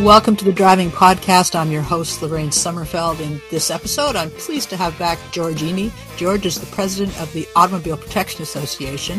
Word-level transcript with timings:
Welcome 0.00 0.34
to 0.36 0.46
the 0.46 0.52
Driving 0.52 0.90
Podcast. 0.90 1.54
I'm 1.54 1.70
your 1.70 1.82
host, 1.82 2.22
Lorraine 2.22 2.48
Sommerfeld. 2.48 3.20
In 3.20 3.38
this 3.50 3.70
episode, 3.70 4.16
I'm 4.16 4.30
pleased 4.30 4.70
to 4.70 4.76
have 4.78 4.98
back 4.98 5.18
George 5.30 5.60
Iny. 5.60 5.92
George 6.16 6.46
is 6.46 6.58
the 6.58 6.74
president 6.74 7.20
of 7.20 7.30
the 7.34 7.46
Automobile 7.54 7.98
Protection 7.98 8.42
Association, 8.42 9.18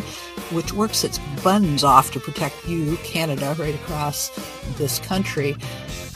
which 0.49 0.73
works 0.73 1.03
its 1.03 1.19
buns 1.43 1.83
off 1.83 2.09
to 2.13 2.19
protect 2.19 2.67
you, 2.67 2.97
Canada, 3.03 3.55
right 3.59 3.75
across 3.75 4.29
this 4.79 4.97
country. 4.97 5.55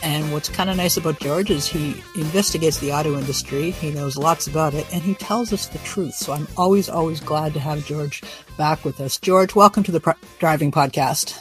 And 0.01 0.33
what's 0.33 0.49
kind 0.49 0.71
of 0.71 0.77
nice 0.77 0.97
about 0.97 1.19
George 1.19 1.51
is 1.51 1.67
he 1.67 2.01
investigates 2.15 2.79
the 2.79 2.91
auto 2.91 3.19
industry. 3.19 3.69
He 3.69 3.91
knows 3.91 4.17
lots 4.17 4.47
about 4.47 4.73
it 4.73 4.91
and 4.91 5.03
he 5.03 5.13
tells 5.13 5.53
us 5.53 5.67
the 5.67 5.79
truth. 5.79 6.15
So 6.15 6.33
I'm 6.33 6.47
always, 6.57 6.89
always 6.89 7.19
glad 7.19 7.53
to 7.53 7.59
have 7.59 7.85
George 7.85 8.23
back 8.57 8.83
with 8.83 8.99
us. 8.99 9.19
George, 9.19 9.53
welcome 9.53 9.83
to 9.83 9.91
the 9.91 9.99
Pro- 9.99 10.15
Driving 10.39 10.71
Podcast. 10.71 11.37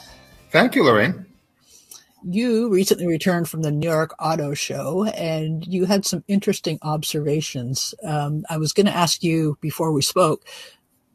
Thank 0.50 0.74
you, 0.74 0.84
Lorraine 0.84 1.24
you 2.26 2.70
recently 2.70 3.06
returned 3.06 3.48
from 3.48 3.62
the 3.62 3.70
New 3.70 3.88
York 3.88 4.14
Auto 4.18 4.54
Show 4.54 5.04
and 5.04 5.66
you 5.66 5.84
had 5.84 6.06
some 6.06 6.24
interesting 6.26 6.78
observations. 6.82 7.94
Um, 8.02 8.44
I 8.48 8.56
was 8.56 8.72
going 8.72 8.86
to 8.86 8.96
ask 8.96 9.22
you 9.22 9.58
before 9.60 9.92
we 9.92 10.02
spoke, 10.02 10.44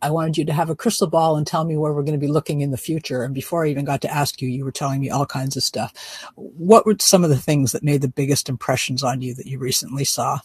I 0.02 0.12
wanted 0.12 0.38
you 0.38 0.46
to 0.46 0.54
have 0.54 0.70
a 0.70 0.76
crystal 0.76 1.08
ball 1.08 1.36
and 1.36 1.46
tell 1.46 1.66
me 1.66 1.76
where 1.76 1.92
we're 1.92 2.04
going 2.04 2.20
to 2.20 2.26
be 2.26 2.32
looking 2.32 2.62
in 2.62 2.72
the 2.72 2.78
future. 2.78 3.24
And 3.24 3.34
before 3.34 3.66
I 3.66 3.70
even 3.70 3.86
got 3.86 4.02
to 4.02 4.14
ask 4.14 4.42
you, 4.42 4.48
you 4.48 4.64
were 4.64 4.72
telling 4.72 5.02
me 5.02 5.10
all 5.10 5.26
kinds 5.26 5.58
of 5.58 5.64
stuff. 5.64 5.94
What 6.36 6.86
were 6.86 6.96
some 7.00 7.24
of 7.24 7.30
the 7.30 7.38
things 7.38 7.72
that 7.72 7.84
made 7.84 8.02
the 8.02 8.08
biggest 8.08 8.48
impressions 8.48 9.04
on 9.04 9.22
you 9.22 9.34
that 9.34 9.48
you 9.48 9.60
recently 9.60 10.06
saw? 10.06 10.40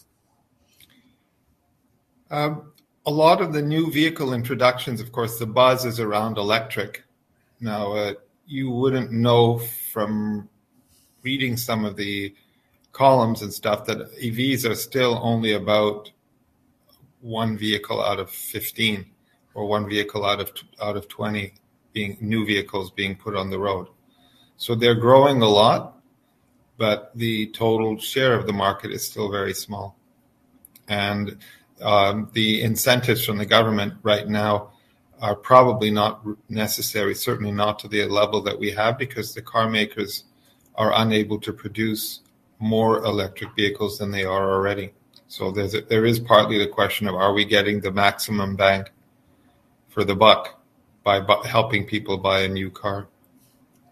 Um, 2.31 2.73
a 3.07 3.11
lot 3.11 3.41
of 3.41 3.53
the 3.53 3.63
new 3.63 3.93
vehicle 3.93 4.33
introductions, 4.33 5.01
of 5.01 5.13
course, 5.13 5.39
the 5.39 5.47
buzz 5.47 5.85
is 5.85 6.01
around 6.01 6.39
electric. 6.39 7.05
Now, 7.61 7.93
uh, 7.93 8.15
you 8.47 8.71
wouldn't 8.71 9.13
know 9.13 9.59
from 9.93 10.49
reading 11.25 11.57
some 11.57 11.85
of 11.85 11.97
the 11.97 12.35
columns 12.93 13.43
and 13.43 13.53
stuff 13.53 13.87
that 13.87 14.15
EVs 14.19 14.69
are 14.71 14.75
still 14.75 15.19
only 15.23 15.53
about 15.53 16.13
one 17.21 17.57
vehicle 17.57 18.03
out 18.03 18.21
of 18.21 18.31
15 18.31 19.07
or 19.55 19.67
one 19.67 19.89
vehicle 19.89 20.25
out 20.25 20.41
of 20.41 20.53
out 20.81 20.97
of 20.97 21.09
20 21.09 21.55
being 21.93 22.19
new 22.21 22.45
vehicles 22.45 22.91
being 22.91 23.17
put 23.17 23.35
on 23.35 23.51
the 23.51 23.59
road. 23.59 23.89
So 24.57 24.75
they're 24.75 24.95
growing 24.95 25.41
a 25.43 25.49
lot, 25.49 25.97
but 26.77 27.11
the 27.15 27.47
total 27.49 27.99
share 27.99 28.35
of 28.35 28.47
the 28.47 28.53
market 28.53 28.91
is 28.91 29.07
still 29.07 29.31
very 29.31 29.55
small. 29.55 29.97
And 30.89 31.39
um, 31.81 32.29
the 32.33 32.63
incentives 32.63 33.25
from 33.25 33.39
the 33.39 33.47
government 33.47 33.95
right 34.03 34.29
now 34.29 34.73
are 35.21 35.37
probably 35.37 35.91
not 35.91 36.23
necessary, 36.49 37.15
certainly 37.15 37.53
not 37.53 37.79
to 37.79 37.89
the 37.89 38.05
level 38.07 38.43
that 38.43 38.59
we 38.59 38.71
have, 38.73 38.99
because 38.99 39.33
the 39.33 39.43
car 39.43 39.71
makers 39.71 40.25
are 40.75 40.93
unable 40.97 41.39
to 41.41 41.53
produce 41.53 42.21
more 42.59 43.05
electric 43.05 43.55
vehicles 43.55 43.99
than 43.99 44.11
they 44.11 44.25
are 44.25 44.53
already. 44.53 44.93
So 45.29 45.51
there's 45.51 45.75
a, 45.75 45.83
there 45.83 46.05
is 46.05 46.19
partly 46.19 46.59
the 46.59 46.67
question 46.67 47.07
of 47.07 47.15
are 47.15 47.33
we 47.33 47.45
getting 47.45 47.81
the 47.81 47.91
maximum 47.91 48.57
bang 48.57 48.85
for 49.89 50.05
the 50.05 50.15
buck 50.15 50.61
by 51.03 51.21
bu- 51.21 51.43
helping 51.43 51.87
people 51.87 52.19
buy 52.19 52.41
a 52.41 52.49
new 52.49 52.71
car? 52.71 53.09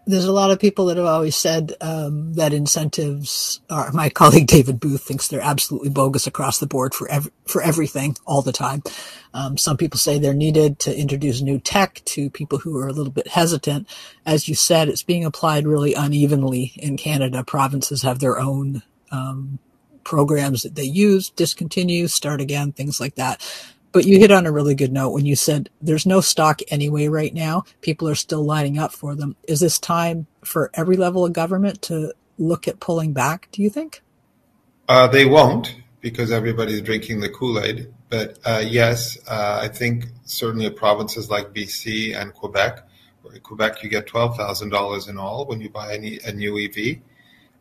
There's 0.05 0.25
a 0.25 0.33
lot 0.33 0.51
of 0.51 0.59
people 0.59 0.85
that 0.87 0.97
have 0.97 1.05
always 1.05 1.35
said 1.35 1.73
um, 1.81 2.33
that 2.33 2.53
incentives 2.53 3.61
are. 3.69 3.91
My 3.93 4.09
colleague 4.09 4.47
David 4.47 4.79
Booth 4.79 5.03
thinks 5.03 5.27
they're 5.27 5.41
absolutely 5.41 5.89
bogus 5.89 6.27
across 6.27 6.59
the 6.59 6.67
board 6.67 6.93
for 6.93 7.09
ev- 7.09 7.31
for 7.45 7.61
everything 7.61 8.17
all 8.25 8.41
the 8.41 8.51
time. 8.51 8.83
Um, 9.33 9.57
some 9.57 9.77
people 9.77 9.97
say 9.97 10.19
they're 10.19 10.33
needed 10.33 10.79
to 10.79 10.97
introduce 10.97 11.41
new 11.41 11.59
tech 11.59 12.01
to 12.05 12.29
people 12.29 12.59
who 12.59 12.77
are 12.77 12.87
a 12.87 12.93
little 12.93 13.13
bit 13.13 13.29
hesitant. 13.29 13.87
As 14.25 14.47
you 14.49 14.55
said, 14.55 14.89
it's 14.89 15.03
being 15.03 15.25
applied 15.25 15.67
really 15.67 15.93
unevenly 15.93 16.73
in 16.77 16.97
Canada. 16.97 17.43
Provinces 17.43 18.01
have 18.03 18.19
their 18.19 18.39
own 18.39 18.83
um, 19.11 19.59
programs 20.03 20.63
that 20.63 20.75
they 20.75 20.83
use, 20.83 21.29
discontinue, 21.29 22.07
start 22.07 22.41
again, 22.41 22.71
things 22.73 22.99
like 22.99 23.15
that. 23.15 23.41
But 23.93 24.05
you 24.05 24.19
hit 24.19 24.31
on 24.31 24.45
a 24.47 24.51
really 24.51 24.75
good 24.75 24.91
note 24.91 25.11
when 25.11 25.25
you 25.25 25.35
said 25.35 25.69
there's 25.81 26.05
no 26.05 26.19
stock 26.19 26.61
anyway 26.69 27.07
right 27.07 27.33
now. 27.33 27.63
People 27.81 28.09
are 28.09 28.15
still 28.15 28.43
lining 28.43 28.77
up 28.77 28.91
for 28.91 29.15
them. 29.15 29.35
Is 29.47 29.59
this 29.59 29.79
time 29.79 30.25
for 30.43 30.71
every 30.73 30.97
level 30.97 31.25
of 31.25 31.31
government 31.31 31.81
to 31.83 32.13
look 32.37 32.67
at 32.67 32.79
pulling 32.79 33.13
back, 33.13 33.47
do 33.51 33.61
you 33.61 33.69
think? 33.69 34.01
Uh, 34.89 35.07
they 35.07 35.25
won't 35.25 35.75
because 36.01 36.31
everybody's 36.31 36.81
drinking 36.81 37.21
the 37.21 37.29
Kool 37.29 37.63
Aid. 37.63 37.93
But 38.09 38.39
uh, 38.43 38.63
yes, 38.65 39.17
uh, 39.27 39.59
I 39.61 39.69
think 39.69 40.05
certainly 40.25 40.69
provinces 40.69 41.29
like 41.29 41.53
BC 41.53 42.19
and 42.19 42.33
Quebec, 42.33 42.87
where 43.21 43.35
in 43.35 43.41
Quebec 43.41 43.83
you 43.83 43.89
get 43.89 44.07
$12,000 44.07 45.09
in 45.09 45.17
all 45.17 45.45
when 45.45 45.61
you 45.61 45.69
buy 45.69 45.93
any, 45.93 46.19
a 46.25 46.33
new 46.33 46.59
EV. 46.59 46.97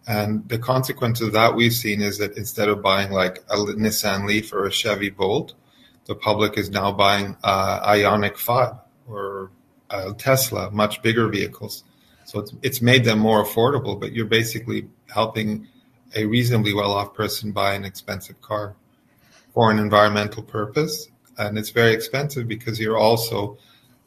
And 0.06 0.49
the 0.49 0.59
consequence 0.59 1.20
of 1.20 1.32
that 1.32 1.54
we've 1.54 1.72
seen 1.72 2.03
is 2.03 2.19
that 2.19 2.37
instead 2.37 2.69
of 2.69 2.82
buying 2.82 3.12
like 3.12 3.38
a 3.49 3.56
Nissan 3.56 4.26
Leaf 4.26 4.53
or 4.53 4.66
a 4.66 4.72
Chevy 4.72 5.10
Bolt, 5.10 5.54
the 6.07 6.15
public 6.15 6.59
is 6.59 6.71
now 6.71 6.93
buying 6.93 7.37
uh, 7.45 7.89
Ioniq 7.89 8.37
5 8.37 8.75
or 9.09 9.51
uh, 9.91 10.13
Tesla, 10.15 10.71
much 10.71 11.03
bigger 11.03 11.29
vehicles. 11.29 11.85
So 12.25 12.41
it's, 12.41 12.53
it's 12.63 12.83
made 12.83 13.05
them 13.05 13.19
more 13.19 13.45
affordable, 13.45 14.01
but 14.01 14.12
you're 14.12 14.27
basically 14.27 14.89
helping 15.09 15.69
a 16.15 16.25
reasonably 16.25 16.75
well 16.75 16.93
off 16.93 17.15
person 17.15 17.53
buy 17.53 17.75
an 17.75 17.85
expensive 17.85 18.41
car 18.41 18.75
for 19.55 19.71
an 19.71 19.79
environmental 19.79 20.43
purpose. 20.43 21.09
And 21.39 21.59
it's 21.59 21.71
very 21.71 21.93
expensive 21.93 22.49
because 22.49 22.79
you're 22.79 22.99
also 22.99 23.59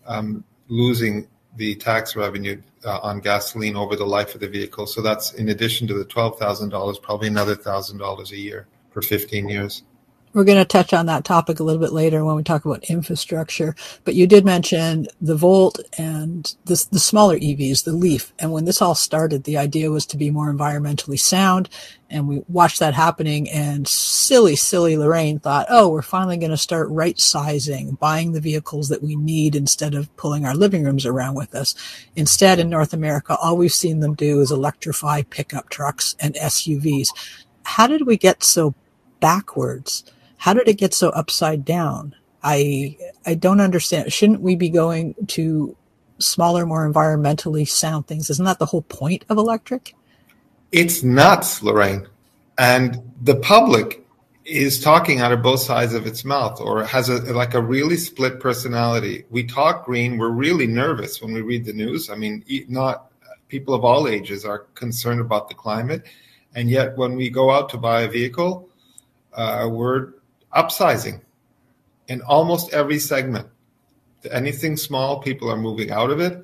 um, 0.05 0.43
losing 0.67 1.27
the 1.55 1.75
tax 1.75 2.15
revenue 2.15 2.61
uh, 2.83 2.99
on 2.99 3.19
gasoline 3.19 3.75
over 3.75 3.95
the 3.95 4.05
life 4.05 4.35
of 4.35 4.41
the 4.41 4.47
vehicle. 4.47 4.85
So 4.85 5.01
that's 5.01 5.33
in 5.33 5.49
addition 5.49 5.87
to 5.87 5.93
the 5.93 6.05
$12,000, 6.05 7.01
probably 7.01 7.27
another 7.27 7.55
$1,000 7.55 8.31
a 8.31 8.37
year 8.37 8.67
for 8.91 9.01
15 9.01 9.49
years. 9.49 9.83
We're 10.35 10.43
going 10.43 10.57
to 10.57 10.65
touch 10.65 10.93
on 10.93 11.05
that 11.05 11.23
topic 11.23 11.61
a 11.61 11.63
little 11.63 11.81
bit 11.81 11.93
later 11.93 12.25
when 12.25 12.35
we 12.35 12.43
talk 12.43 12.65
about 12.65 12.83
infrastructure. 12.89 13.73
But 14.03 14.15
you 14.15 14.27
did 14.27 14.43
mention 14.43 15.07
the 15.21 15.35
Volt 15.37 15.79
and 15.97 16.53
the, 16.65 16.85
the 16.91 16.99
smaller 16.99 17.39
EVs, 17.39 17.85
the 17.85 17.93
Leaf. 17.93 18.33
And 18.37 18.51
when 18.51 18.65
this 18.65 18.81
all 18.81 18.95
started, 18.95 19.45
the 19.45 19.57
idea 19.57 19.91
was 19.91 20.05
to 20.07 20.17
be 20.17 20.29
more 20.29 20.53
environmentally 20.53 21.17
sound. 21.17 21.69
And 22.09 22.27
we 22.27 22.43
watched 22.49 22.81
that 22.81 22.93
happening 22.93 23.49
and 23.49 23.87
silly, 23.87 24.57
silly 24.57 24.97
Lorraine 24.97 25.39
thought, 25.39 25.67
oh, 25.69 25.87
we're 25.87 26.01
finally 26.01 26.35
going 26.35 26.51
to 26.51 26.57
start 26.57 26.89
right 26.89 27.17
sizing, 27.17 27.93
buying 27.93 28.33
the 28.33 28.41
vehicles 28.41 28.89
that 28.89 29.01
we 29.01 29.15
need 29.15 29.55
instead 29.55 29.95
of 29.95 30.13
pulling 30.17 30.45
our 30.45 30.53
living 30.53 30.83
rooms 30.83 31.05
around 31.05 31.35
with 31.35 31.55
us. 31.55 31.75
Instead, 32.17 32.59
in 32.59 32.69
North 32.69 32.91
America, 32.91 33.37
all 33.41 33.55
we've 33.55 33.71
seen 33.71 34.01
them 34.01 34.15
do 34.15 34.41
is 34.41 34.51
electrify 34.51 35.21
pickup 35.23 35.69
trucks 35.69 36.13
and 36.19 36.35
SUVs. 36.35 37.07
How 37.63 37.87
did 37.87 38.05
we 38.05 38.17
get 38.17 38.43
so 38.43 38.75
backwards? 39.21 40.03
How 40.45 40.53
did 40.53 40.67
it 40.67 40.77
get 40.77 40.93
so 40.93 41.09
upside 41.09 41.65
down? 41.65 42.13
I 42.43 42.95
I 43.25 43.33
don't 43.33 43.59
understand. 43.59 44.13
Shouldn't 44.13 44.41
we 44.41 44.55
be 44.55 44.69
going 44.69 45.15
to 45.29 45.75
smaller, 46.19 46.67
more 46.67 46.87
environmentally 46.87 47.67
sound 47.67 48.05
things? 48.05 48.29
Isn't 48.29 48.45
that 48.45 48.59
the 48.59 48.67
whole 48.67 48.83
point 48.83 49.25
of 49.27 49.39
electric? 49.39 49.95
It's 50.71 51.01
nuts, 51.01 51.63
Lorraine. 51.63 52.07
And 52.59 53.11
the 53.23 53.37
public 53.37 54.05
is 54.43 54.79
talking 54.79 55.19
out 55.19 55.31
of 55.31 55.41
both 55.41 55.61
sides 55.61 55.95
of 55.95 56.05
its 56.05 56.23
mouth 56.23 56.61
or 56.61 56.83
has 56.83 57.09
a 57.09 57.15
like 57.33 57.55
a 57.55 57.61
really 57.61 57.97
split 57.97 58.39
personality. 58.39 59.25
We 59.31 59.45
talk 59.45 59.83
green, 59.83 60.19
we're 60.19 60.29
really 60.29 60.67
nervous 60.67 61.23
when 61.23 61.33
we 61.33 61.41
read 61.41 61.65
the 61.65 61.73
news. 61.73 62.11
I 62.11 62.15
mean, 62.17 62.45
not 62.67 63.11
people 63.47 63.73
of 63.73 63.83
all 63.83 64.07
ages 64.07 64.45
are 64.45 64.59
concerned 64.75 65.21
about 65.21 65.49
the 65.49 65.55
climate. 65.55 66.03
And 66.53 66.69
yet 66.69 66.95
when 66.95 67.15
we 67.15 67.31
go 67.31 67.49
out 67.49 67.69
to 67.69 67.77
buy 67.77 68.03
a 68.03 68.07
vehicle, 68.07 68.69
uh, 69.33 69.67
we're 69.71 70.13
upsizing 70.55 71.21
in 72.07 72.21
almost 72.21 72.73
every 72.73 72.99
segment. 72.99 73.47
Anything 74.31 74.75
small, 74.77 75.19
people 75.19 75.51
are 75.51 75.57
moving 75.57 75.91
out 75.91 76.09
of 76.09 76.19
it, 76.19 76.43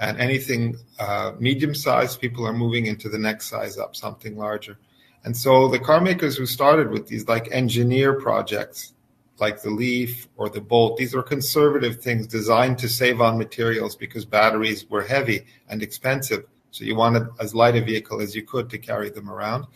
and 0.00 0.18
anything 0.18 0.76
uh, 0.98 1.32
medium 1.38 1.74
sized, 1.74 2.20
people 2.20 2.46
are 2.46 2.52
moving 2.52 2.86
into 2.86 3.08
the 3.08 3.18
next 3.18 3.46
size 3.46 3.76
up, 3.76 3.94
something 3.94 4.36
larger. 4.36 4.78
And 5.24 5.36
so 5.36 5.68
the 5.68 5.78
car 5.78 6.00
makers 6.00 6.36
who 6.36 6.46
started 6.46 6.90
with 6.90 7.06
these 7.06 7.26
like 7.28 7.48
engineer 7.50 8.14
projects, 8.14 8.94
like 9.40 9.60
the 9.60 9.70
Leaf 9.70 10.28
or 10.36 10.48
the 10.48 10.60
Bolt, 10.60 10.96
these 10.96 11.14
are 11.14 11.22
conservative 11.22 12.00
things 12.00 12.26
designed 12.26 12.78
to 12.78 12.88
save 12.88 13.20
on 13.20 13.36
materials 13.36 13.94
because 13.94 14.24
batteries 14.24 14.88
were 14.88 15.02
heavy 15.02 15.44
and 15.68 15.82
expensive. 15.82 16.44
So 16.70 16.84
you 16.84 16.94
wanted 16.94 17.28
as 17.40 17.54
light 17.54 17.76
a 17.76 17.82
vehicle 17.82 18.20
as 18.20 18.34
you 18.34 18.42
could 18.42 18.70
to 18.70 18.78
carry 18.78 19.10
them 19.10 19.28
around. 19.28 19.66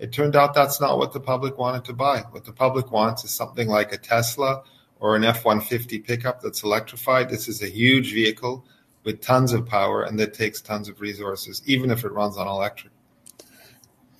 It 0.00 0.12
turned 0.12 0.34
out 0.34 0.54
that's 0.54 0.80
not 0.80 0.96
what 0.96 1.12
the 1.12 1.20
public 1.20 1.58
wanted 1.58 1.84
to 1.84 1.92
buy. 1.92 2.24
What 2.30 2.46
the 2.46 2.52
public 2.52 2.90
wants 2.90 3.22
is 3.22 3.30
something 3.30 3.68
like 3.68 3.92
a 3.92 3.98
Tesla 3.98 4.62
or 4.98 5.14
an 5.14 5.24
F 5.24 5.44
150 5.44 5.98
pickup 5.98 6.40
that's 6.40 6.62
electrified. 6.62 7.28
This 7.28 7.48
is 7.48 7.62
a 7.62 7.68
huge 7.68 8.14
vehicle 8.14 8.64
with 9.04 9.20
tons 9.20 9.52
of 9.52 9.66
power 9.66 10.04
and 10.04 10.18
that 10.18 10.32
takes 10.32 10.62
tons 10.62 10.88
of 10.88 11.02
resources, 11.02 11.62
even 11.66 11.90
if 11.90 12.02
it 12.04 12.12
runs 12.12 12.38
on 12.38 12.48
electric. 12.48 12.94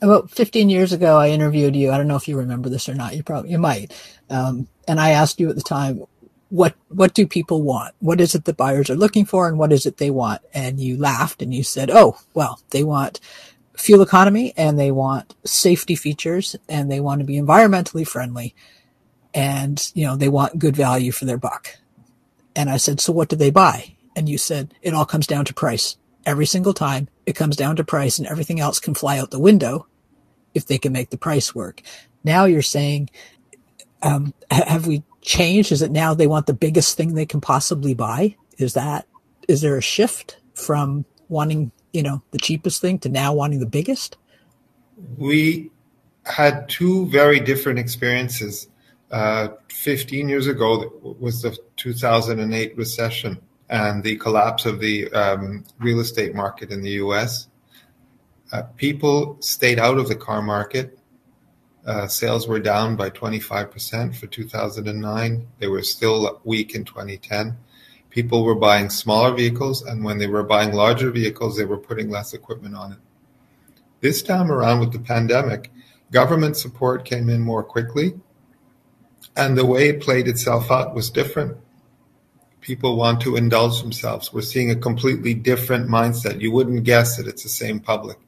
About 0.03 0.31
15 0.31 0.69
years 0.69 0.93
ago, 0.93 1.17
I 1.17 1.31
interviewed 1.31 1.75
you. 1.75 1.91
I 1.91 1.97
don't 1.97 2.09
know 2.09 2.17
if 2.17 2.29
you 2.29 2.37
remember 2.37 2.69
this 2.69 2.87
or 2.89 2.95
not. 2.95 3.17
You 3.17 3.23
probably, 3.23 3.51
you 3.51 3.59
might. 3.59 3.93
Um, 4.29 4.69
and 4.87 5.01
I 5.01 5.11
asked 5.11 5.41
you 5.41 5.49
at 5.49 5.57
the 5.57 5.63
time, 5.63 6.05
what, 6.51 6.75
what 6.89 7.15
do 7.15 7.27
people 7.27 7.63
want? 7.63 7.95
What 8.01 8.21
is 8.21 8.35
it 8.35 8.45
that 8.45 8.57
buyers 8.57 8.91
are 8.91 8.97
looking 8.97 9.25
for 9.25 9.49
and 9.49 9.59
what 9.59 9.73
is 9.73 9.87
it 9.87 9.97
they 9.97 10.11
want? 10.11 10.43
And 10.53 10.79
you 10.79 10.99
laughed 10.99 11.41
and 11.41 11.55
you 11.55 11.63
said, 11.63 11.91
Oh, 11.91 12.19
well, 12.35 12.61
they 12.71 12.83
want 12.83 13.21
fuel 13.81 14.03
economy 14.03 14.53
and 14.57 14.79
they 14.79 14.91
want 14.91 15.35
safety 15.45 15.97
features 15.97 16.55
and 16.69 16.91
they 16.91 17.01
want 17.01 17.21
to 17.21 17.25
be 17.25 17.41
environmentally 17.41 18.07
friendly 18.07 18.55
and 19.33 19.91
you 19.95 20.05
know 20.05 20.17
they 20.17 20.29
want 20.29 20.59
good 20.59 20.77
value 20.77 21.13
for 21.13 21.25
their 21.25 21.39
buck. 21.39 21.77
And 22.55 22.69
i 22.69 22.77
said 22.77 23.01
so 23.01 23.13
what 23.13 23.29
do 23.29 23.37
they 23.37 23.51
buy? 23.51 23.97
And 24.15 24.29
you 24.29 24.39
said 24.39 24.75
it 24.83 24.95
all 24.95 25.07
comes 25.07 25.27
down 25.27 25.45
to 25.47 25.55
price. 25.55 25.97
Every 26.27 26.47
single 26.47 26.75
time 26.75 27.09
it 27.25 27.37
comes 27.37 27.57
down 27.57 27.77
to 27.77 27.85
price 27.85 28.19
and 28.19 28.29
everything 28.29 28.61
else 28.61 28.79
can 28.81 28.95
fly 28.95 29.19
out 29.19 29.31
the 29.31 29.41
window 29.41 29.87
if 30.55 30.67
they 30.67 30.79
can 30.79 30.93
make 30.93 31.11
the 31.11 31.19
price 31.19 31.55
work. 31.55 31.81
Now 32.23 32.45
you're 32.45 32.63
saying 32.63 33.09
um, 34.03 34.35
have 34.51 34.87
we 34.87 35.03
changed? 35.23 35.73
Is 35.73 35.83
it 35.83 35.91
now 35.91 36.15
they 36.15 36.27
want 36.27 36.47
the 36.47 36.55
biggest 36.55 36.97
thing 36.97 37.15
they 37.15 37.27
can 37.27 37.41
possibly 37.41 37.95
buy? 37.95 38.37
Is 38.59 38.75
that 38.75 39.07
is 39.49 39.63
there 39.63 39.77
a 39.77 39.83
shift 39.83 40.39
from 40.55 41.05
wanting 41.29 41.73
you 41.93 42.03
know 42.03 42.23
the 42.31 42.39
cheapest 42.39 42.81
thing 42.81 42.99
to 42.99 43.09
now 43.09 43.33
wanting 43.33 43.61
the 43.61 43.67
biggest 43.67 44.17
we 45.17 45.71
had 46.25 46.69
two 46.69 47.07
very 47.07 47.41
different 47.41 47.79
experiences 47.79 48.69
uh, 49.11 49.49
15 49.71 50.29
years 50.29 50.47
ago 50.47 51.17
was 51.19 51.43
the 51.43 51.57
2008 51.77 52.77
recession 52.77 53.41
and 53.69 54.03
the 54.05 54.17
collapse 54.17 54.67
of 54.67 54.81
the 54.81 55.11
um, 55.13 55.65
real 55.79 56.01
estate 56.01 56.35
market 56.35 56.71
in 56.71 56.83
the 56.83 56.91
US. 56.93 57.49
Uh, 58.53 58.63
people 58.77 59.37
stayed 59.41 59.79
out 59.79 59.99
of 59.99 60.09
the 60.09 60.17
car 60.17 60.43
market. 60.43 60.99
Uh, 61.87 62.07
sales 62.07 62.47
were 62.47 62.61
down 62.61 62.95
by 62.95 63.09
25% 63.11 64.15
for 64.15 64.27
2009. 64.27 65.47
They 65.59 65.69
were 65.69 65.83
still 65.83 66.41
weak 66.45 66.75
in 66.75 66.85
2010. 66.85 67.57
People 68.11 68.45
were 68.45 68.55
buying 68.55 68.91
smaller 68.91 69.35
vehicles, 69.35 69.83
and 69.83 70.05
when 70.05 70.19
they 70.19 70.27
were 70.27 70.43
buying 70.43 70.73
larger 70.73 71.11
vehicles, 71.11 71.57
they 71.57 71.65
were 71.65 71.79
putting 71.79 72.11
less 72.11 72.35
equipment 72.35 72.75
on 72.75 72.93
it. 72.93 72.99
This 74.01 74.23
time 74.23 74.51
around 74.51 74.81
with 74.81 74.93
the 74.93 74.99
pandemic, 74.99 75.71
government 76.11 76.57
support 76.57 77.05
came 77.05 77.29
in 77.29 77.41
more 77.41 77.63
quickly 77.63 78.15
and 79.37 79.57
the 79.57 79.67
way 79.67 79.89
it 79.89 80.01
played 80.01 80.29
itself 80.29 80.71
out 80.71 80.95
was 80.95 81.11
different. 81.11 81.57
People 82.61 82.97
want 82.97 83.21
to 83.23 83.37
indulge 83.37 83.81
themselves. 83.81 84.33
We're 84.33 84.43
seeing 84.43 84.71
a 84.71 84.77
completely 84.77 85.35
different 85.35 85.89
mindset. 85.89 86.41
You 86.41 86.53
wouldn't 86.53 86.85
guess 86.85 87.17
that 87.17 87.27
it's 87.27 87.43
the 87.43 87.49
same 87.49 87.81
public. 87.81 88.19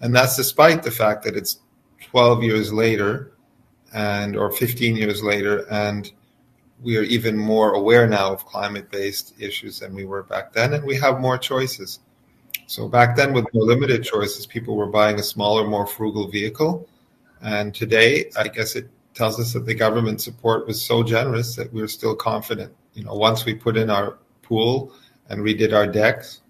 And 0.00 0.14
that's 0.14 0.36
despite 0.36 0.82
the 0.82 0.90
fact 0.90 1.24
that 1.24 1.36
it's 1.36 1.60
12 2.10 2.42
years 2.44 2.72
later 2.72 3.32
and 3.92 4.36
or 4.36 4.50
15 4.50 4.96
years 4.96 5.22
later 5.22 5.66
and 5.70 6.10
we 6.82 6.96
are 6.96 7.02
even 7.02 7.36
more 7.36 7.74
aware 7.74 8.06
now 8.06 8.32
of 8.32 8.44
climate-based 8.46 9.34
issues 9.40 9.80
than 9.80 9.94
we 9.94 10.04
were 10.04 10.22
back 10.22 10.52
then 10.52 10.74
and 10.74 10.84
we 10.84 10.96
have 10.96 11.20
more 11.20 11.38
choices. 11.38 12.00
So 12.66 12.88
back 12.88 13.16
then 13.16 13.32
with 13.32 13.46
more 13.52 13.64
limited 13.64 14.04
choices 14.04 14.46
people 14.46 14.76
were 14.76 14.86
buying 14.86 15.18
a 15.18 15.22
smaller 15.22 15.66
more 15.66 15.86
frugal 15.86 16.28
vehicle 16.28 16.88
and 17.42 17.74
today 17.74 18.30
I 18.36 18.48
guess 18.48 18.76
it 18.76 18.88
tells 19.14 19.40
us 19.40 19.52
that 19.52 19.66
the 19.66 19.74
government 19.74 20.20
support 20.20 20.66
was 20.66 20.80
so 20.80 21.02
generous 21.02 21.56
that 21.56 21.72
we 21.72 21.82
are 21.82 21.88
still 21.88 22.14
confident. 22.14 22.72
You 22.94 23.04
know, 23.04 23.14
once 23.14 23.44
we 23.44 23.54
put 23.54 23.76
in 23.76 23.90
our 23.90 24.18
pool 24.42 24.92
and 25.28 25.40
redid 25.42 25.72
our 25.72 25.86
decks, 25.86 26.40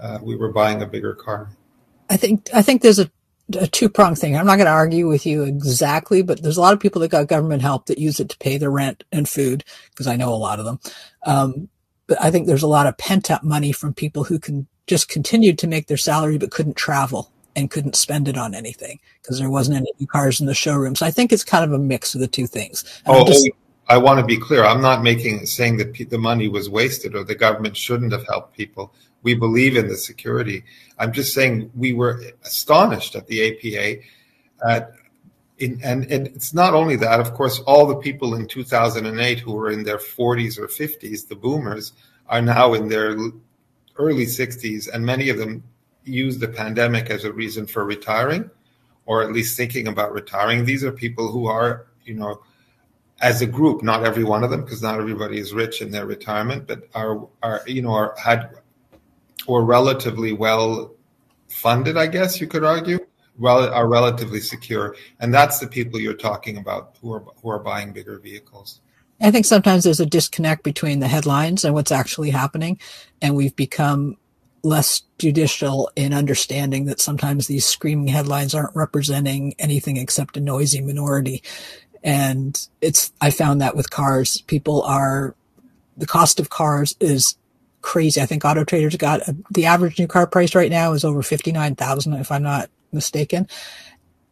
uh, 0.00 0.18
we 0.20 0.36
were 0.36 0.52
buying 0.52 0.82
a 0.82 0.86
bigger 0.86 1.14
car. 1.14 1.48
I 2.10 2.16
think 2.16 2.48
I 2.54 2.62
think 2.62 2.82
there's 2.82 2.98
a, 2.98 3.10
a 3.58 3.66
two 3.66 3.88
pronged 3.88 4.18
thing. 4.18 4.36
I'm 4.36 4.46
not 4.46 4.56
going 4.56 4.66
to 4.66 4.72
argue 4.72 5.08
with 5.08 5.24
you 5.24 5.44
exactly, 5.44 6.22
but 6.22 6.42
there's 6.42 6.56
a 6.56 6.60
lot 6.60 6.74
of 6.74 6.80
people 6.80 7.00
that 7.00 7.10
got 7.10 7.28
government 7.28 7.62
help 7.62 7.86
that 7.86 7.98
use 7.98 8.20
it 8.20 8.28
to 8.28 8.38
pay 8.38 8.58
their 8.58 8.70
rent 8.70 9.04
and 9.12 9.28
food 9.28 9.64
because 9.90 10.06
I 10.06 10.16
know 10.16 10.32
a 10.32 10.36
lot 10.36 10.58
of 10.58 10.64
them. 10.64 10.80
Um, 11.24 11.68
but 12.06 12.20
I 12.20 12.30
think 12.30 12.46
there's 12.46 12.62
a 12.62 12.68
lot 12.68 12.86
of 12.86 12.98
pent 12.98 13.30
up 13.30 13.42
money 13.42 13.72
from 13.72 13.94
people 13.94 14.24
who 14.24 14.38
can 14.38 14.66
just 14.86 15.08
continued 15.08 15.58
to 15.58 15.66
make 15.66 15.86
their 15.86 15.96
salary 15.96 16.38
but 16.38 16.50
couldn't 16.50 16.76
travel 16.76 17.30
and 17.54 17.70
couldn't 17.70 17.96
spend 17.96 18.28
it 18.28 18.38
on 18.38 18.54
anything 18.54 18.98
because 19.22 19.38
there 19.38 19.50
wasn't 19.50 19.76
any 19.76 19.90
new 19.98 20.06
cars 20.06 20.40
in 20.40 20.46
the 20.46 20.54
showroom. 20.54 20.94
So 20.94 21.04
I 21.04 21.10
think 21.10 21.32
it's 21.32 21.44
kind 21.44 21.64
of 21.64 21.72
a 21.72 21.78
mix 21.78 22.14
of 22.14 22.20
the 22.20 22.28
two 22.28 22.46
things. 22.46 23.02
oh, 23.06 23.26
just, 23.26 23.48
I 23.88 23.98
want 23.98 24.20
to 24.20 24.26
be 24.26 24.38
clear. 24.38 24.64
I'm 24.64 24.80
not 24.80 25.02
making 25.02 25.46
saying 25.46 25.78
that 25.78 26.08
the 26.10 26.18
money 26.18 26.48
was 26.48 26.70
wasted 26.70 27.14
or 27.14 27.24
the 27.24 27.34
government 27.34 27.76
shouldn't 27.76 28.12
have 28.12 28.26
helped 28.26 28.56
people. 28.56 28.92
We 29.22 29.34
believe 29.34 29.76
in 29.76 29.88
the 29.88 29.96
security. 29.96 30.64
I'm 30.98 31.12
just 31.12 31.34
saying 31.34 31.70
we 31.74 31.92
were 31.92 32.22
astonished 32.44 33.14
at 33.16 33.26
the 33.26 33.48
APA. 33.48 34.02
At, 34.66 34.92
in, 35.58 35.80
and, 35.82 36.04
and 36.10 36.28
it's 36.28 36.54
not 36.54 36.74
only 36.74 36.96
that, 36.96 37.20
of 37.20 37.34
course, 37.34 37.58
all 37.60 37.86
the 37.86 37.96
people 37.96 38.34
in 38.34 38.46
2008 38.46 39.40
who 39.40 39.52
were 39.52 39.70
in 39.70 39.82
their 39.82 39.98
40s 39.98 40.58
or 40.58 40.68
50s, 40.68 41.26
the 41.26 41.36
boomers, 41.36 41.92
are 42.28 42.42
now 42.42 42.74
in 42.74 42.88
their 42.88 43.16
early 43.96 44.26
60s, 44.26 44.88
and 44.92 45.04
many 45.04 45.28
of 45.28 45.38
them 45.38 45.64
use 46.04 46.38
the 46.38 46.48
pandemic 46.48 47.10
as 47.10 47.24
a 47.24 47.32
reason 47.32 47.66
for 47.66 47.84
retiring 47.84 48.50
or 49.08 49.22
at 49.22 49.32
least 49.32 49.56
thinking 49.56 49.88
about 49.88 50.12
retiring. 50.12 50.66
These 50.66 50.84
are 50.84 50.92
people 50.92 51.32
who 51.32 51.46
are, 51.46 51.86
you 52.04 52.14
know, 52.14 52.42
as 53.22 53.40
a 53.40 53.46
group, 53.46 53.82
not 53.82 54.04
every 54.04 54.22
one 54.22 54.44
of 54.44 54.50
them, 54.50 54.62
because 54.62 54.82
not 54.82 55.00
everybody 55.00 55.38
is 55.38 55.54
rich 55.54 55.80
in 55.80 55.90
their 55.90 56.04
retirement, 56.04 56.68
but 56.68 56.82
are 56.94 57.26
are 57.42 57.62
you 57.66 57.82
know 57.82 57.92
are 57.92 58.14
had 58.22 58.50
or 59.48 59.64
relatively 59.64 60.32
well 60.32 60.94
funded, 61.48 61.96
I 61.96 62.06
guess 62.06 62.40
you 62.40 62.46
could 62.46 62.62
argue, 62.62 63.00
well 63.38 63.72
are 63.72 63.88
relatively 63.88 64.40
secure, 64.40 64.94
and 65.18 65.34
that's 65.34 65.58
the 65.58 65.66
people 65.66 65.98
you're 65.98 66.14
talking 66.14 66.58
about 66.58 66.96
who 67.00 67.12
are 67.14 67.24
who 67.42 67.50
are 67.50 67.58
buying 67.58 67.92
bigger 67.92 68.18
vehicles. 68.18 68.80
I 69.20 69.32
think 69.32 69.46
sometimes 69.46 69.82
there's 69.82 69.98
a 69.98 70.06
disconnect 70.06 70.62
between 70.62 71.00
the 71.00 71.08
headlines 71.08 71.64
and 71.64 71.74
what's 71.74 71.90
actually 71.90 72.30
happening, 72.30 72.78
and 73.20 73.34
we've 73.34 73.56
become 73.56 74.16
less 74.62 75.02
judicial 75.18 75.90
in 75.96 76.12
understanding 76.12 76.84
that 76.86 77.00
sometimes 77.00 77.46
these 77.46 77.64
screaming 77.64 78.08
headlines 78.08 78.54
aren't 78.54 78.76
representing 78.76 79.54
anything 79.58 79.96
except 79.96 80.36
a 80.36 80.40
noisy 80.40 80.80
minority. 80.80 81.42
And 82.02 82.60
it's, 82.80 83.12
I 83.20 83.30
found 83.30 83.60
that 83.60 83.76
with 83.76 83.90
cars, 83.90 84.42
people 84.42 84.82
are, 84.82 85.34
the 85.96 86.06
cost 86.06 86.38
of 86.38 86.50
cars 86.50 86.96
is 87.00 87.36
crazy. 87.82 88.20
I 88.20 88.26
think 88.26 88.44
Auto 88.44 88.64
Trader's 88.64 88.96
got 88.96 89.26
a, 89.28 89.36
the 89.50 89.66
average 89.66 89.98
new 89.98 90.06
car 90.06 90.26
price 90.26 90.54
right 90.54 90.70
now 90.70 90.92
is 90.92 91.04
over 91.04 91.22
59,000 91.22 92.14
if 92.14 92.32
I'm 92.32 92.42
not 92.42 92.70
mistaken. 92.92 93.48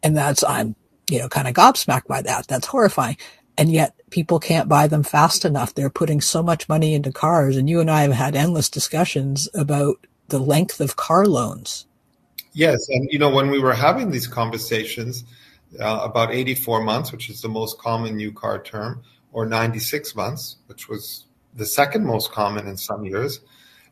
And 0.03 0.15
that's, 0.15 0.43
I'm, 0.43 0.75
you 1.09 1.19
know, 1.19 1.29
kind 1.29 1.47
of 1.47 1.53
gobsmacked 1.53 2.07
by 2.07 2.21
that. 2.21 2.47
That's 2.47 2.67
horrifying. 2.67 3.17
And 3.57 3.71
yet 3.71 3.95
people 4.11 4.39
can't 4.39 4.69
buy 4.69 4.87
them 4.87 5.03
fast 5.03 5.45
enough. 5.45 5.73
They're 5.73 5.89
putting 5.89 6.21
so 6.21 6.43
much 6.43 6.69
money 6.69 6.93
into 6.93 7.11
cars. 7.11 7.57
And 7.57 7.69
you 7.69 7.79
and 7.79 7.89
I 7.89 8.03
have 8.03 8.13
had 8.13 8.35
endless 8.35 8.69
discussions 8.69 9.49
about 9.53 10.05
the 10.27 10.39
length 10.39 10.81
of 10.81 10.95
car 10.95 11.25
loans. 11.25 11.87
Yes, 12.53 12.89
and 12.89 13.07
you 13.11 13.19
know 13.19 13.29
when 13.29 13.51
we 13.51 13.59
were 13.59 13.73
having 13.73 14.09
these 14.09 14.25
conversations 14.25 15.23
uh, 15.79 15.99
about 16.01 16.33
84 16.33 16.81
months, 16.81 17.11
which 17.11 17.29
is 17.29 17.41
the 17.41 17.49
most 17.49 17.77
common 17.77 18.15
new 18.15 18.31
car 18.31 18.61
term, 18.61 19.03
or 19.31 19.45
96 19.45 20.15
months, 20.15 20.57
which 20.65 20.89
was 20.89 21.26
the 21.57 21.65
second 21.65 22.05
most 22.05 22.31
common 22.31 22.67
in 22.67 22.77
some 22.77 23.03
years, 23.03 23.41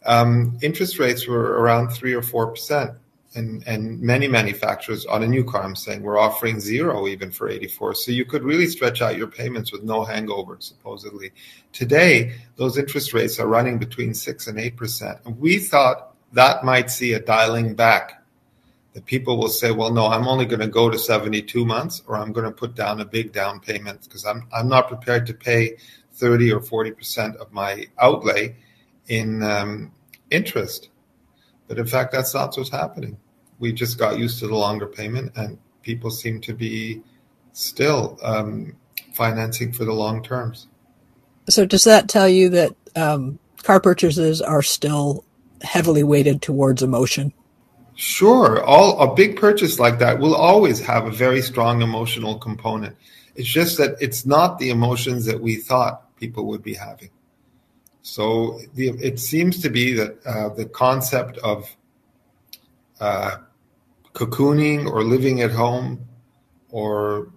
um, 0.06 0.58
interest 0.62 1.00
rates 1.00 1.28
were 1.28 1.60
around 1.60 1.90
three 1.90 2.14
or 2.14 2.22
four 2.22 2.48
percent. 2.48 2.92
And, 3.34 3.68
and 3.68 4.00
many 4.00 4.30
manufacturers 4.30 5.06
on 5.06 5.22
a 5.22 5.28
new 5.28 5.44
car, 5.44 5.62
I'm 5.62 5.76
saying, 5.76 6.02
were 6.02 6.18
offering 6.18 6.62
zero 6.62 7.06
even 7.06 7.32
for 7.32 7.50
84. 7.50 7.96
So 7.96 8.12
you 8.14 8.24
could 8.24 8.44
really 8.44 8.66
stretch 8.66 9.02
out 9.02 9.18
your 9.18 9.28
payments 9.28 9.74
with 9.74 9.84
no 9.84 10.06
hangover, 10.06 10.56
supposedly. 10.62 11.34
Today, 11.74 12.36
those 12.56 12.78
interest 12.78 13.14
rates 13.14 13.38
are 13.38 13.48
running 13.48 13.78
between 13.78 14.14
six 14.14 14.48
and 14.48 14.58
eight 14.58 14.78
percent. 14.78 15.20
And 15.26 15.38
we 15.38 15.60
thought 15.60 16.16
that 16.32 16.64
might 16.64 16.90
see 16.90 17.12
a 17.14 17.20
dialing 17.20 17.76
back. 17.76 18.22
That 18.94 19.06
people 19.06 19.38
will 19.38 19.50
say, 19.50 19.72
well, 19.72 19.92
no, 19.92 20.08
I'm 20.08 20.30
only 20.30 20.46
going 20.46 20.62
to 20.62 20.68
go 20.68 20.90
to 20.90 20.98
72 20.98 21.66
months 21.66 22.02
or 22.08 22.16
I'm 22.16 22.32
going 22.32 22.46
to 22.46 22.52
put 22.52 22.76
down 22.76 23.02
a 23.02 23.06
big 23.06 23.34
down 23.34 23.60
payment 23.60 24.04
because 24.04 24.26
I'm, 24.26 24.48
I'm 24.54 24.70
not 24.70 24.88
prepared 24.88 25.26
to 25.28 25.34
pay 25.34 25.76
30 26.16 26.54
or 26.54 26.60
40% 26.60 27.36
of 27.38 27.52
my 27.52 27.86
outlay 28.00 28.56
in 29.08 29.44
um, 29.44 29.92
interest. 30.30 30.90
But 31.68 31.78
in 31.78 31.86
fact, 31.86 32.12
that's 32.12 32.34
not 32.34 32.56
what's 32.56 32.70
happening. 32.70 33.18
We 33.60 33.74
just 33.74 33.98
got 33.98 34.20
used 34.20 34.40
to 34.40 34.48
the 34.48 34.56
longer 34.56 34.88
payment 34.88 35.34
and 35.36 35.58
people 35.82 36.10
seem 36.10 36.42
to 36.42 36.54
be 36.54 37.02
still 37.54 38.20
um, 38.22 38.76
financing 39.14 39.72
for 39.72 39.86
the 39.86 39.94
long 39.94 40.22
terms. 40.22 40.68
So 41.48 41.66
does 41.66 41.84
that 41.84 42.10
tell 42.10 42.28
you 42.28 42.50
that 42.50 42.76
um, 42.96 43.40
car 43.64 43.80
purchases 43.80 44.42
are 44.42 44.62
still 44.62 45.24
heavily 45.62 46.04
weighted 46.04 46.42
towards 46.42 46.84
emotion? 46.84 47.34
Sure. 47.96 48.64
All 48.64 49.00
a 49.00 49.16
big 49.16 49.38
purchase 49.38 49.80
like 49.80 50.00
that 50.00 50.20
will 50.20 50.36
always 50.36 50.82
have 50.82 51.06
a 51.06 51.12
very 51.12 51.42
strong 51.42 51.82
emotional 51.82 52.38
component. 52.38 52.98
It's 53.36 53.48
just 53.48 53.78
that 53.78 53.96
it's 54.02 54.26
not 54.26 54.60
the 54.60 54.70
emotions 54.70 55.26
that 55.26 55.42
we 55.42 55.56
thought 55.56 56.05
people 56.18 56.46
would 56.48 56.64
be 56.64 56.74
having. 56.74 57.10
So 58.02 58.60
the, 58.76 58.90
it 58.90 59.20
seems 59.20 59.62
to 59.62 59.70
be 59.70 59.94
that 59.94 60.26
uh, 60.26 60.50
the 60.50 60.66
concept 60.66 61.38
of 61.40 61.76
uh, 63.00 63.38
cocooning 64.14 64.90
or 64.90 65.04
living 65.04 65.42
at 65.42 65.52
home 65.52 66.08
or 66.70 67.32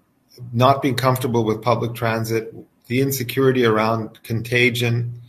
not 0.53 0.83
being 0.83 0.95
comfortable 0.95 1.45
with 1.45 1.63
public 1.63 1.95
transit, 1.95 2.55
the 2.87 3.01
insecurity 3.01 3.65
around 3.65 4.23
contagion, 4.23 5.21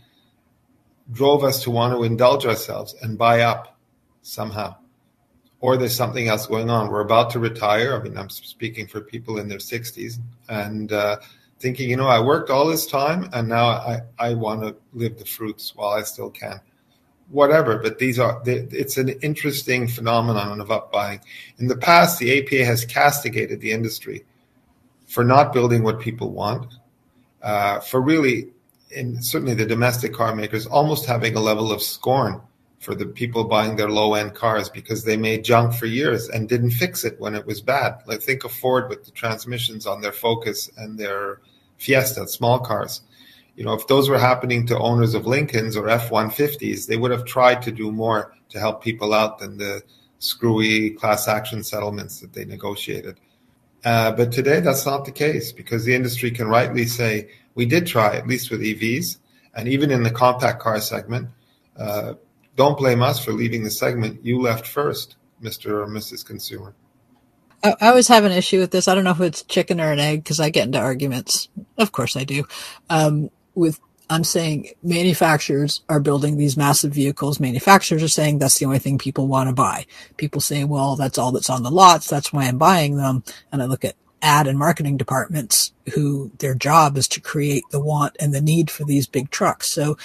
drove 1.12 1.42
us 1.42 1.62
to 1.64 1.70
want 1.70 1.92
to 1.94 2.04
indulge 2.04 2.46
ourselves 2.46 2.94
and 3.02 3.18
buy 3.18 3.40
up 3.40 3.78
somehow. 4.22 4.76
or 5.60 5.76
there's 5.76 5.94
something 5.94 6.28
else 6.28 6.46
going 6.46 6.70
on. 6.70 6.90
We're 6.90 7.00
about 7.00 7.30
to 7.30 7.38
retire. 7.38 7.94
I 7.94 8.02
mean, 8.02 8.16
I'm 8.16 8.30
speaking 8.30 8.86
for 8.86 9.00
people 9.00 9.38
in 9.38 9.48
their 9.48 9.58
60s 9.58 10.18
and 10.48 10.90
uh, 10.90 11.18
thinking, 11.60 11.90
you 11.90 11.96
know, 11.96 12.08
I 12.08 12.20
worked 12.20 12.50
all 12.50 12.66
this 12.66 12.86
time 12.86 13.28
and 13.32 13.46
now 13.48 13.66
I, 13.66 14.00
I 14.18 14.34
want 14.34 14.62
to 14.62 14.74
live 14.94 15.18
the 15.18 15.26
fruits 15.26 15.74
while 15.76 15.90
I 15.90 16.02
still 16.02 16.30
can. 16.30 16.60
Whatever, 17.28 17.78
but 17.78 17.98
these 17.98 18.18
are, 18.18 18.42
it's 18.44 18.96
an 18.96 19.10
interesting 19.20 19.86
phenomenon 19.86 20.60
of 20.60 20.72
up 20.72 20.90
buying. 20.90 21.20
In 21.58 21.68
the 21.68 21.76
past, 21.76 22.18
the 22.18 22.40
APA 22.40 22.64
has 22.64 22.84
castigated 22.84 23.60
the 23.60 23.70
industry 23.70 24.24
for 25.06 25.22
not 25.22 25.52
building 25.52 25.84
what 25.84 26.00
people 26.00 26.32
want, 26.32 26.74
uh, 27.42 27.78
for 27.80 28.00
really, 28.00 28.48
in 28.90 29.22
certainly 29.22 29.54
the 29.54 29.66
domestic 29.66 30.12
car 30.12 30.34
makers, 30.34 30.66
almost 30.66 31.06
having 31.06 31.36
a 31.36 31.40
level 31.40 31.70
of 31.70 31.82
scorn 31.82 32.40
for 32.80 32.94
the 32.94 33.06
people 33.06 33.44
buying 33.44 33.76
their 33.76 33.90
low 33.90 34.14
end 34.14 34.34
cars 34.34 34.68
because 34.68 35.04
they 35.04 35.16
made 35.16 35.44
junk 35.44 35.74
for 35.74 35.86
years 35.86 36.28
and 36.30 36.48
didn't 36.48 36.70
fix 36.70 37.04
it 37.04 37.20
when 37.20 37.34
it 37.34 37.46
was 37.46 37.60
bad. 37.60 38.02
Like 38.06 38.22
think 38.22 38.42
of 38.44 38.52
Ford 38.52 38.88
with 38.88 39.04
the 39.04 39.10
transmissions 39.10 39.86
on 39.86 40.00
their 40.00 40.12
Focus 40.12 40.70
and 40.78 40.98
their 40.98 41.40
Fiesta, 41.80 42.28
small 42.28 42.60
cars. 42.60 43.00
You 43.56 43.64
know, 43.64 43.72
if 43.72 43.86
those 43.88 44.08
were 44.08 44.18
happening 44.18 44.66
to 44.66 44.78
owners 44.78 45.14
of 45.14 45.26
Lincolns 45.26 45.76
or 45.76 45.88
F 45.88 46.10
150s, 46.10 46.86
they 46.86 46.96
would 46.96 47.10
have 47.10 47.24
tried 47.24 47.62
to 47.62 47.72
do 47.72 47.90
more 47.90 48.34
to 48.50 48.60
help 48.60 48.84
people 48.84 49.12
out 49.12 49.38
than 49.38 49.56
the 49.56 49.82
screwy 50.18 50.90
class 50.90 51.26
action 51.26 51.64
settlements 51.64 52.20
that 52.20 52.32
they 52.32 52.44
negotiated. 52.44 53.18
Uh, 53.84 54.12
but 54.12 54.30
today, 54.30 54.60
that's 54.60 54.84
not 54.84 55.06
the 55.06 55.12
case 55.12 55.52
because 55.52 55.84
the 55.84 55.94
industry 55.94 56.30
can 56.30 56.48
rightly 56.48 56.84
say, 56.84 57.30
we 57.54 57.64
did 57.64 57.86
try, 57.86 58.14
at 58.14 58.26
least 58.26 58.50
with 58.50 58.60
EVs, 58.60 59.16
and 59.54 59.66
even 59.66 59.90
in 59.90 60.02
the 60.02 60.10
compact 60.10 60.60
car 60.60 60.80
segment. 60.80 61.28
Uh, 61.76 62.14
don't 62.56 62.76
blame 62.76 63.02
us 63.02 63.24
for 63.24 63.32
leaving 63.32 63.64
the 63.64 63.70
segment. 63.70 64.24
You 64.24 64.38
left 64.40 64.66
first, 64.66 65.16
Mr. 65.42 65.70
or 65.70 65.86
Mrs. 65.86 66.24
Consumer. 66.26 66.74
I, 67.62 67.74
I 67.80 67.88
always 67.88 68.08
have 68.08 68.24
an 68.24 68.32
issue 68.32 68.58
with 68.58 68.70
this. 68.70 68.88
I 68.88 68.94
don't 68.94 69.04
know 69.04 69.10
if 69.10 69.20
it's 69.20 69.42
chicken 69.42 69.80
or 69.80 69.92
an 69.92 69.98
egg 69.98 70.24
because 70.24 70.40
I 70.40 70.50
get 70.50 70.66
into 70.66 70.78
arguments. 70.78 71.48
Of 71.78 71.92
course 71.92 72.16
I 72.16 72.24
do. 72.24 72.44
Um, 72.88 73.30
with 73.54 73.80
I'm 74.10 74.24
saying 74.24 74.70
manufacturers 74.82 75.82
are 75.88 76.00
building 76.00 76.36
these 76.36 76.56
massive 76.56 76.92
vehicles. 76.92 77.38
Manufacturers 77.38 78.02
are 78.02 78.08
saying 78.08 78.38
that's 78.38 78.58
the 78.58 78.66
only 78.66 78.80
thing 78.80 78.98
people 78.98 79.28
want 79.28 79.48
to 79.48 79.54
buy. 79.54 79.86
People 80.16 80.40
say, 80.40 80.64
well, 80.64 80.96
that's 80.96 81.16
all 81.16 81.30
that's 81.30 81.48
on 81.48 81.62
the 81.62 81.70
lots. 81.70 82.08
That's 82.08 82.32
why 82.32 82.46
I'm 82.46 82.58
buying 82.58 82.96
them. 82.96 83.22
And 83.52 83.62
I 83.62 83.66
look 83.66 83.84
at 83.84 83.94
ad 84.20 84.48
and 84.48 84.58
marketing 84.58 84.96
departments 84.96 85.72
who 85.94 86.32
their 86.38 86.56
job 86.56 86.96
is 86.96 87.06
to 87.08 87.20
create 87.20 87.62
the 87.70 87.80
want 87.80 88.16
and 88.18 88.34
the 88.34 88.40
need 88.40 88.68
for 88.68 88.84
these 88.84 89.06
big 89.06 89.30
trucks. 89.30 89.70
So 89.70 89.96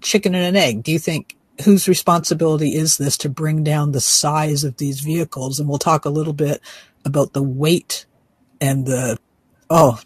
chicken 0.00 0.34
and 0.36 0.44
an 0.44 0.56
egg. 0.56 0.84
Do 0.84 0.92
you 0.92 1.00
think 1.00 1.36
whose 1.64 1.88
responsibility 1.88 2.76
is 2.76 2.98
this 2.98 3.18
to 3.18 3.28
bring 3.28 3.64
down 3.64 3.90
the 3.90 4.00
size 4.00 4.62
of 4.62 4.76
these 4.76 5.00
vehicles? 5.00 5.58
And 5.58 5.68
we'll 5.68 5.78
talk 5.78 6.04
a 6.04 6.10
little 6.10 6.32
bit 6.32 6.60
about 7.04 7.32
the 7.32 7.42
weight 7.42 8.06
and 8.60 8.86
the, 8.86 9.18
oh, 9.68 10.00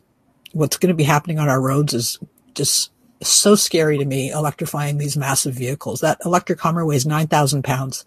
what's 0.52 0.76
going 0.76 0.88
to 0.88 0.96
be 0.96 1.04
happening 1.04 1.38
on 1.38 1.48
our 1.48 1.60
roads 1.60 1.94
is 1.94 2.18
just 2.54 2.92
so 3.22 3.54
scary 3.54 3.98
to 3.98 4.04
me, 4.04 4.30
electrifying 4.30 4.98
these 4.98 5.16
massive 5.16 5.54
vehicles. 5.54 6.00
That 6.00 6.18
electric 6.24 6.60
Hummer 6.60 6.84
weighs 6.84 7.06
9,000 7.06 7.64
pounds. 7.64 8.04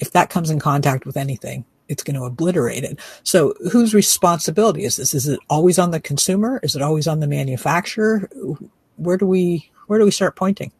If 0.00 0.12
that 0.12 0.30
comes 0.30 0.50
in 0.50 0.60
contact 0.60 1.04
with 1.04 1.16
anything, 1.16 1.64
it's 1.88 2.02
going 2.02 2.16
to 2.16 2.24
obliterate 2.24 2.84
it. 2.84 2.98
So 3.22 3.54
whose 3.72 3.94
responsibility 3.94 4.84
is 4.84 4.96
this? 4.96 5.14
Is 5.14 5.28
it 5.28 5.40
always 5.48 5.78
on 5.78 5.90
the 5.90 6.00
consumer? 6.00 6.60
Is 6.62 6.76
it 6.76 6.82
always 6.82 7.06
on 7.06 7.20
the 7.20 7.26
manufacturer? 7.26 8.28
Where 8.96 9.16
do 9.16 9.26
we, 9.26 9.70
where 9.86 9.98
do 9.98 10.04
we 10.04 10.10
start 10.10 10.36
pointing? 10.36 10.72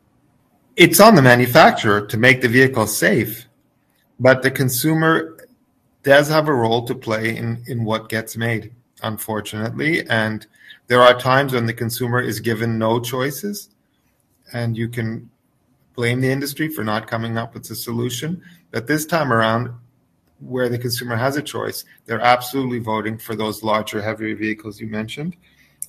it's 0.76 1.00
on 1.00 1.14
the 1.14 1.22
manufacturer 1.22 2.06
to 2.06 2.16
make 2.18 2.42
the 2.42 2.48
vehicle 2.48 2.86
safe, 2.86 3.46
but 4.20 4.42
the 4.42 4.50
consumer 4.50 5.35
does 6.06 6.28
have 6.28 6.46
a 6.46 6.54
role 6.54 6.86
to 6.86 6.94
play 6.94 7.36
in, 7.36 7.64
in 7.66 7.84
what 7.84 8.08
gets 8.08 8.36
made, 8.36 8.72
unfortunately. 9.02 10.08
And 10.08 10.46
there 10.86 11.02
are 11.02 11.18
times 11.18 11.52
when 11.52 11.66
the 11.66 11.74
consumer 11.74 12.20
is 12.20 12.38
given 12.38 12.78
no 12.78 13.00
choices, 13.00 13.70
and 14.52 14.76
you 14.76 14.88
can 14.88 15.28
blame 15.96 16.20
the 16.20 16.30
industry 16.30 16.68
for 16.68 16.84
not 16.84 17.08
coming 17.08 17.36
up 17.36 17.54
with 17.54 17.68
a 17.72 17.74
solution. 17.74 18.40
But 18.70 18.86
this 18.86 19.04
time 19.04 19.32
around, 19.32 19.70
where 20.38 20.68
the 20.68 20.78
consumer 20.78 21.16
has 21.16 21.36
a 21.36 21.42
choice, 21.42 21.84
they're 22.04 22.20
absolutely 22.20 22.78
voting 22.78 23.18
for 23.18 23.34
those 23.34 23.64
larger, 23.64 24.00
heavier 24.00 24.36
vehicles 24.36 24.80
you 24.80 24.86
mentioned. 24.86 25.36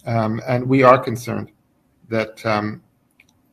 Um, 0.07 0.41
and 0.47 0.67
we 0.67 0.81
are 0.81 0.97
concerned 0.97 1.51
that 2.09 2.43
um, 2.43 2.81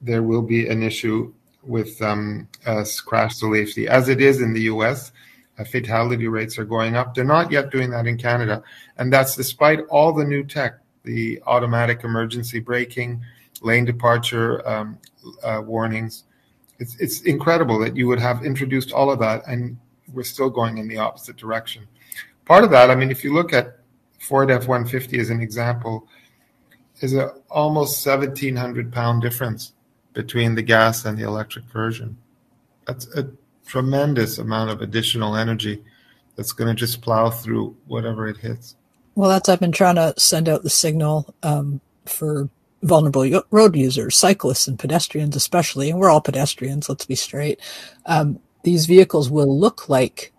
there 0.00 0.23
will 0.23 0.42
be 0.42 0.66
an 0.68 0.83
issue 0.83 1.35
with 1.62 2.00
um, 2.00 2.49
uh, 2.64 2.85
crash 3.04 3.35
safety, 3.37 3.87
as 3.87 4.09
it 4.09 4.23
is 4.23 4.40
in 4.40 4.54
the 4.54 4.62
U.S. 4.62 5.12
Uh, 5.58 5.64
fatality 5.64 6.26
rates 6.26 6.58
are 6.58 6.64
going 6.64 6.96
up. 6.96 7.14
They're 7.14 7.25
not 7.25 7.50
yet 7.50 7.70
doing 7.70 7.90
that 7.90 8.06
in 8.06 8.18
Canada, 8.18 8.62
and 8.99 9.12
that's 9.12 9.37
despite 9.37 9.80
all 9.88 10.12
the 10.12 10.25
new 10.25 10.44
tech, 10.44 10.80
the 11.04 11.40
automatic 11.46 12.02
emergency 12.02 12.58
braking, 12.58 13.23
lane 13.62 13.84
departure 13.84 14.66
um, 14.68 14.99
uh, 15.44 15.62
warnings. 15.64 16.25
It's 16.80 16.96
it's 16.96 17.20
incredible 17.23 17.78
that 17.80 17.96
you 17.96 18.08
would 18.08 18.18
have 18.18 18.44
introduced 18.44 18.92
all 18.92 19.12
of 19.12 19.20
that, 19.20 19.46
and 19.46 19.76
we're 20.12 20.25
still 20.25 20.50
going 20.50 20.78
in 20.78 20.88
the 20.88 20.99
opposite 20.99 21.37
direction. 21.37 21.87
Part 22.46 22.64
of 22.64 22.70
that, 22.70 22.90
I 22.90 22.94
mean, 22.94 23.11
if 23.11 23.23
you 23.23 23.32
look 23.32 23.52
at 23.52 23.78
Ford 24.18 24.50
F-150 24.50 25.18
as 25.18 25.30
an 25.30 25.40
example, 25.40 26.08
is 27.00 27.14
a 27.14 27.34
almost 27.50 28.04
1,700 28.06 28.92
pound 28.92 29.23
difference 29.23 29.73
between 30.12 30.54
the 30.54 30.62
gas 30.62 31.04
and 31.04 31.18
the 31.18 31.25
electric 31.25 31.64
version. 31.66 32.16
That's 32.87 33.06
a 33.16 33.30
tremendous 33.66 34.38
amount 34.38 34.71
of 34.71 34.80
additional 34.80 35.37
energy 35.37 35.83
that's 36.37 36.52
going 36.52 36.68
to 36.68 36.75
just 36.75 37.00
plow 37.00 37.30
through 37.30 37.76
whatever 37.87 38.28
it 38.28 38.38
hits. 38.38 38.76
Well, 39.14 39.30
that's 39.30 39.49
I've 39.49 39.61
been 39.61 39.73
trying 39.73 39.94
to 39.97 40.14
send 40.18 40.49
out 40.49 40.62
the 40.62 40.71
signal 40.71 41.35
um, 41.42 41.80
for 42.04 42.49
vulnerable 42.83 43.42
road 43.50 43.76
users, 43.76 44.16
cyclists 44.16 44.68
and 44.68 44.78
pedestrians 44.78 45.37
especially, 45.37 45.90
and 45.90 45.99
we're 45.99 46.11
all 46.11 46.21
pedestrians. 46.21 46.88
Let's 46.88 47.06
be 47.06 47.14
straight. 47.14 47.61
Um, 48.06 48.40
these 48.62 48.87
vehicles 48.87 49.30
will 49.30 49.59
look 49.59 49.88
like 49.88 50.33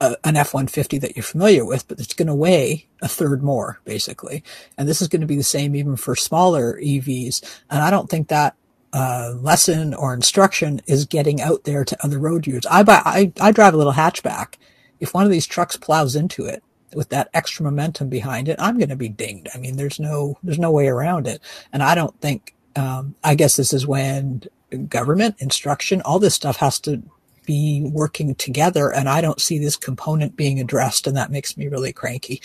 a, 0.00 0.16
an 0.24 0.36
F-150 0.36 1.00
that 1.00 1.16
you're 1.16 1.22
familiar 1.22 1.64
with, 1.64 1.86
but 1.88 1.98
it's 2.00 2.14
going 2.14 2.28
to 2.28 2.34
weigh 2.34 2.86
a 3.02 3.08
third 3.08 3.42
more, 3.42 3.80
basically. 3.84 4.42
And 4.78 4.88
this 4.88 5.02
is 5.02 5.08
going 5.08 5.20
to 5.20 5.26
be 5.26 5.36
the 5.36 5.42
same 5.42 5.74
even 5.74 5.96
for 5.96 6.16
smaller 6.16 6.78
EVs. 6.80 7.60
And 7.70 7.82
I 7.82 7.90
don't 7.90 8.08
think 8.08 8.28
that 8.28 8.56
uh, 8.92 9.34
lesson 9.40 9.94
or 9.94 10.12
instruction 10.14 10.80
is 10.86 11.06
getting 11.06 11.40
out 11.40 11.64
there 11.64 11.84
to 11.84 12.04
other 12.04 12.18
road 12.18 12.46
users. 12.46 12.66
I 12.66 12.82
buy, 12.82 13.00
I, 13.04 13.32
I 13.40 13.52
drive 13.52 13.74
a 13.74 13.76
little 13.76 13.92
hatchback. 13.94 14.54
If 15.00 15.14
one 15.14 15.24
of 15.24 15.30
these 15.30 15.46
trucks 15.46 15.76
plows 15.76 16.14
into 16.14 16.44
it 16.44 16.62
with 16.94 17.08
that 17.08 17.30
extra 17.32 17.64
momentum 17.64 18.08
behind 18.08 18.48
it, 18.48 18.56
I'm 18.60 18.78
going 18.78 18.90
to 18.90 18.96
be 18.96 19.08
dinged. 19.08 19.48
I 19.54 19.58
mean, 19.58 19.76
there's 19.76 19.98
no, 19.98 20.38
there's 20.42 20.58
no 20.58 20.70
way 20.70 20.88
around 20.88 21.26
it. 21.26 21.40
And 21.72 21.82
I 21.82 21.94
don't 21.94 22.18
think, 22.20 22.54
um, 22.76 23.14
I 23.24 23.34
guess 23.34 23.56
this 23.56 23.72
is 23.72 23.86
when 23.86 24.44
government 24.88 25.36
instruction, 25.38 26.02
all 26.02 26.18
this 26.18 26.34
stuff 26.34 26.56
has 26.58 26.78
to 26.80 27.02
be 27.44 27.82
working 27.92 28.34
together. 28.34 28.92
And 28.92 29.08
I 29.08 29.20
don't 29.20 29.40
see 29.40 29.58
this 29.58 29.76
component 29.76 30.36
being 30.36 30.60
addressed. 30.60 31.06
And 31.06 31.16
that 31.16 31.30
makes 31.30 31.56
me 31.56 31.66
really 31.66 31.92
cranky. 31.92 32.40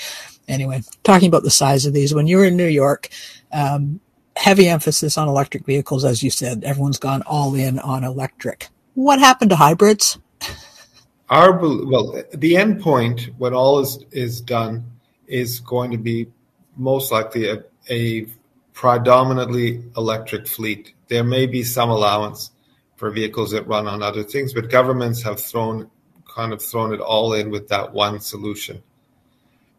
Anyway, 0.48 0.82
talking 1.04 1.28
about 1.28 1.44
the 1.44 1.52
size 1.52 1.86
of 1.86 1.94
these, 1.94 2.14
when 2.14 2.28
you 2.28 2.38
were 2.38 2.46
in 2.46 2.58
New 2.58 2.68
York, 2.68 3.10
um, 3.52 4.00
heavy 4.38 4.70
emphasis 4.70 5.18
on 5.18 5.28
electric 5.28 5.66
vehicles, 5.66 6.06
as 6.06 6.24
you 6.24 6.30
said. 6.30 6.64
Everyone's 6.64 7.00
gone 7.00 7.24
all 7.24 7.56
in 7.56 7.80
on 7.80 8.04
electric. 8.04 8.70
What 8.94 9.20
happened 9.20 9.50
to 9.52 9.56
hybrids? 9.56 10.18
Our 11.30 11.58
well, 11.58 12.24
the 12.34 12.56
end 12.56 12.82
point 12.82 13.30
when 13.38 13.54
all 13.54 13.80
is 13.80 14.00
is 14.12 14.40
done 14.40 14.86
is 15.28 15.60
going 15.60 15.92
to 15.92 15.98
be 15.98 16.28
most 16.78 17.12
likely 17.12 17.50
a, 17.50 17.64
a 17.90 18.28
predominantly 18.74 19.84
electric 19.98 20.48
fleet. 20.48 20.94
There 21.10 21.24
may 21.24 21.46
be 21.46 21.64
some 21.64 21.90
allowance 21.90 22.52
for 22.96 23.12
vehicles 23.12 23.52
that 23.52 23.68
run 23.68 23.88
on 23.88 24.02
other 24.02 24.24
things, 24.24 24.54
but 24.54 24.70
governments 24.70 25.22
have 25.24 25.40
thrown 25.40 25.90
kind 26.34 26.54
of 26.54 26.62
thrown 26.62 26.94
it 26.94 27.00
all 27.00 27.34
in 27.34 27.50
with 27.50 27.68
that 27.70 27.92
one 27.94 28.20
solution. 28.20 28.82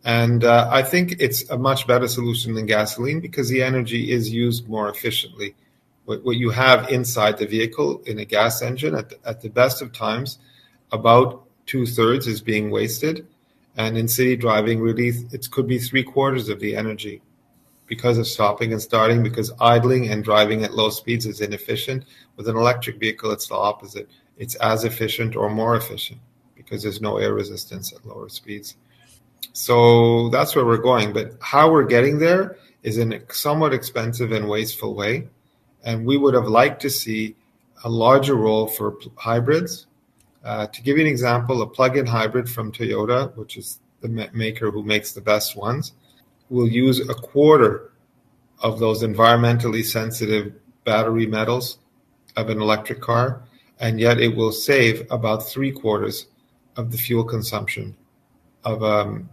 And 0.05 0.45
uh, 0.45 0.69
I 0.71 0.83
think 0.83 1.17
it's 1.19 1.49
a 1.50 1.59
much 1.59 1.87
better 1.87 2.09
solution 2.09 2.55
than 2.55 2.67
gasoline 2.67 3.21
because 3.21 3.49
the 3.49 3.62
energy 3.62 4.11
is 4.12 4.31
used 4.31 4.69
more 4.69 4.88
efficiently. 4.88 5.55
What, 6.05 6.25
what 6.25 6.37
you 6.37 6.50
have 6.50 6.88
inside 6.90 7.38
the 7.38 7.47
vehicle 7.47 8.02
in 8.07 8.19
a 8.19 8.25
gas 8.25 8.62
engine 8.62 8.95
at 8.95 9.11
the, 9.11 9.19
at 9.26 9.40
the 9.43 9.50
best 9.50 9.83
of 9.83 9.93
times, 9.93 10.38
about 10.93 11.45
two 11.67 11.85
thirds 11.85 12.26
is 12.26 12.40
being 12.40 12.71
wasted. 12.71 13.26
And 13.76 13.97
in 13.99 14.09
city 14.09 14.37
driving, 14.37 14.81
really, 14.81 15.09
it 15.09 15.50
could 15.50 15.67
be 15.67 15.78
three 15.78 16.02
quarters 16.02 16.49
of 16.49 16.61
the 16.61 16.75
energy 16.75 17.21
because 17.87 18.19
of 18.19 18.26
stopping 18.26 18.73
and 18.73 18.83
starting, 18.83 19.23
because 19.23 19.52
idling 19.61 20.09
and 20.09 20.23
driving 20.23 20.62
at 20.62 20.75
low 20.75 20.90
speeds 20.90 21.26
is 21.26 21.40
inefficient. 21.40 22.05
With 22.37 22.49
an 22.49 22.57
electric 22.57 22.99
vehicle, 22.99 23.31
it's 23.31 23.49
the 23.49 23.55
opposite. 23.55 24.09
It's 24.37 24.55
as 24.57 24.85
efficient 24.85 25.37
or 25.37 25.50
more 25.50 25.76
efficient 25.76 26.21
because 26.55 26.83
there's 26.83 27.00
no 27.00 27.17
air 27.17 27.35
resistance 27.35 27.93
at 27.93 28.05
lower 28.07 28.28
speeds. 28.28 28.76
So 29.52 30.28
that's 30.30 30.54
where 30.54 30.64
we're 30.64 30.78
going. 30.78 31.12
But 31.12 31.35
how 31.40 31.71
we're 31.71 31.87
getting 31.87 32.18
there 32.18 32.57
is 32.83 32.99
in 32.99 33.12
a 33.12 33.21
somewhat 33.33 33.73
expensive 33.73 34.33
and 34.33 34.49
wasteful 34.49 34.95
way. 34.95 35.28
And 35.85 36.07
we 36.07 36.16
would 36.16 36.35
have 36.35 36.47
liked 36.47 36.83
to 36.83 36.90
see 36.90 37.37
a 37.85 37.88
larger 37.88 38.35
role 38.35 38.66
for 38.66 38.97
hybrids, 39.16 39.87
Uh, 40.45 40.66
to 40.68 40.83
give 40.83 40.97
you 40.97 41.04
an 41.04 41.11
example, 41.11 41.61
a 41.62 41.66
plug-in 41.66 42.07
hybrid 42.07 42.49
from 42.49 42.71
Toyota, 42.71 43.35
which 43.37 43.57
is 43.57 43.80
the 44.00 44.09
maker 44.33 44.71
who 44.71 44.83
makes 44.83 45.12
the 45.12 45.21
best 45.21 45.57
ones, 45.57 45.92
will 46.49 46.68
use 46.68 47.00
a 47.00 47.14
quarter 47.14 47.90
of 48.61 48.78
those 48.78 49.02
environmentally 49.02 49.85
sensitive 49.85 50.52
battery 50.85 51.26
metals 51.26 51.78
of 52.37 52.49
an 52.49 52.62
electric 52.62 53.00
car, 53.00 53.42
and 53.80 53.99
yet 53.99 54.21
it 54.21 54.37
will 54.37 54.52
save 54.52 55.07
about 55.11 55.42
three 55.42 55.73
quarters 55.73 56.28
of 56.76 56.92
the 56.92 56.99
fuel 56.99 57.25
consumption 57.25 57.97
of 58.69 58.83
um, 58.83 59.29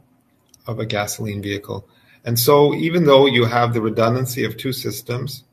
of 0.67 0.79
a 0.79 0.85
gasoline 0.85 1.41
vehicle. 1.41 1.87
And 2.23 2.39
so, 2.39 2.73
even 2.73 3.05
though 3.05 3.27
you 3.27 3.45
have 3.45 3.73
the 3.73 3.81
redundancy 3.81 4.45
of 4.45 4.57
two 4.57 4.73
systems, 4.73 5.43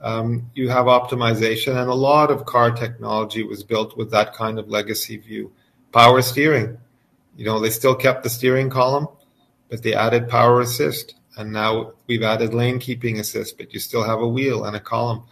um, 0.00 0.50
you 0.54 0.68
have 0.70 0.86
optimization, 0.86 1.76
and 1.76 1.90
a 1.90 1.94
lot 1.94 2.30
of 2.30 2.46
car 2.46 2.70
technology 2.70 3.42
was 3.42 3.62
built 3.62 3.96
with 3.96 4.10
that 4.12 4.32
kind 4.34 4.58
of 4.58 4.68
legacy 4.68 5.16
view. 5.16 5.52
Power 5.92 6.22
steering, 6.22 6.78
you 7.36 7.44
know, 7.44 7.60
they 7.60 7.70
still 7.70 7.94
kept 7.94 8.22
the 8.22 8.30
steering 8.30 8.70
column, 8.70 9.08
but 9.68 9.82
they 9.82 9.94
added 9.94 10.28
power 10.28 10.60
assist, 10.60 11.14
and 11.36 11.52
now 11.52 11.92
we've 12.06 12.22
added 12.22 12.54
lane 12.54 12.78
keeping 12.78 13.18
assist, 13.18 13.58
but 13.58 13.74
you 13.74 13.80
still 13.80 14.04
have 14.04 14.20
a 14.20 14.28
wheel 14.28 14.64
and 14.64 14.76
a 14.76 14.80
column. 14.80 15.24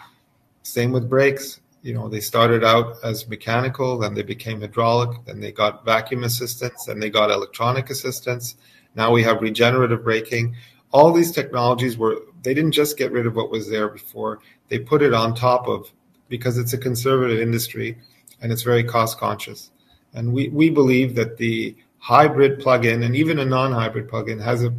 Same 0.63 0.93
with 0.93 1.09
brakes. 1.09 1.61
You 1.87 1.95
know, 1.95 2.09
they 2.09 2.19
started 2.19 2.65
out 2.65 2.97
as 3.05 3.29
mechanical, 3.29 3.97
then 3.97 4.15
they 4.15 4.25
became 4.25 4.61
hydraulic, 4.61 5.25
then 5.25 5.39
they 5.39 5.53
got 5.53 5.85
vacuum 5.85 6.25
assistance, 6.25 6.87
then 6.87 6.99
they 6.99 7.11
got 7.11 7.31
electronic 7.31 7.91
assistance. 7.91 8.57
Now 8.97 9.13
we 9.13 9.23
have 9.23 9.41
regenerative 9.41 10.03
braking. 10.03 10.57
All 10.91 11.13
these 11.13 11.31
technologies 11.31 11.97
were, 11.97 12.23
they 12.43 12.55
didn't 12.55 12.73
just 12.73 12.99
get 12.99 13.13
rid 13.13 13.25
of 13.25 13.37
what 13.37 13.53
was 13.53 13.71
there 13.71 13.89
before, 13.89 14.41
they 14.69 14.81
put 14.81 15.01
it 15.01 15.15
on 15.15 15.37
top 15.37 15.69
of, 15.69 15.93
because 16.29 16.59
it's 16.59 16.73
a 16.73 16.79
conservative 16.79 17.39
industry 17.39 17.97
and 18.41 18.51
it's 18.51 18.63
very 18.63 18.83
cost 18.83 19.21
conscious. 19.21 19.71
And 20.13 20.33
we, 20.33 20.49
we 20.49 20.71
believe 20.71 21.15
that 21.15 21.37
the 21.37 21.77
hybrid 21.99 22.59
plug-in 22.59 23.05
and 23.05 23.15
even 23.15 23.39
a 23.39 23.45
non-hybrid 23.45 24.09
plug-in 24.09 24.41
has 24.41 24.65
a, 24.65 24.75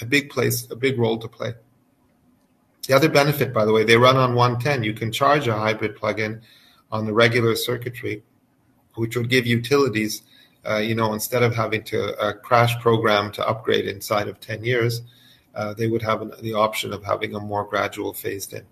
a 0.00 0.06
big 0.06 0.30
place, 0.30 0.70
a 0.70 0.76
big 0.76 0.96
role 0.96 1.18
to 1.18 1.26
play. 1.26 1.54
The 2.86 2.94
other 2.94 3.08
benefit, 3.08 3.52
by 3.52 3.64
the 3.64 3.72
way, 3.72 3.84
they 3.84 3.96
run 3.96 4.16
on 4.16 4.34
110. 4.34 4.82
You 4.82 4.94
can 4.94 5.12
charge 5.12 5.46
a 5.46 5.54
hybrid 5.54 5.96
plug-in 5.96 6.42
on 6.90 7.06
the 7.06 7.12
regular 7.12 7.54
circuitry, 7.54 8.22
which 8.94 9.16
would 9.16 9.28
give 9.28 9.46
utilities, 9.46 10.22
uh, 10.68 10.78
you 10.78 10.94
know, 10.94 11.12
instead 11.12 11.42
of 11.42 11.54
having 11.54 11.82
to 11.84 12.16
uh, 12.18 12.32
crash 12.32 12.78
program 12.80 13.30
to 13.32 13.46
upgrade 13.46 13.86
inside 13.86 14.28
of 14.28 14.40
10 14.40 14.64
years, 14.64 15.02
uh, 15.54 15.74
they 15.74 15.88
would 15.88 16.02
have 16.02 16.22
an, 16.22 16.32
the 16.40 16.54
option 16.54 16.92
of 16.92 17.04
having 17.04 17.34
a 17.34 17.40
more 17.40 17.64
gradual 17.64 18.12
phased 18.12 18.52
in. 18.52 18.64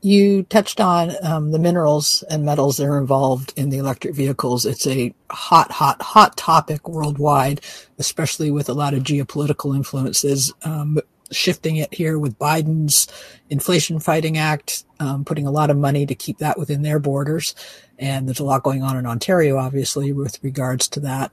You 0.00 0.44
touched 0.44 0.80
on 0.80 1.12
um, 1.24 1.50
the 1.50 1.58
minerals 1.58 2.22
and 2.30 2.44
metals 2.44 2.76
that 2.76 2.86
are 2.86 2.98
involved 2.98 3.52
in 3.56 3.70
the 3.70 3.78
electric 3.78 4.14
vehicles. 4.14 4.64
It's 4.64 4.86
a 4.86 5.12
hot, 5.28 5.72
hot, 5.72 6.00
hot 6.00 6.36
topic 6.36 6.88
worldwide, 6.88 7.62
especially 7.98 8.52
with 8.52 8.68
a 8.68 8.74
lot 8.74 8.94
of 8.94 9.02
geopolitical 9.02 9.74
influences. 9.74 10.54
Um, 10.62 11.00
shifting 11.30 11.76
it 11.76 11.92
here 11.92 12.18
with 12.18 12.38
Biden's 12.38 13.06
Inflation 13.50 14.00
Fighting 14.00 14.38
Act, 14.38 14.84
um, 15.00 15.24
putting 15.24 15.46
a 15.46 15.50
lot 15.50 15.70
of 15.70 15.76
money 15.76 16.06
to 16.06 16.14
keep 16.14 16.38
that 16.38 16.58
within 16.58 16.82
their 16.82 16.98
borders. 16.98 17.54
And 17.98 18.26
there's 18.26 18.40
a 18.40 18.44
lot 18.44 18.62
going 18.62 18.82
on 18.82 18.96
in 18.96 19.06
Ontario, 19.06 19.58
obviously, 19.58 20.12
with 20.12 20.42
regards 20.42 20.88
to 20.88 21.00
that. 21.00 21.32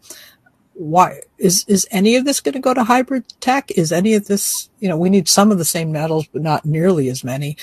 Why 0.73 1.21
is 1.37 1.63
is 1.67 1.87
any 1.89 2.17
of 2.17 2.25
this 2.25 2.41
going 2.41 2.53
to 2.53 2.59
go 2.59 2.73
to 2.73 2.83
hybrid 2.83 3.23
tech? 3.39 3.71
Is 3.71 3.93
any 3.93 4.13
of 4.13 4.27
this, 4.27 4.69
you 4.79 4.89
know, 4.89 4.97
we 4.97 5.09
need 5.09 5.29
some 5.29 5.51
of 5.51 5.57
the 5.57 5.65
same 5.65 5.91
metals, 5.91 6.27
but 6.27 6.41
not 6.41 6.65
nearly 6.65 7.07
as 7.09 7.23
many. 7.23 7.55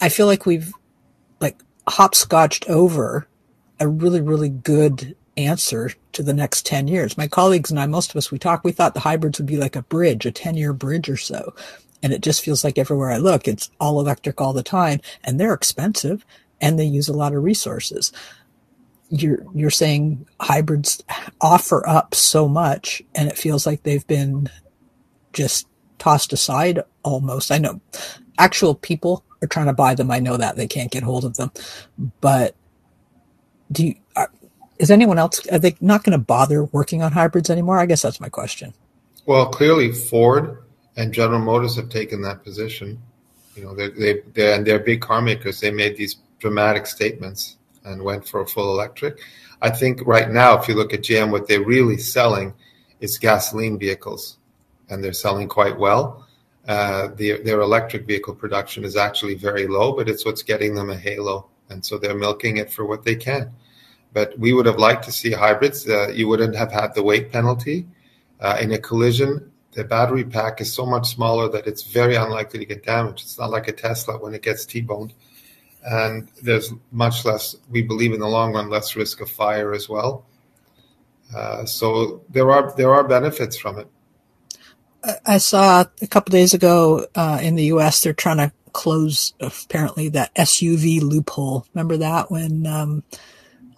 I 0.00 0.08
feel 0.08 0.26
like 0.26 0.46
we've 0.46 0.72
like 1.40 1.60
hopscotched 1.88 2.68
over 2.68 3.26
a 3.80 3.88
really, 3.88 4.20
really 4.20 4.50
good 4.50 5.16
answer 5.36 5.92
to 6.12 6.22
the 6.22 6.34
next 6.34 6.66
10 6.66 6.88
years. 6.88 7.16
My 7.16 7.26
colleagues 7.28 7.70
and 7.70 7.80
I, 7.80 7.86
most 7.86 8.10
of 8.10 8.16
us, 8.16 8.30
we 8.30 8.38
talk, 8.38 8.62
we 8.62 8.72
thought 8.72 8.94
the 8.94 9.00
hybrids 9.00 9.38
would 9.38 9.46
be 9.46 9.56
like 9.56 9.76
a 9.76 9.82
bridge, 9.82 10.26
a 10.26 10.30
10 10.30 10.56
year 10.56 10.72
bridge 10.72 11.08
or 11.08 11.16
so. 11.16 11.54
And 12.02 12.12
it 12.12 12.22
just 12.22 12.42
feels 12.42 12.64
like 12.64 12.78
everywhere 12.78 13.10
I 13.10 13.18
look, 13.18 13.46
it's 13.46 13.70
all 13.78 14.00
electric 14.00 14.40
all 14.40 14.52
the 14.52 14.62
time 14.62 15.00
and 15.22 15.38
they're 15.38 15.54
expensive 15.54 16.24
and 16.60 16.78
they 16.78 16.84
use 16.84 17.08
a 17.08 17.16
lot 17.16 17.34
of 17.34 17.42
resources. 17.42 18.12
You're, 19.10 19.44
you're 19.54 19.70
saying 19.70 20.26
hybrids 20.40 21.02
offer 21.40 21.86
up 21.86 22.14
so 22.14 22.48
much 22.48 23.02
and 23.14 23.28
it 23.28 23.36
feels 23.36 23.66
like 23.66 23.82
they've 23.82 24.06
been 24.06 24.48
just 25.32 25.66
tossed 25.98 26.32
aside 26.32 26.80
almost. 27.02 27.50
I 27.50 27.58
know 27.58 27.80
actual 28.38 28.74
people 28.74 29.24
are 29.42 29.48
trying 29.48 29.66
to 29.66 29.72
buy 29.72 29.94
them. 29.94 30.10
I 30.10 30.18
know 30.18 30.36
that 30.36 30.56
they 30.56 30.66
can't 30.66 30.90
get 30.90 31.02
hold 31.02 31.24
of 31.24 31.36
them, 31.36 31.50
but 32.20 32.54
do 33.70 33.86
you, 33.88 33.94
uh, 34.16 34.26
is 34.78 34.90
anyone 34.90 35.18
else 35.18 35.46
are 35.48 35.58
they 35.58 35.76
not 35.80 36.04
going 36.04 36.18
to 36.18 36.24
bother 36.24 36.64
working 36.64 37.02
on 37.02 37.12
hybrids 37.12 37.50
anymore? 37.50 37.78
I 37.78 37.86
guess 37.86 38.02
that's 38.02 38.20
my 38.20 38.28
question. 38.28 38.72
Well, 39.26 39.46
clearly 39.46 39.92
Ford 39.92 40.58
and 41.00 41.14
General 41.14 41.40
Motors 41.40 41.76
have 41.76 41.88
taken 41.88 42.20
that 42.22 42.44
position. 42.44 43.00
You 43.56 43.64
know, 43.64 43.74
they're, 43.74 43.90
they 43.90 44.20
they 44.34 44.54
and 44.54 44.66
they're 44.66 44.78
big 44.78 45.00
car 45.00 45.22
makers. 45.22 45.58
They 45.58 45.70
made 45.70 45.96
these 45.96 46.16
dramatic 46.38 46.86
statements 46.86 47.56
and 47.84 48.02
went 48.02 48.28
for 48.28 48.42
a 48.42 48.46
full 48.46 48.74
electric. 48.74 49.18
I 49.62 49.70
think 49.70 50.02
right 50.06 50.30
now, 50.30 50.60
if 50.60 50.68
you 50.68 50.74
look 50.74 50.92
at 50.92 51.00
GM, 51.00 51.30
what 51.30 51.48
they're 51.48 51.64
really 51.64 51.96
selling 51.96 52.52
is 53.00 53.18
gasoline 53.18 53.78
vehicles, 53.78 54.36
and 54.90 55.02
they're 55.02 55.14
selling 55.14 55.48
quite 55.48 55.78
well. 55.78 56.26
Uh, 56.68 57.08
the, 57.16 57.40
their 57.42 57.62
electric 57.62 58.06
vehicle 58.06 58.34
production 58.34 58.84
is 58.84 58.96
actually 58.96 59.34
very 59.34 59.66
low, 59.66 59.92
but 59.92 60.08
it's 60.08 60.26
what's 60.26 60.42
getting 60.42 60.74
them 60.74 60.90
a 60.90 60.96
halo, 60.96 61.48
and 61.70 61.82
so 61.82 61.96
they're 61.96 62.14
milking 62.26 62.58
it 62.58 62.70
for 62.70 62.84
what 62.84 63.04
they 63.04 63.16
can. 63.16 63.50
But 64.12 64.38
we 64.38 64.52
would 64.52 64.66
have 64.66 64.78
liked 64.78 65.04
to 65.04 65.12
see 65.12 65.32
hybrids. 65.32 65.88
Uh, 65.88 66.08
you 66.08 66.28
wouldn't 66.28 66.54
have 66.56 66.70
had 66.70 66.94
the 66.94 67.02
weight 67.02 67.32
penalty. 67.32 67.86
Uh, 68.38 68.56
in 68.60 68.72
a 68.72 68.78
collision, 68.78 69.50
the 69.72 69.84
battery 69.84 70.24
pack 70.24 70.60
is 70.60 70.72
so 70.72 70.84
much 70.84 71.14
smaller 71.14 71.48
that 71.48 71.66
it's 71.66 71.82
very 71.82 72.16
unlikely 72.16 72.58
to 72.58 72.64
get 72.64 72.84
damaged. 72.84 73.22
It's 73.22 73.38
not 73.38 73.50
like 73.50 73.68
a 73.68 73.72
Tesla 73.72 74.18
when 74.18 74.34
it 74.34 74.42
gets 74.42 74.66
T-boned. 74.66 75.14
And 75.84 76.28
there's 76.42 76.72
much 76.90 77.24
less, 77.24 77.56
we 77.70 77.82
believe 77.82 78.12
in 78.12 78.20
the 78.20 78.28
long 78.28 78.52
run, 78.52 78.68
less 78.68 78.96
risk 78.96 79.20
of 79.20 79.30
fire 79.30 79.72
as 79.72 79.88
well. 79.88 80.26
Uh, 81.34 81.64
so 81.64 82.22
there 82.28 82.50
are 82.50 82.74
there 82.76 82.92
are 82.92 83.06
benefits 83.06 83.56
from 83.56 83.78
it. 83.78 83.88
I 85.24 85.38
saw 85.38 85.84
a 86.02 86.06
couple 86.06 86.32
days 86.32 86.52
ago 86.52 87.06
uh, 87.14 87.38
in 87.40 87.54
the 87.54 87.66
U.S. 87.66 88.02
they're 88.02 88.12
trying 88.12 88.38
to 88.38 88.52
close 88.72 89.32
apparently 89.40 90.08
that 90.10 90.34
SUV 90.34 91.00
loophole. 91.00 91.66
Remember 91.72 91.96
that 91.98 92.30
when 92.30 92.66
um, 92.66 93.04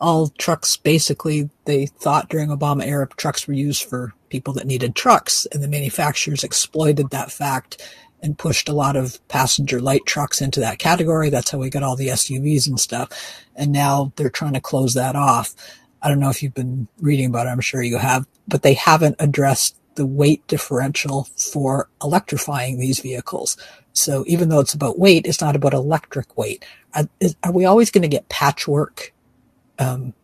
all 0.00 0.28
trucks 0.28 0.76
basically 0.76 1.50
they 1.66 1.86
thought 1.86 2.28
during 2.28 2.48
Obama 2.48 2.84
era 2.84 3.06
trucks 3.16 3.46
were 3.46 3.54
used 3.54 3.84
for 3.84 4.14
people 4.32 4.54
that 4.54 4.66
needed 4.66 4.96
trucks 4.96 5.46
and 5.52 5.62
the 5.62 5.68
manufacturers 5.68 6.42
exploited 6.42 7.10
that 7.10 7.30
fact 7.30 7.82
and 8.22 8.38
pushed 8.38 8.66
a 8.66 8.72
lot 8.72 8.96
of 8.96 9.20
passenger 9.28 9.78
light 9.78 10.06
trucks 10.06 10.40
into 10.40 10.58
that 10.58 10.78
category. 10.78 11.28
That's 11.28 11.50
how 11.50 11.58
we 11.58 11.68
got 11.68 11.82
all 11.82 11.96
the 11.96 12.08
SUVs 12.08 12.66
and 12.66 12.80
stuff. 12.80 13.10
And 13.54 13.72
now 13.72 14.10
they're 14.16 14.30
trying 14.30 14.54
to 14.54 14.60
close 14.60 14.94
that 14.94 15.16
off. 15.16 15.54
I 16.00 16.08
don't 16.08 16.18
know 16.18 16.30
if 16.30 16.42
you've 16.42 16.54
been 16.54 16.88
reading 16.98 17.26
about 17.26 17.46
it. 17.46 17.50
I'm 17.50 17.60
sure 17.60 17.82
you 17.82 17.98
have, 17.98 18.26
but 18.48 18.62
they 18.62 18.72
haven't 18.72 19.16
addressed 19.18 19.76
the 19.96 20.06
weight 20.06 20.46
differential 20.46 21.24
for 21.36 21.90
electrifying 22.02 22.78
these 22.78 23.00
vehicles. 23.00 23.58
So 23.92 24.24
even 24.26 24.48
though 24.48 24.60
it's 24.60 24.72
about 24.72 24.98
weight, 24.98 25.26
it's 25.26 25.42
not 25.42 25.56
about 25.56 25.74
electric 25.74 26.38
weight. 26.38 26.64
Are, 26.94 27.06
is, 27.20 27.36
are 27.44 27.52
we 27.52 27.66
always 27.66 27.90
going 27.90 28.02
to 28.02 28.08
get 28.08 28.30
patchwork 28.30 29.12
um, 29.78 30.14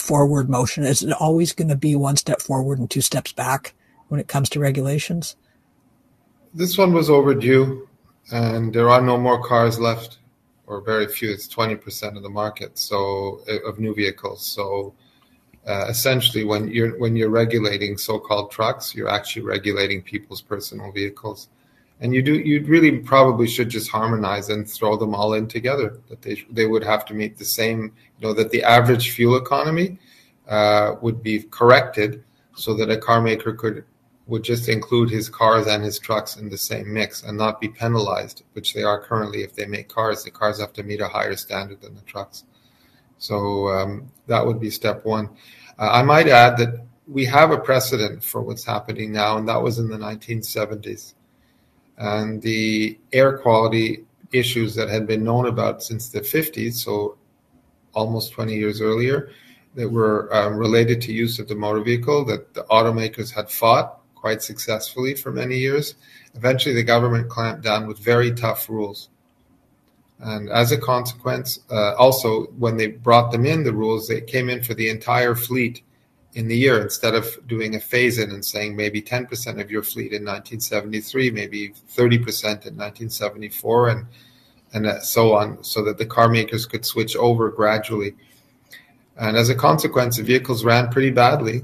forward 0.00 0.48
motion? 0.48 0.84
Is 0.84 1.02
it 1.02 1.12
always 1.12 1.52
going 1.52 1.68
to 1.68 1.76
be 1.76 1.96
one 1.96 2.16
step 2.16 2.40
forward 2.40 2.78
and 2.78 2.90
two 2.90 3.00
steps 3.00 3.32
back 3.32 3.74
when 4.08 4.20
it 4.20 4.28
comes 4.28 4.48
to 4.50 4.60
regulations? 4.60 5.36
This 6.54 6.78
one 6.78 6.92
was 6.92 7.10
overdue, 7.10 7.88
and 8.32 8.72
there 8.72 8.88
are 8.88 9.02
no 9.02 9.18
more 9.18 9.42
cars 9.42 9.78
left, 9.78 10.18
or 10.66 10.80
very 10.80 11.06
few. 11.06 11.30
It's 11.30 11.48
twenty 11.48 11.76
percent 11.76 12.16
of 12.16 12.22
the 12.22 12.30
market, 12.30 12.78
so 12.78 13.40
of 13.66 13.78
new 13.78 13.94
vehicles. 13.94 14.44
So 14.44 14.94
uh, 15.66 15.86
essentially, 15.88 16.44
when 16.44 16.68
you're 16.68 16.98
when 16.98 17.16
you're 17.16 17.28
regulating 17.28 17.98
so-called 17.98 18.50
trucks, 18.50 18.94
you're 18.94 19.10
actually 19.10 19.42
regulating 19.42 20.02
people's 20.02 20.40
personal 20.40 20.92
vehicles 20.92 21.48
and 22.00 22.14
you 22.14 22.22
do 22.22 22.34
you 22.34 22.62
really 22.64 22.98
probably 22.98 23.46
should 23.46 23.68
just 23.68 23.90
harmonize 23.90 24.48
and 24.48 24.68
throw 24.68 24.96
them 24.96 25.14
all 25.14 25.34
in 25.34 25.46
together 25.48 25.98
that 26.08 26.22
they 26.22 26.42
they 26.50 26.66
would 26.66 26.84
have 26.84 27.04
to 27.06 27.14
meet 27.14 27.36
the 27.38 27.44
same 27.44 27.92
you 28.18 28.26
know 28.26 28.32
that 28.32 28.50
the 28.50 28.62
average 28.62 29.10
fuel 29.10 29.36
economy 29.36 29.98
uh, 30.48 30.94
would 31.00 31.22
be 31.22 31.42
corrected 31.42 32.22
so 32.54 32.74
that 32.74 32.90
a 32.90 32.96
car 32.96 33.20
maker 33.20 33.52
could 33.52 33.84
would 34.26 34.42
just 34.42 34.68
include 34.68 35.08
his 35.08 35.28
cars 35.28 35.66
and 35.66 35.84
his 35.84 35.98
trucks 35.98 36.36
in 36.36 36.48
the 36.48 36.58
same 36.58 36.92
mix 36.92 37.22
and 37.22 37.38
not 37.38 37.60
be 37.60 37.68
penalized 37.68 38.42
which 38.52 38.74
they 38.74 38.82
are 38.82 39.00
currently 39.00 39.42
if 39.42 39.54
they 39.54 39.66
make 39.66 39.88
cars 39.88 40.24
the 40.24 40.30
cars 40.30 40.60
have 40.60 40.72
to 40.72 40.82
meet 40.82 41.00
a 41.00 41.08
higher 41.08 41.36
standard 41.36 41.80
than 41.80 41.94
the 41.94 42.02
trucks. 42.02 42.44
So 43.18 43.68
um, 43.68 44.12
that 44.26 44.44
would 44.44 44.60
be 44.60 44.68
step 44.68 45.04
one. 45.04 45.30
Uh, 45.78 45.90
i 45.92 46.02
might 46.02 46.28
add 46.28 46.56
that 46.58 46.86
we 47.06 47.24
have 47.24 47.50
a 47.52 47.58
precedent 47.58 48.22
for 48.22 48.42
what's 48.42 48.64
happening 48.64 49.12
now 49.12 49.38
and 49.38 49.48
that 49.48 49.62
was 49.62 49.78
in 49.78 49.88
the 49.88 49.96
1970s 49.96 51.14
and 51.98 52.42
the 52.42 52.98
air 53.12 53.38
quality 53.38 54.04
issues 54.32 54.74
that 54.74 54.88
had 54.88 55.06
been 55.06 55.24
known 55.24 55.46
about 55.46 55.82
since 55.82 56.08
the 56.08 56.20
50s, 56.20 56.74
so 56.74 57.16
almost 57.94 58.32
20 58.32 58.54
years 58.54 58.80
earlier, 58.80 59.30
that 59.74 59.88
were 59.88 60.32
uh, 60.34 60.48
related 60.48 61.00
to 61.02 61.12
use 61.12 61.38
of 61.38 61.48
the 61.48 61.54
motor 61.54 61.80
vehicle 61.80 62.24
that 62.24 62.52
the 62.54 62.64
automakers 62.64 63.30
had 63.30 63.50
fought 63.50 64.00
quite 64.14 64.42
successfully 64.42 65.14
for 65.14 65.30
many 65.30 65.56
years. 65.56 65.94
Eventually, 66.34 66.74
the 66.74 66.82
government 66.82 67.28
clamped 67.28 67.62
down 67.62 67.86
with 67.86 67.98
very 67.98 68.32
tough 68.32 68.68
rules. 68.68 69.10
And 70.18 70.48
as 70.48 70.72
a 70.72 70.78
consequence, 70.78 71.60
uh, 71.70 71.94
also 71.94 72.46
when 72.58 72.76
they 72.76 72.86
brought 72.88 73.30
them 73.30 73.44
in, 73.44 73.64
the 73.64 73.72
rules, 73.72 74.08
they 74.08 74.22
came 74.22 74.48
in 74.48 74.62
for 74.62 74.74
the 74.74 74.88
entire 74.88 75.34
fleet 75.34 75.82
in 76.36 76.48
the 76.48 76.56
year 76.56 76.82
instead 76.82 77.14
of 77.14 77.26
doing 77.48 77.74
a 77.74 77.80
phase 77.80 78.18
in 78.18 78.30
and 78.30 78.44
saying 78.44 78.76
maybe 78.76 79.00
10% 79.00 79.58
of 79.58 79.70
your 79.70 79.82
fleet 79.82 80.12
in 80.12 80.22
1973, 80.22 81.30
maybe 81.30 81.70
30% 81.70 82.12
in 82.66 82.76
1974, 82.76 83.88
and 83.88 84.06
and 84.74 84.86
uh, 84.86 85.00
so 85.00 85.34
on, 85.34 85.62
so 85.64 85.82
that 85.84 85.96
the 85.96 86.04
car 86.04 86.28
makers 86.28 86.66
could 86.66 86.84
switch 86.84 87.16
over 87.16 87.50
gradually. 87.50 88.14
And 89.16 89.36
as 89.36 89.48
a 89.48 89.54
consequence, 89.54 90.18
the 90.18 90.24
vehicles 90.24 90.64
ran 90.64 90.90
pretty 90.90 91.10
badly. 91.10 91.62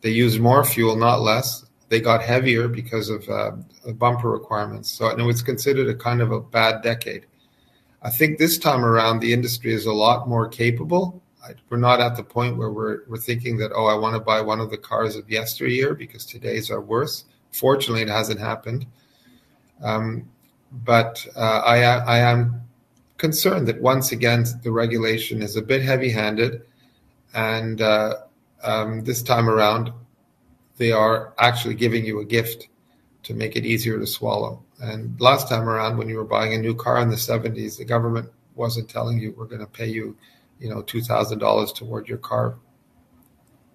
They 0.00 0.10
used 0.10 0.40
more 0.40 0.64
fuel, 0.64 0.96
not 0.96 1.20
less. 1.20 1.66
They 1.90 2.00
got 2.00 2.22
heavier 2.22 2.68
because 2.68 3.10
of 3.10 3.28
uh, 3.28 3.50
bumper 3.94 4.30
requirements. 4.30 4.88
So 4.88 5.08
it 5.08 5.20
was 5.20 5.42
considered 5.42 5.88
a 5.88 5.94
kind 5.94 6.22
of 6.22 6.32
a 6.32 6.40
bad 6.40 6.80
decade. 6.82 7.26
I 8.02 8.08
think 8.08 8.38
this 8.38 8.56
time 8.56 8.84
around, 8.84 9.18
the 9.18 9.32
industry 9.32 9.74
is 9.74 9.84
a 9.84 9.92
lot 9.92 10.28
more 10.28 10.48
capable 10.48 11.22
we're 11.68 11.76
not 11.76 12.00
at 12.00 12.16
the 12.16 12.22
point 12.22 12.56
where 12.56 12.70
we're 12.70 13.00
we're 13.06 13.18
thinking 13.18 13.56
that 13.58 13.72
oh 13.74 13.86
I 13.86 13.94
want 13.94 14.14
to 14.14 14.20
buy 14.20 14.40
one 14.40 14.60
of 14.60 14.70
the 14.70 14.78
cars 14.78 15.16
of 15.16 15.30
yesteryear 15.30 15.94
because 15.94 16.24
today's 16.24 16.70
are 16.70 16.80
worse. 16.80 17.24
Fortunately, 17.52 18.02
it 18.02 18.08
hasn't 18.08 18.40
happened. 18.40 18.86
Um, 19.82 20.28
but 20.84 21.26
uh, 21.36 21.62
I 21.64 21.82
I 21.82 22.18
am 22.18 22.62
concerned 23.18 23.68
that 23.68 23.80
once 23.80 24.12
again 24.12 24.44
the 24.62 24.72
regulation 24.72 25.42
is 25.42 25.56
a 25.56 25.62
bit 25.62 25.82
heavy-handed, 25.82 26.62
and 27.34 27.80
uh, 27.80 28.14
um, 28.62 29.04
this 29.04 29.22
time 29.22 29.48
around 29.48 29.92
they 30.76 30.92
are 30.92 31.34
actually 31.38 31.74
giving 31.74 32.04
you 32.04 32.20
a 32.20 32.24
gift 32.24 32.68
to 33.22 33.34
make 33.34 33.56
it 33.56 33.64
easier 33.64 33.98
to 33.98 34.06
swallow. 34.06 34.62
And 34.80 35.18
last 35.20 35.48
time 35.48 35.68
around, 35.68 35.96
when 35.96 36.08
you 36.08 36.16
were 36.16 36.24
buying 36.24 36.54
a 36.54 36.58
new 36.58 36.74
car 36.74 37.00
in 37.00 37.08
the 37.08 37.16
70s, 37.16 37.78
the 37.78 37.84
government 37.84 38.28
wasn't 38.54 38.88
telling 38.88 39.18
you 39.18 39.34
we're 39.36 39.46
going 39.46 39.60
to 39.60 39.66
pay 39.66 39.86
you 39.86 40.16
you 40.64 40.70
know 40.70 40.80
two 40.80 41.02
thousand 41.02 41.38
dollars 41.38 41.72
toward 41.72 42.08
your 42.08 42.18
car. 42.18 42.56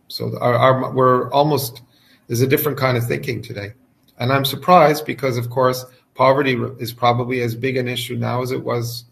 So 0.08 0.36
our, 0.42 0.56
our, 0.56 0.92
we're 0.92 1.32
almost 1.32 1.84
there's 2.28 2.42
a 2.42 2.48
different 2.48 2.80
kind 2.80 2.98
of 2.98 3.06
thinking 3.06 3.44
today, 3.44 3.74
and 4.18 4.34
I'm 4.34 4.44
surprised 4.44 5.06
because 5.06 5.38
of 5.38 5.52
course 5.52 5.86
poverty 6.16 6.60
is 6.80 6.92
probably 6.92 7.42
as 7.42 7.56
big 7.56 7.78
an 7.78 7.88
issue 7.88 8.16
now 8.16 8.42
as 8.42 8.52
it 8.52 8.64
was 8.64 9.06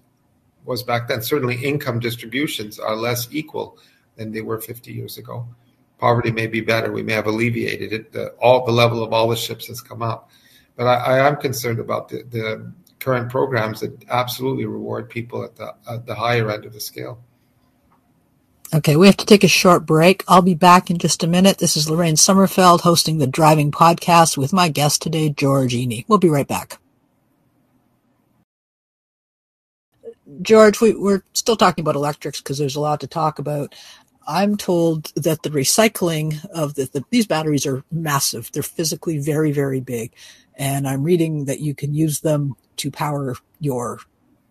was 0.66 0.82
back 0.82 1.08
then. 1.08 1.22
Certainly, 1.22 1.63
income 1.63 2.00
distributions 2.00 2.80
are 2.80 2.96
less 2.96 3.28
equal 3.32 3.78
than 4.16 4.32
they 4.32 4.42
were 4.42 4.60
50 4.60 4.92
years 4.92 5.20
ago. 5.20 5.48
Poverty 6.00 6.32
may 6.32 6.48
be 6.48 6.62
better. 6.62 6.92
We 6.92 7.04
may 7.04 7.13
have 7.13 7.28
alleviated 7.28 7.94
it. 7.94 8.12
The, 8.12 8.30
all 8.40 8.66
the 8.66 8.72
level 8.72 9.04
of 9.04 9.13
all 9.13 9.30
the 9.30 9.36
ships 9.36 9.68
has 9.68 9.82
come 9.82 10.02
up, 10.02 10.32
but 10.76 10.88
I, 10.88 10.96
I 10.96 11.28
am 11.28 11.36
concerned 11.36 11.80
about 11.80 12.10
the, 12.10 12.24
the 12.24 12.74
current 13.00 13.30
programs 13.30 13.82
that 13.82 14.04
absolutely 14.10 14.66
reward 14.66 15.12
people 15.12 15.44
at 15.44 15.56
the 15.56 15.76
at 15.88 16.08
the 16.08 16.16
higher 16.16 16.50
end 16.50 16.66
of 16.66 16.74
the 16.74 16.80
scale. 16.80 17.24
Okay, 18.74 18.98
we 18.98 19.06
have 19.06 19.16
to 19.18 19.26
take 19.26 19.46
a 19.46 19.48
short 19.48 19.86
break. 19.86 20.26
I'll 20.28 20.42
be 20.42 20.54
back 20.54 20.90
in 20.90 20.98
just 20.98 21.24
a 21.24 21.28
minute. 21.28 21.58
This 21.58 21.78
is 21.78 21.90
Lorraine 21.90 22.16
Sommerfeld 22.16 22.82
hosting 22.82 23.18
the 23.18 23.26
Driving 23.26 23.72
Podcast 23.72 24.36
with 24.36 24.52
my 24.52 24.68
guest 24.68 25.02
today, 25.02 25.30
George 25.30 25.74
Iny. 25.74 26.04
We'll 26.10 26.20
be 26.20 26.28
right 26.28 26.48
back. 26.48 26.78
George, 30.42 30.82
we, 30.82 30.92
are 31.10 31.24
still 31.32 31.56
talking 31.56 31.82
about 31.82 31.96
electrics 31.96 32.42
because 32.42 32.58
there's 32.58 32.76
a 32.76 32.82
lot 32.82 33.00
to 33.00 33.08
talk 33.08 33.40
about. 33.40 33.74
I'm 34.28 34.58
told 34.58 35.14
that 35.16 35.44
the 35.44 35.50
recycling 35.50 36.46
of 36.50 36.76
the, 36.76 36.90
the, 36.92 37.06
these 37.10 37.26
batteries 37.26 37.66
are 37.66 37.86
massive. 37.90 38.52
They're 38.52 38.64
physically 38.64 39.18
very, 39.18 39.54
very 39.54 39.80
big. 39.80 40.12
And 40.56 40.86
I'm 40.86 41.04
reading 41.04 41.46
that 41.46 41.62
you 41.62 41.74
can 41.74 41.94
use 41.94 42.20
them 42.20 42.58
to 42.78 42.92
power 42.92 43.38
your 43.62 44.02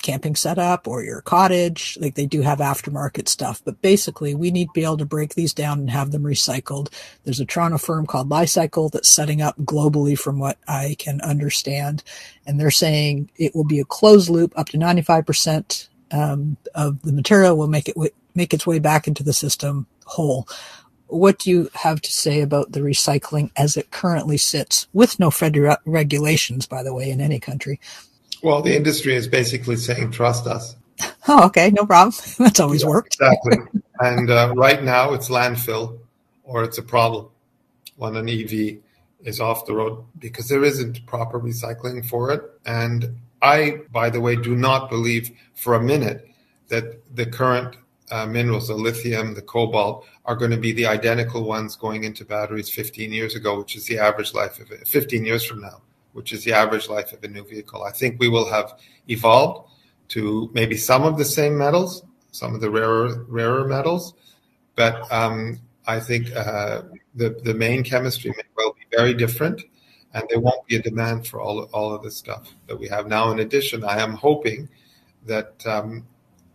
camping 0.02 0.36
setup 0.36 0.86
or 0.88 1.02
your 1.02 1.20
cottage. 1.22 1.98
Like 2.00 2.14
they 2.14 2.26
do 2.26 2.42
have 2.42 2.58
aftermarket 2.58 3.28
stuff, 3.28 3.62
but 3.64 3.82
basically 3.82 4.34
we 4.34 4.50
need 4.50 4.66
to 4.66 4.72
be 4.74 4.84
able 4.84 4.98
to 4.98 5.04
break 5.04 5.34
these 5.34 5.54
down 5.54 5.80
and 5.80 5.90
have 5.90 6.12
them 6.12 6.22
recycled. 6.22 6.92
There's 7.24 7.40
a 7.40 7.44
Toronto 7.46 7.78
firm 7.78 8.06
called 8.06 8.30
Li-Cycle 8.30 8.90
that's 8.90 9.08
setting 9.08 9.42
up 9.42 9.56
globally 9.58 10.18
from 10.18 10.38
what 10.38 10.58
I 10.68 10.96
can 10.98 11.20
understand. 11.22 12.02
And 12.46 12.60
they're 12.60 12.70
saying 12.70 13.30
it 13.36 13.54
will 13.54 13.64
be 13.64 13.80
a 13.80 13.84
closed 13.84 14.28
loop 14.30 14.52
up 14.56 14.68
to 14.70 14.78
95% 14.78 15.88
um, 16.12 16.56
of 16.74 17.02
the 17.02 17.12
material 17.12 17.56
will 17.56 17.68
make 17.68 17.88
it 17.88 17.94
w- 17.94 18.12
make 18.34 18.54
its 18.54 18.66
way 18.66 18.78
back 18.78 19.08
into 19.08 19.24
the 19.24 19.32
system 19.32 19.86
whole. 20.04 20.46
What 21.08 21.38
do 21.38 21.50
you 21.50 21.70
have 21.74 22.00
to 22.02 22.10
say 22.10 22.40
about 22.40 22.72
the 22.72 22.80
recycling 22.80 23.50
as 23.56 23.76
it 23.76 23.90
currently 23.90 24.36
sits 24.36 24.88
with 24.92 25.18
no 25.20 25.30
federal 25.30 25.76
regulations, 25.84 26.66
by 26.66 26.82
the 26.82 26.94
way, 26.94 27.10
in 27.10 27.20
any 27.20 27.40
country? 27.40 27.80
Well, 28.42 28.62
the 28.62 28.76
industry 28.76 29.14
is 29.14 29.28
basically 29.28 29.76
saying, 29.76 30.12
trust 30.12 30.46
us. 30.46 30.76
Oh, 31.28 31.44
okay, 31.46 31.70
no 31.70 31.84
problem. 31.84 32.14
That's 32.38 32.60
always 32.60 32.82
yeah, 32.82 32.88
worked. 32.88 33.16
exactly. 33.20 33.82
And 33.98 34.30
uh, 34.30 34.52
right 34.54 34.82
now, 34.82 35.14
it's 35.14 35.28
landfill 35.28 35.98
or 36.44 36.62
it's 36.62 36.78
a 36.78 36.82
problem 36.82 37.28
when 37.96 38.14
an 38.14 38.28
EV 38.28 38.76
is 39.24 39.40
off 39.40 39.66
the 39.66 39.74
road 39.74 40.04
because 40.18 40.48
there 40.48 40.62
isn't 40.62 41.04
proper 41.06 41.40
recycling 41.40 42.06
for 42.06 42.30
it. 42.30 42.42
And 42.66 43.16
I, 43.40 43.80
by 43.90 44.10
the 44.10 44.20
way, 44.20 44.36
do 44.36 44.54
not 44.54 44.90
believe 44.90 45.30
for 45.54 45.74
a 45.74 45.82
minute 45.82 46.28
that 46.68 47.02
the 47.16 47.24
current 47.24 47.76
uh, 48.10 48.26
minerals, 48.26 48.68
the 48.68 48.74
lithium, 48.74 49.34
the 49.34 49.42
cobalt, 49.42 50.06
are 50.26 50.36
going 50.36 50.50
to 50.50 50.58
be 50.58 50.72
the 50.72 50.86
identical 50.86 51.42
ones 51.42 51.74
going 51.74 52.04
into 52.04 52.24
batteries 52.24 52.68
15 52.68 53.12
years 53.12 53.34
ago, 53.34 53.58
which 53.58 53.74
is 53.76 53.86
the 53.86 53.98
average 53.98 54.34
life 54.34 54.60
of 54.60 54.70
it, 54.70 54.86
15 54.86 55.24
years 55.24 55.44
from 55.44 55.62
now 55.62 55.80
which 56.16 56.32
is 56.32 56.42
the 56.44 56.52
average 56.52 56.88
life 56.88 57.12
of 57.12 57.22
a 57.22 57.28
new 57.28 57.44
vehicle. 57.44 57.82
I 57.84 57.92
think 57.92 58.18
we 58.18 58.28
will 58.28 58.50
have 58.50 58.80
evolved 59.08 59.68
to 60.08 60.50
maybe 60.54 60.76
some 60.76 61.02
of 61.04 61.18
the 61.18 61.24
same 61.24 61.58
metals, 61.58 62.02
some 62.32 62.54
of 62.54 62.60
the 62.62 62.70
rarer 62.70 63.24
rarer 63.28 63.66
metals, 63.68 64.14
but 64.76 65.10
um, 65.12 65.60
I 65.86 66.00
think 66.00 66.34
uh, 66.34 66.82
the 67.14 67.30
the 67.44 67.54
main 67.54 67.84
chemistry 67.84 68.30
may 68.30 68.44
well 68.56 68.72
be 68.72 68.96
very 68.96 69.12
different, 69.12 69.62
and 70.14 70.24
there 70.30 70.40
won't 70.40 70.66
be 70.66 70.76
a 70.76 70.82
demand 70.82 71.26
for 71.26 71.40
all 71.40 71.64
all 71.72 71.94
of 71.94 72.02
the 72.02 72.10
stuff 72.10 72.54
that 72.66 72.78
we 72.78 72.88
have 72.88 73.06
now. 73.06 73.30
In 73.30 73.40
addition, 73.40 73.84
I 73.84 74.00
am 74.00 74.14
hoping 74.14 74.68
that 75.26 75.66
um, 75.66 76.06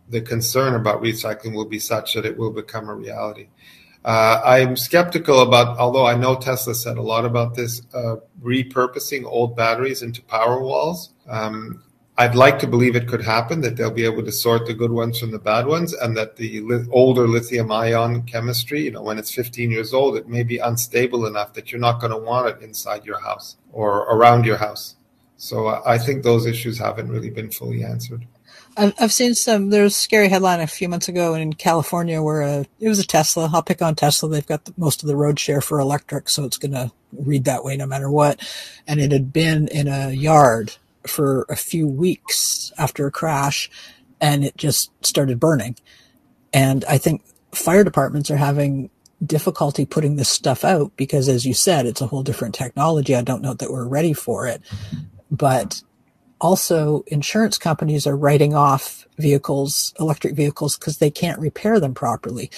the 0.08 0.20
concern 0.20 0.74
about 0.74 1.02
recycling 1.02 1.54
will 1.54 1.66
be 1.68 1.78
such 1.78 2.14
that 2.14 2.26
it 2.26 2.36
will 2.36 2.50
become 2.50 2.88
a 2.88 2.94
reality. 2.94 3.48
Uh, 4.04 4.40
I'm 4.44 4.76
skeptical 4.76 5.40
about, 5.40 5.78
although 5.78 6.06
I 6.06 6.16
know 6.16 6.34
Tesla 6.34 6.74
said 6.74 6.96
a 6.96 7.02
lot 7.02 7.24
about 7.24 7.54
this, 7.54 7.82
uh, 7.94 8.16
repurposing 8.42 9.24
old 9.24 9.56
batteries 9.56 10.02
into 10.02 10.22
power 10.22 10.60
walls. 10.60 11.10
Um, 11.28 11.82
I'd 12.18 12.34
like 12.34 12.58
to 12.58 12.66
believe 12.66 12.94
it 12.94 13.08
could 13.08 13.22
happen, 13.22 13.62
that 13.62 13.76
they'll 13.76 13.90
be 13.90 14.04
able 14.04 14.22
to 14.24 14.32
sort 14.32 14.66
the 14.66 14.74
good 14.74 14.90
ones 14.90 15.18
from 15.18 15.30
the 15.30 15.38
bad 15.38 15.66
ones, 15.66 15.94
and 15.94 16.16
that 16.16 16.36
the 16.36 16.60
li- 16.60 16.84
older 16.90 17.26
lithium 17.26 17.72
ion 17.72 18.22
chemistry, 18.24 18.82
you 18.82 18.90
know, 18.90 19.02
when 19.02 19.18
it's 19.18 19.32
15 19.32 19.70
years 19.70 19.94
old, 19.94 20.16
it 20.16 20.28
may 20.28 20.42
be 20.42 20.58
unstable 20.58 21.24
enough 21.24 21.54
that 21.54 21.72
you're 21.72 21.80
not 21.80 22.00
going 22.00 22.12
to 22.12 22.18
want 22.18 22.48
it 22.48 22.62
inside 22.62 23.06
your 23.06 23.20
house 23.20 23.56
or 23.72 24.00
around 24.14 24.44
your 24.44 24.58
house. 24.58 24.96
So 25.36 25.80
I 25.86 25.96
think 25.96 26.22
those 26.22 26.44
issues 26.44 26.78
haven't 26.78 27.10
really 27.10 27.30
been 27.30 27.50
fully 27.50 27.82
answered. 27.82 28.26
I've, 28.76 29.12
seen 29.12 29.34
some. 29.34 29.70
There 29.70 29.82
was 29.82 29.94
a 29.94 29.98
scary 29.98 30.28
headline 30.28 30.60
a 30.60 30.66
few 30.66 30.88
months 30.88 31.08
ago 31.08 31.34
in 31.34 31.52
California 31.52 32.22
where 32.22 32.42
a, 32.42 32.66
it 32.80 32.88
was 32.88 32.98
a 32.98 33.06
Tesla. 33.06 33.50
I'll 33.52 33.62
pick 33.62 33.82
on 33.82 33.94
Tesla. 33.94 34.28
They've 34.28 34.46
got 34.46 34.64
the, 34.64 34.74
most 34.76 35.02
of 35.02 35.08
the 35.08 35.16
road 35.16 35.38
share 35.38 35.60
for 35.60 35.78
electric, 35.78 36.28
so 36.28 36.44
it's 36.44 36.56
going 36.56 36.72
to 36.72 36.90
read 37.12 37.44
that 37.44 37.64
way 37.64 37.76
no 37.76 37.86
matter 37.86 38.10
what. 38.10 38.40
And 38.86 39.00
it 39.00 39.12
had 39.12 39.32
been 39.32 39.68
in 39.68 39.88
a 39.88 40.10
yard 40.10 40.76
for 41.06 41.46
a 41.48 41.56
few 41.56 41.86
weeks 41.86 42.72
after 42.78 43.06
a 43.06 43.10
crash, 43.10 43.70
and 44.20 44.44
it 44.44 44.56
just 44.56 44.90
started 45.04 45.40
burning. 45.40 45.76
And 46.52 46.84
I 46.86 46.98
think 46.98 47.24
fire 47.52 47.84
departments 47.84 48.30
are 48.30 48.36
having 48.36 48.90
difficulty 49.24 49.84
putting 49.84 50.16
this 50.16 50.28
stuff 50.28 50.64
out 50.64 50.92
because, 50.96 51.28
as 51.28 51.46
you 51.46 51.54
said, 51.54 51.86
it's 51.86 52.00
a 52.00 52.06
whole 52.06 52.22
different 52.22 52.54
technology. 52.54 53.14
I 53.14 53.22
don't 53.22 53.42
know 53.42 53.54
that 53.54 53.70
we're 53.70 53.86
ready 53.86 54.12
for 54.12 54.46
it, 54.46 54.62
but 55.30 55.82
also 56.42 57.04
insurance 57.06 57.56
companies 57.56 58.04
are 58.06 58.16
writing 58.16 58.52
off 58.52 59.06
vehicles, 59.16 59.94
electric 60.00 60.34
vehicles, 60.34 60.76
because 60.76 60.98
they 60.98 61.10
can't 61.10 61.38
repair 61.38 61.78
them 61.78 61.94
properly. 61.94 62.50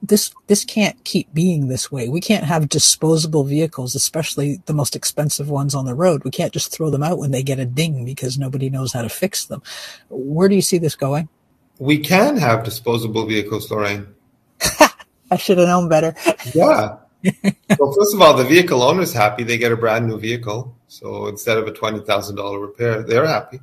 This, 0.00 0.32
this 0.46 0.64
can't 0.64 1.02
keep 1.04 1.34
being 1.34 1.66
this 1.66 1.90
way. 1.90 2.08
We 2.08 2.20
can't 2.20 2.44
have 2.44 2.68
disposable 2.68 3.42
vehicles, 3.42 3.96
especially 3.96 4.62
the 4.66 4.72
most 4.72 4.94
expensive 4.94 5.50
ones 5.50 5.74
on 5.74 5.84
the 5.84 5.96
road. 5.96 6.22
We 6.22 6.30
can't 6.30 6.52
just 6.52 6.72
throw 6.72 6.90
them 6.90 7.02
out 7.02 7.18
when 7.18 7.32
they 7.32 7.42
get 7.42 7.58
a 7.58 7.66
ding 7.66 8.04
because 8.04 8.38
nobody 8.38 8.70
knows 8.70 8.92
how 8.92 9.02
to 9.02 9.08
fix 9.08 9.44
them. 9.44 9.62
Where 10.08 10.48
do 10.48 10.54
you 10.54 10.62
see 10.62 10.78
this 10.78 10.94
going? 10.94 11.28
We 11.80 11.98
can 11.98 12.36
have 12.36 12.64
disposable 12.64 13.26
vehicles, 13.26 13.70
Lorraine. 13.70 14.06
I 15.30 15.36
should 15.36 15.58
have 15.58 15.66
known 15.66 15.88
better. 15.88 16.14
yeah. 16.54 16.96
well, 17.78 17.92
first 17.92 18.14
of 18.14 18.22
all, 18.22 18.34
the 18.34 18.44
vehicle 18.44 18.82
owner's 18.82 19.12
happy. 19.12 19.42
They 19.42 19.58
get 19.58 19.72
a 19.72 19.76
brand 19.76 20.06
new 20.06 20.20
vehicle. 20.20 20.77
So 20.88 21.26
instead 21.26 21.58
of 21.58 21.66
a 21.68 21.72
$20,000 21.72 22.60
repair, 22.60 23.02
they're 23.02 23.26
happy. 23.26 23.60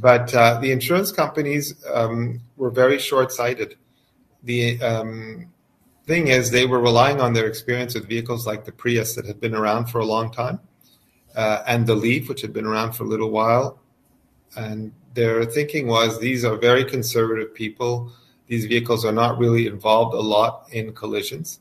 But 0.00 0.34
uh, 0.34 0.58
the 0.60 0.72
insurance 0.72 1.12
companies 1.12 1.84
um, 1.92 2.40
were 2.56 2.70
very 2.70 2.98
short 2.98 3.30
sighted. 3.30 3.76
The, 4.42 4.82
um, 4.82 5.52
thing 6.06 6.28
is, 6.28 6.50
they 6.50 6.66
were 6.66 6.80
relying 6.80 7.20
on 7.20 7.32
their 7.32 7.46
experience 7.46 7.94
with 7.94 8.08
vehicles 8.08 8.46
like 8.46 8.64
the 8.64 8.72
Prius 8.72 9.14
that 9.14 9.26
had 9.26 9.40
been 9.40 9.54
around 9.54 9.86
for 9.86 10.00
a 10.00 10.04
long 10.04 10.32
time, 10.32 10.60
uh, 11.36 11.62
and 11.66 11.86
the 11.86 11.94
Leaf, 11.94 12.28
which 12.28 12.40
had 12.42 12.52
been 12.52 12.66
around 12.66 12.92
for 12.92 13.04
a 13.04 13.06
little 13.06 13.30
while. 13.30 13.80
And 14.56 14.92
their 15.14 15.44
thinking 15.44 15.86
was 15.86 16.20
these 16.20 16.44
are 16.44 16.56
very 16.56 16.84
conservative 16.84 17.54
people. 17.54 18.12
These 18.46 18.66
vehicles 18.66 19.04
are 19.04 19.12
not 19.12 19.38
really 19.38 19.66
involved 19.66 20.14
a 20.14 20.20
lot 20.20 20.66
in 20.72 20.92
collisions. 20.92 21.60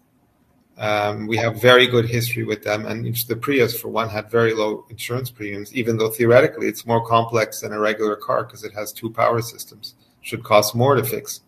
Um, 0.81 1.27
we 1.27 1.37
have 1.37 1.61
very 1.61 1.85
good 1.85 2.09
history 2.09 2.43
with 2.43 2.63
them, 2.63 2.87
and 2.87 3.05
the 3.05 3.35
Prius, 3.35 3.79
for 3.79 3.89
one, 3.89 4.09
had 4.09 4.31
very 4.31 4.55
low 4.55 4.83
insurance 4.89 5.29
premiums, 5.29 5.71
even 5.75 5.95
though 5.95 6.09
theoretically 6.09 6.67
it's 6.67 6.87
more 6.87 7.05
complex 7.05 7.59
than 7.59 7.71
a 7.71 7.79
regular 7.79 8.15
car 8.15 8.43
because 8.43 8.63
it 8.63 8.73
has 8.73 8.91
two 8.91 9.11
power 9.11 9.43
systems. 9.43 9.93
Should 10.21 10.43
cost 10.43 10.73
more 10.73 10.95
to 10.95 11.03
fix. 11.03 11.41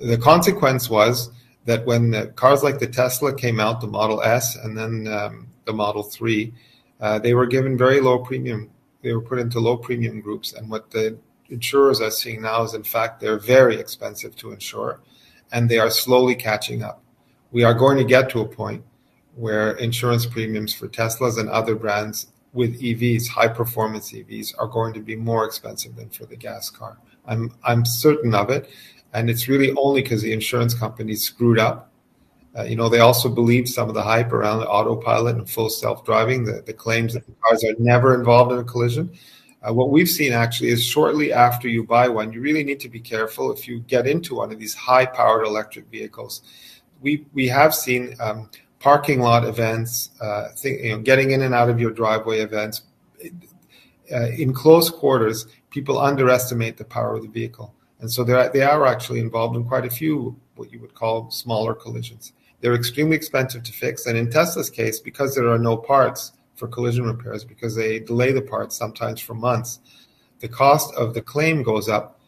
The 0.00 0.18
consequence 0.18 0.90
was 0.90 1.30
that 1.66 1.86
when 1.86 2.32
cars 2.32 2.64
like 2.64 2.80
the 2.80 2.88
Tesla 2.88 3.32
came 3.32 3.60
out, 3.60 3.80
the 3.80 3.86
Model 3.86 4.22
S 4.22 4.56
and 4.56 4.76
then 4.76 5.06
um, 5.06 5.46
the 5.66 5.72
Model 5.72 6.02
3, 6.02 6.52
uh, 7.00 7.20
they 7.20 7.34
were 7.34 7.46
given 7.46 7.78
very 7.78 8.00
low 8.00 8.18
premium. 8.18 8.70
They 9.02 9.12
were 9.12 9.22
put 9.22 9.38
into 9.38 9.60
low 9.60 9.76
premium 9.76 10.20
groups. 10.20 10.52
And 10.52 10.68
what 10.68 10.90
the 10.90 11.16
insurers 11.48 12.00
are 12.00 12.10
seeing 12.10 12.42
now 12.42 12.64
is, 12.64 12.74
in 12.74 12.82
fact, 12.82 13.20
they're 13.20 13.38
very 13.38 13.76
expensive 13.76 14.34
to 14.36 14.50
insure 14.50 15.00
and 15.52 15.68
they 15.68 15.78
are 15.78 15.90
slowly 15.90 16.34
catching 16.34 16.82
up. 16.82 17.02
We 17.52 17.64
are 17.64 17.74
going 17.74 17.98
to 17.98 18.04
get 18.04 18.30
to 18.30 18.40
a 18.40 18.46
point 18.46 18.84
where 19.34 19.72
insurance 19.72 20.26
premiums 20.26 20.74
for 20.74 20.88
Teslas 20.88 21.38
and 21.38 21.48
other 21.48 21.74
brands 21.74 22.26
with 22.52 22.80
EVs, 22.80 23.28
high 23.28 23.48
performance 23.48 24.12
EVs, 24.12 24.54
are 24.58 24.66
going 24.66 24.92
to 24.94 25.00
be 25.00 25.16
more 25.16 25.44
expensive 25.44 25.96
than 25.96 26.10
for 26.10 26.26
the 26.26 26.36
gas 26.36 26.68
car. 26.70 26.98
I'm 27.26 27.54
I'm 27.64 27.84
certain 27.84 28.34
of 28.34 28.50
it 28.50 28.68
and 29.12 29.28
it's 29.28 29.48
really 29.48 29.72
only 29.76 30.02
because 30.02 30.22
the 30.22 30.32
insurance 30.32 30.74
companies 30.74 31.22
screwed 31.22 31.58
up. 31.58 31.90
Uh, 32.56 32.62
you 32.62 32.74
know, 32.74 32.88
they 32.88 32.98
also 32.98 33.28
believe 33.28 33.68
some 33.68 33.88
of 33.88 33.94
the 33.94 34.02
hype 34.02 34.32
around 34.32 34.60
the 34.60 34.68
autopilot 34.68 35.36
and 35.36 35.48
full 35.48 35.70
self-driving, 35.70 36.44
the, 36.44 36.62
the 36.66 36.72
claims 36.72 37.14
that 37.14 37.24
the 37.26 37.32
cars 37.42 37.62
are 37.64 37.74
never 37.78 38.14
involved 38.14 38.52
in 38.52 38.58
a 38.58 38.64
collision. 38.64 39.10
Uh, 39.62 39.72
what 39.72 39.90
we've 39.90 40.08
seen 40.08 40.32
actually 40.32 40.70
is 40.70 40.82
shortly 40.82 41.32
after 41.32 41.68
you 41.68 41.84
buy 41.84 42.08
one, 42.08 42.32
you 42.32 42.40
really 42.40 42.64
need 42.64 42.80
to 42.80 42.88
be 42.88 42.98
careful 42.98 43.52
if 43.52 43.68
you 43.68 43.80
get 43.80 44.06
into 44.06 44.34
one 44.34 44.50
of 44.50 44.58
these 44.58 44.74
high-powered 44.74 45.46
electric 45.46 45.86
vehicles. 45.90 46.42
We 47.00 47.26
we 47.32 47.48
have 47.48 47.74
seen 47.74 48.14
um, 48.20 48.50
parking 48.78 49.20
lot 49.20 49.44
events, 49.44 50.10
uh, 50.20 50.48
think, 50.56 50.82
you 50.82 50.90
know, 50.90 50.98
getting 50.98 51.30
in 51.30 51.42
and 51.42 51.54
out 51.54 51.68
of 51.68 51.80
your 51.80 51.90
driveway 51.90 52.40
events. 52.40 52.82
Uh, 54.12 54.28
in 54.30 54.52
close 54.52 54.90
quarters, 54.90 55.46
people 55.70 55.98
underestimate 55.98 56.76
the 56.76 56.84
power 56.84 57.14
of 57.14 57.22
the 57.22 57.28
vehicle. 57.28 57.74
And 58.00 58.10
so 58.10 58.24
they 58.24 58.62
are 58.62 58.86
actually 58.86 59.20
involved 59.20 59.56
in 59.56 59.64
quite 59.64 59.84
a 59.84 59.90
few 59.90 60.34
what 60.56 60.72
you 60.72 60.80
would 60.80 60.94
call 60.94 61.30
smaller 61.30 61.74
collisions. 61.74 62.32
They're 62.60 62.74
extremely 62.74 63.16
expensive 63.16 63.62
to 63.62 63.72
fix. 63.72 64.06
And 64.06 64.16
in 64.16 64.30
Tesla's 64.30 64.70
case, 64.70 65.00
because 65.00 65.34
there 65.34 65.48
are 65.48 65.58
no 65.58 65.76
parts 65.76 66.32
for 66.54 66.66
collision 66.66 67.04
repairs, 67.04 67.44
because 67.44 67.74
they 67.74 67.98
delay 67.98 68.32
the 68.32 68.42
parts 68.42 68.76
sometimes 68.76 69.20
for 69.20 69.34
months, 69.34 69.80
the 70.40 70.48
cost 70.48 70.94
of 70.94 71.14
the 71.14 71.22
claim 71.22 71.62
goes 71.62 71.88
up 71.88 72.19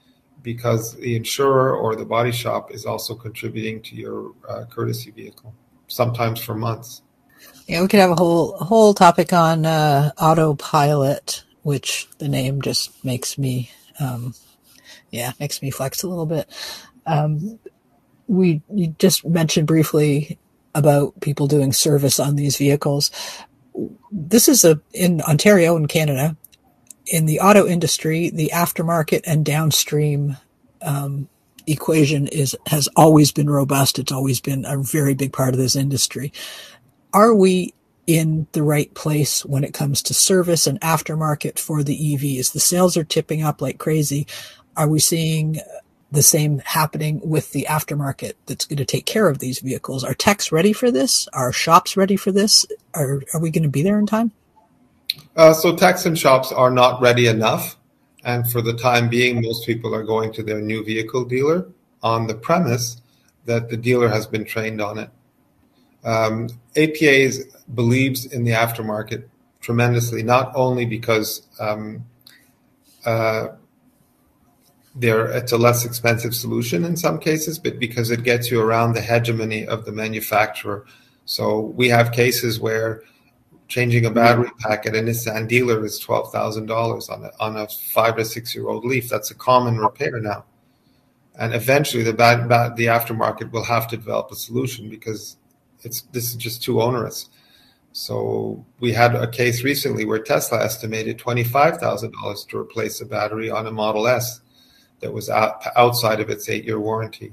because 0.42 0.94
the 0.96 1.16
insurer 1.16 1.76
or 1.76 1.96
the 1.96 2.04
body 2.04 2.32
shop 2.32 2.72
is 2.72 2.84
also 2.86 3.14
contributing 3.14 3.80
to 3.82 3.94
your 3.94 4.32
uh, 4.48 4.64
courtesy 4.70 5.10
vehicle, 5.10 5.54
sometimes 5.88 6.40
for 6.40 6.54
months. 6.54 7.02
Yeah, 7.66 7.82
we 7.82 7.88
could 7.88 8.00
have 8.00 8.10
a 8.10 8.16
whole 8.16 8.56
whole 8.58 8.94
topic 8.94 9.32
on 9.32 9.66
uh, 9.66 10.10
autopilot, 10.18 11.44
which 11.62 12.08
the 12.18 12.28
name 12.28 12.60
just 12.60 13.04
makes 13.04 13.38
me 13.38 13.70
um, 14.00 14.34
yeah, 15.10 15.32
makes 15.38 15.62
me 15.62 15.70
flex 15.70 16.02
a 16.02 16.08
little 16.08 16.26
bit. 16.26 16.48
Um, 17.06 17.58
we 18.26 18.62
you 18.72 18.94
just 18.98 19.24
mentioned 19.24 19.66
briefly 19.66 20.38
about 20.74 21.20
people 21.20 21.46
doing 21.46 21.72
service 21.72 22.18
on 22.18 22.36
these 22.36 22.56
vehicles. 22.56 23.10
This 24.10 24.48
is 24.48 24.64
a 24.64 24.80
in 24.92 25.20
Ontario 25.22 25.76
and 25.76 25.88
Canada. 25.88 26.36
In 27.06 27.26
the 27.26 27.40
auto 27.40 27.66
industry, 27.66 28.30
the 28.30 28.50
aftermarket 28.54 29.22
and 29.26 29.44
downstream 29.44 30.36
um, 30.80 31.28
equation 31.66 32.26
is 32.28 32.56
has 32.66 32.88
always 32.96 33.32
been 33.32 33.50
robust. 33.50 33.98
It's 33.98 34.12
always 34.12 34.40
been 34.40 34.64
a 34.64 34.78
very 34.78 35.14
big 35.14 35.32
part 35.32 35.54
of 35.54 35.58
this 35.58 35.76
industry. 35.76 36.32
Are 37.12 37.34
we 37.34 37.74
in 38.06 38.46
the 38.52 38.62
right 38.62 38.92
place 38.94 39.44
when 39.44 39.64
it 39.64 39.74
comes 39.74 40.02
to 40.02 40.14
service 40.14 40.66
and 40.66 40.80
aftermarket 40.80 41.58
for 41.58 41.82
the 41.82 41.96
EVs? 41.96 42.52
The 42.52 42.60
sales 42.60 42.96
are 42.96 43.04
tipping 43.04 43.42
up 43.42 43.60
like 43.60 43.78
crazy. 43.78 44.26
Are 44.76 44.88
we 44.88 44.98
seeing 44.98 45.60
the 46.10 46.22
same 46.22 46.60
happening 46.60 47.20
with 47.24 47.52
the 47.52 47.66
aftermarket 47.68 48.34
that's 48.46 48.66
going 48.66 48.76
to 48.78 48.84
take 48.84 49.06
care 49.06 49.28
of 49.28 49.38
these 49.38 49.60
vehicles? 49.60 50.04
Are 50.04 50.14
techs 50.14 50.52
ready 50.52 50.72
for 50.72 50.90
this? 50.90 51.28
Are 51.32 51.52
shops 51.52 51.96
ready 51.96 52.16
for 52.16 52.32
this? 52.32 52.66
Are, 52.94 53.22
are 53.32 53.40
we 53.40 53.50
going 53.50 53.62
to 53.62 53.68
be 53.68 53.82
there 53.82 53.98
in 53.98 54.06
time? 54.06 54.32
Uh, 55.36 55.52
so 55.52 55.74
techs 55.76 56.06
and 56.06 56.18
shops 56.18 56.52
are 56.52 56.70
not 56.70 57.00
ready 57.00 57.26
enough. 57.26 57.76
And 58.24 58.50
for 58.50 58.62
the 58.62 58.74
time 58.74 59.08
being, 59.08 59.42
most 59.42 59.66
people 59.66 59.94
are 59.94 60.04
going 60.04 60.32
to 60.34 60.42
their 60.42 60.60
new 60.60 60.84
vehicle 60.84 61.24
dealer 61.24 61.68
on 62.02 62.26
the 62.26 62.34
premise 62.34 63.00
that 63.46 63.68
the 63.68 63.76
dealer 63.76 64.08
has 64.08 64.26
been 64.26 64.44
trained 64.44 64.80
on 64.80 64.98
it. 64.98 65.10
Um, 66.04 66.48
APA 66.76 67.30
believes 67.74 68.26
in 68.26 68.44
the 68.44 68.52
aftermarket 68.52 69.24
tremendously, 69.60 70.22
not 70.22 70.52
only 70.54 70.84
because 70.84 71.48
um, 71.58 72.04
uh, 73.04 73.48
it's 75.00 75.52
a 75.52 75.58
less 75.58 75.84
expensive 75.84 76.34
solution 76.34 76.84
in 76.84 76.96
some 76.96 77.18
cases, 77.18 77.58
but 77.58 77.78
because 77.78 78.10
it 78.10 78.24
gets 78.24 78.50
you 78.50 78.60
around 78.60 78.94
the 78.94 79.00
hegemony 79.00 79.66
of 79.66 79.84
the 79.84 79.92
manufacturer. 79.92 80.84
So 81.24 81.60
we 81.60 81.88
have 81.88 82.12
cases 82.12 82.60
where 82.60 83.02
changing 83.72 84.04
a 84.04 84.10
battery 84.10 84.50
pack 84.58 84.84
at 84.84 84.94
a 84.94 84.98
Nissan 84.98 85.48
dealer 85.48 85.82
is 85.82 85.98
twelve 85.98 86.30
thousand 86.30 86.66
dollars 86.66 87.08
on 87.08 87.24
a 87.24 87.30
on 87.40 87.56
a 87.56 87.66
five 87.66 88.16
to 88.16 88.24
six 88.24 88.54
year 88.54 88.68
old 88.68 88.84
Leaf. 88.84 89.08
That's 89.08 89.30
a 89.30 89.34
common 89.34 89.78
repair 89.78 90.20
now, 90.20 90.44
and 91.38 91.54
eventually 91.54 92.02
the 92.02 92.12
bad, 92.12 92.50
bad, 92.50 92.76
the 92.76 92.86
aftermarket 92.86 93.50
will 93.50 93.64
have 93.64 93.88
to 93.88 93.96
develop 93.96 94.30
a 94.30 94.36
solution 94.36 94.90
because 94.90 95.38
it's 95.80 96.02
this 96.12 96.24
is 96.30 96.36
just 96.36 96.62
too 96.62 96.82
onerous. 96.82 97.30
So 97.92 98.62
we 98.78 98.92
had 98.92 99.14
a 99.14 99.26
case 99.26 99.64
recently 99.64 100.04
where 100.04 100.18
Tesla 100.18 100.62
estimated 100.62 101.18
twenty 101.18 101.44
five 101.44 101.78
thousand 101.78 102.12
dollars 102.12 102.44
to 102.50 102.58
replace 102.58 103.00
a 103.00 103.06
battery 103.06 103.50
on 103.50 103.66
a 103.66 103.72
Model 103.72 104.06
S 104.06 104.42
that 105.00 105.14
was 105.14 105.30
out, 105.30 105.64
outside 105.76 106.20
of 106.20 106.28
its 106.28 106.50
eight 106.50 106.64
year 106.64 106.78
warranty. 106.78 107.32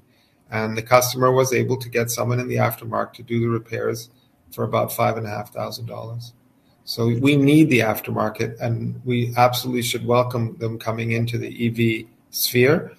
And 0.49 0.78
the 0.78 0.82
customer 0.82 1.34
was 1.34 1.54
able 1.54 1.78
to 1.78 1.89
get 1.89 2.10
someone 2.10 2.39
in 2.39 2.47
the 2.47 2.56
aftermarket 2.56 3.13
to 3.15 3.23
do 3.23 3.41
the 3.41 3.49
repairs 3.49 4.10
for 4.51 4.63
about 4.63 4.91
five 4.91 5.17
and 5.17 5.25
a 5.25 5.29
half 5.29 5.53
thousand 5.53 5.85
dollars. 5.85 6.33
So 6.83 7.07
we 7.07 7.35
need 7.35 7.69
the 7.69 7.79
aftermarket, 7.79 8.59
and 8.59 8.99
we 9.05 9.31
absolutely 9.38 9.83
should 9.83 10.05
welcome 10.05 10.57
them 10.57 10.79
coming 10.79 11.12
into 11.12 11.38
the 11.38 11.67
EV 11.67 12.07
sphere. 12.31 12.93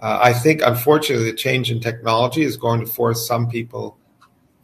Uh, 0.00 0.20
I 0.22 0.32
think, 0.32 0.62
unfortunately, 0.62 1.30
the 1.30 1.36
change 1.36 1.70
in 1.70 1.80
technology 1.80 2.42
is 2.42 2.56
going 2.56 2.80
to 2.80 2.86
force 2.86 3.26
some 3.26 3.48
people 3.48 3.98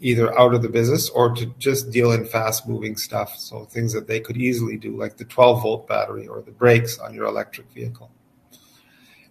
either 0.00 0.38
out 0.38 0.54
of 0.54 0.62
the 0.62 0.68
business 0.68 1.10
or 1.10 1.34
to 1.34 1.46
just 1.58 1.90
deal 1.90 2.12
in 2.12 2.24
fast 2.24 2.68
moving 2.68 2.96
stuff. 2.96 3.36
So 3.36 3.64
things 3.64 3.92
that 3.92 4.06
they 4.06 4.20
could 4.20 4.36
easily 4.36 4.76
do, 4.76 4.96
like 4.96 5.16
the 5.16 5.24
12 5.24 5.62
volt 5.62 5.88
battery 5.88 6.26
or 6.26 6.40
the 6.40 6.50
brakes 6.50 6.98
on 6.98 7.14
your 7.14 7.26
electric 7.26 7.70
vehicle. 7.70 8.10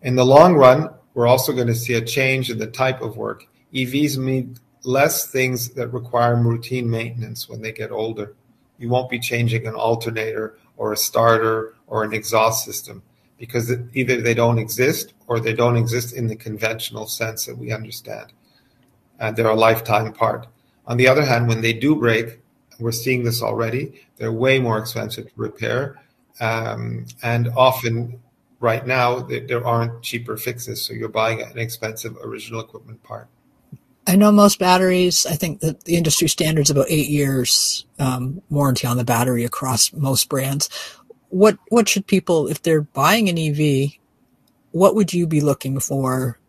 In 0.01 0.15
the 0.15 0.25
long 0.25 0.55
run, 0.55 0.89
we're 1.13 1.27
also 1.27 1.51
going 1.53 1.67
to 1.67 1.75
see 1.75 1.95
a 1.95 2.01
change 2.01 2.51
in 2.51 2.57
the 2.57 2.67
type 2.67 3.01
of 3.01 3.17
work. 3.17 3.47
EVs 3.73 4.17
mean 4.17 4.57
less 4.83 5.27
things 5.27 5.69
that 5.69 5.89
require 5.89 6.35
routine 6.35 6.89
maintenance 6.89 7.49
when 7.49 7.61
they 7.61 7.71
get 7.71 7.91
older. 7.91 8.35
You 8.77 8.89
won't 8.89 9.09
be 9.09 9.19
changing 9.19 9.67
an 9.67 9.75
alternator 9.75 10.57
or 10.77 10.93
a 10.93 10.97
starter 10.97 11.75
or 11.87 12.03
an 12.03 12.13
exhaust 12.13 12.65
system 12.65 13.03
because 13.37 13.71
either 13.93 14.21
they 14.21 14.33
don't 14.33 14.59
exist 14.59 15.13
or 15.27 15.39
they 15.39 15.53
don't 15.53 15.77
exist 15.77 16.13
in 16.13 16.27
the 16.27 16.35
conventional 16.35 17.07
sense 17.07 17.45
that 17.45 17.57
we 17.57 17.71
understand. 17.71 18.33
And 19.19 19.35
they're 19.35 19.47
a 19.47 19.55
lifetime 19.55 20.11
part. 20.13 20.47
On 20.87 20.97
the 20.97 21.07
other 21.07 21.23
hand, 21.23 21.47
when 21.47 21.61
they 21.61 21.73
do 21.73 21.95
break, 21.95 22.39
we're 22.79 22.91
seeing 22.91 23.23
this 23.23 23.41
already, 23.41 24.01
they're 24.17 24.31
way 24.31 24.59
more 24.59 24.77
expensive 24.77 25.25
to 25.25 25.33
repair. 25.35 25.99
Um, 26.39 27.05
and 27.21 27.49
often 27.55 28.21
right 28.59 28.85
now 28.85 29.19
there 29.19 29.65
aren't 29.65 30.01
cheaper 30.01 30.37
fixes, 30.37 30.85
so 30.85 30.93
you're 30.93 31.09
buying 31.09 31.41
an 31.41 31.57
expensive 31.57 32.17
original 32.23 32.61
equipment 32.61 33.03
part. 33.03 33.27
I 34.09 34.15
know 34.15 34.31
most 34.31 34.57
batteries. 34.57 35.27
I 35.27 35.33
think 35.33 35.59
that 35.59 35.83
the 35.83 35.95
industry 35.95 36.27
standard 36.27 36.63
is 36.63 36.71
about 36.71 36.87
eight 36.89 37.09
years 37.09 37.85
um, 37.99 38.41
warranty 38.49 38.87
on 38.87 38.97
the 38.97 39.03
battery 39.03 39.43
across 39.45 39.93
most 39.93 40.29
brands. 40.29 40.67
What 41.29 41.59
what 41.69 41.87
should 41.87 42.07
people, 42.07 42.47
if 42.47 42.63
they're 42.63 42.81
buying 42.81 43.29
an 43.29 43.37
EV, 43.37 43.91
what 44.71 44.95
would 44.95 45.13
you 45.13 45.27
be 45.27 45.41
looking 45.41 45.79
for 45.79 46.39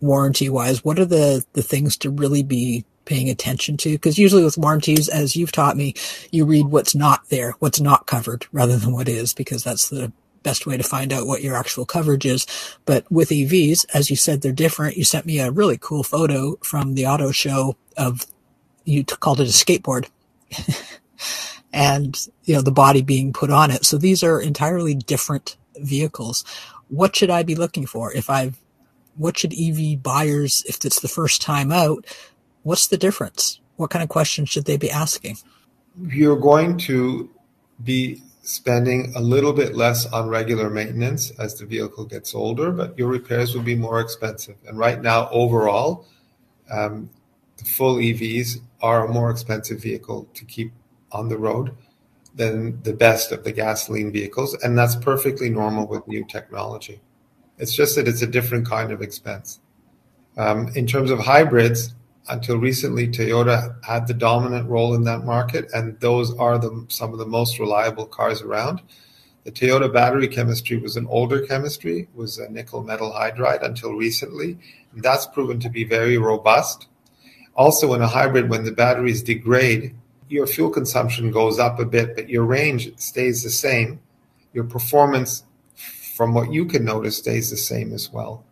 warranty 0.00 0.48
wise? 0.48 0.84
What 0.84 1.00
are 1.00 1.04
the 1.04 1.44
the 1.54 1.62
things 1.62 1.96
to 1.98 2.10
really 2.10 2.44
be 2.44 2.84
paying 3.04 3.28
attention 3.28 3.76
to? 3.78 3.90
Because 3.90 4.16
usually 4.16 4.44
with 4.44 4.56
warranties, 4.56 5.08
as 5.08 5.34
you've 5.34 5.50
taught 5.50 5.76
me, 5.76 5.94
you 6.30 6.44
read 6.44 6.66
what's 6.66 6.94
not 6.94 7.28
there, 7.30 7.54
what's 7.58 7.80
not 7.80 8.06
covered, 8.06 8.46
rather 8.52 8.76
than 8.76 8.92
what 8.92 9.08
is, 9.08 9.34
because 9.34 9.64
that's 9.64 9.88
the 9.88 10.12
best 10.42 10.66
way 10.66 10.76
to 10.76 10.82
find 10.82 11.12
out 11.12 11.26
what 11.26 11.42
your 11.42 11.56
actual 11.56 11.84
coverage 11.84 12.26
is. 12.26 12.46
But 12.84 13.10
with 13.10 13.30
EVs, 13.30 13.86
as 13.94 14.10
you 14.10 14.16
said, 14.16 14.40
they're 14.40 14.52
different. 14.52 14.96
You 14.96 15.04
sent 15.04 15.26
me 15.26 15.38
a 15.38 15.50
really 15.50 15.78
cool 15.78 16.02
photo 16.02 16.56
from 16.62 16.94
the 16.94 17.06
auto 17.06 17.30
show 17.30 17.76
of 17.96 18.26
you 18.84 19.04
called 19.04 19.40
it 19.40 19.48
a 19.48 19.52
skateboard. 19.52 20.08
and, 21.72 22.18
you 22.44 22.54
know, 22.54 22.62
the 22.62 22.72
body 22.72 23.02
being 23.02 23.32
put 23.32 23.50
on 23.50 23.70
it. 23.70 23.84
So 23.84 23.98
these 23.98 24.22
are 24.22 24.40
entirely 24.40 24.94
different 24.94 25.56
vehicles. 25.76 26.44
What 26.88 27.14
should 27.14 27.30
I 27.30 27.42
be 27.42 27.54
looking 27.54 27.86
for 27.86 28.12
if 28.12 28.30
I've, 28.30 28.58
what 29.16 29.36
should 29.36 29.52
EV 29.52 30.02
buyers, 30.02 30.64
if 30.66 30.84
it's 30.84 31.00
the 31.00 31.08
first 31.08 31.42
time 31.42 31.70
out, 31.70 32.06
what's 32.62 32.86
the 32.86 32.96
difference? 32.96 33.60
What 33.76 33.90
kind 33.90 34.02
of 34.02 34.08
questions 34.08 34.48
should 34.48 34.64
they 34.64 34.76
be 34.76 34.90
asking? 34.90 35.38
You're 36.00 36.38
going 36.38 36.78
to 36.78 37.28
be 37.82 38.22
spending 38.48 39.12
a 39.14 39.20
little 39.20 39.52
bit 39.52 39.76
less 39.76 40.06
on 40.06 40.26
regular 40.26 40.70
maintenance 40.70 41.30
as 41.32 41.54
the 41.56 41.66
vehicle 41.66 42.06
gets 42.06 42.34
older, 42.34 42.72
but 42.72 42.98
your 42.98 43.06
repairs 43.06 43.54
will 43.54 43.62
be 43.62 43.74
more 43.74 44.00
expensive. 44.00 44.56
And 44.66 44.78
right 44.78 45.02
now, 45.02 45.28
overall, 45.28 46.06
um, 46.70 47.10
the 47.58 47.66
full 47.66 47.96
EVs 47.96 48.60
are 48.80 49.04
a 49.04 49.12
more 49.12 49.30
expensive 49.30 49.82
vehicle 49.82 50.26
to 50.32 50.46
keep 50.46 50.72
on 51.12 51.28
the 51.28 51.36
road 51.36 51.76
than 52.36 52.82
the 52.84 52.94
best 52.94 53.32
of 53.32 53.44
the 53.44 53.52
gasoline 53.52 54.10
vehicles, 54.10 54.54
and 54.62 54.78
that's 54.78 54.96
perfectly 54.96 55.50
normal 55.50 55.86
with 55.86 56.08
new 56.08 56.24
technology. 56.24 57.02
It's 57.58 57.74
just 57.74 57.96
that 57.96 58.08
it's 58.08 58.22
a 58.22 58.26
different 58.26 58.66
kind 58.66 58.92
of 58.92 59.02
expense. 59.02 59.60
Um, 60.38 60.68
in 60.74 60.86
terms 60.86 61.10
of 61.10 61.18
hybrids, 61.18 61.94
until 62.28 62.58
recently, 62.58 63.08
Toyota 63.08 63.82
had 63.84 64.06
the 64.06 64.14
dominant 64.14 64.68
role 64.68 64.94
in 64.94 65.04
that 65.04 65.24
market, 65.24 65.70
and 65.72 65.98
those 66.00 66.36
are 66.36 66.58
the, 66.58 66.86
some 66.88 67.12
of 67.12 67.18
the 67.18 67.26
most 67.26 67.58
reliable 67.58 68.06
cars 68.06 68.42
around. 68.42 68.82
The 69.44 69.52
Toyota 69.52 69.92
battery 69.92 70.28
chemistry 70.28 70.76
was 70.76 70.96
an 70.96 71.06
older 71.06 71.40
chemistry, 71.40 72.08
was 72.14 72.38
a 72.38 72.50
nickel 72.50 72.82
metal 72.82 73.12
hydride 73.12 73.62
until 73.62 73.94
recently. 73.94 74.58
And 74.92 75.02
that's 75.02 75.26
proven 75.26 75.58
to 75.60 75.70
be 75.70 75.84
very 75.84 76.18
robust. 76.18 76.86
Also, 77.54 77.94
in 77.94 78.02
a 78.02 78.08
hybrid, 78.08 78.50
when 78.50 78.64
the 78.64 78.72
batteries 78.72 79.22
degrade, 79.22 79.94
your 80.28 80.46
fuel 80.46 80.70
consumption 80.70 81.30
goes 81.30 81.58
up 81.58 81.78
a 81.80 81.86
bit, 81.86 82.14
but 82.14 82.28
your 82.28 82.44
range 82.44 82.92
stays 82.98 83.42
the 83.42 83.50
same. 83.50 84.00
Your 84.52 84.64
performance, 84.64 85.44
from 86.14 86.34
what 86.34 86.52
you 86.52 86.66
can 86.66 86.84
notice, 86.84 87.16
stays 87.16 87.50
the 87.50 87.56
same 87.56 87.92
as 87.92 88.12
well. 88.12 88.44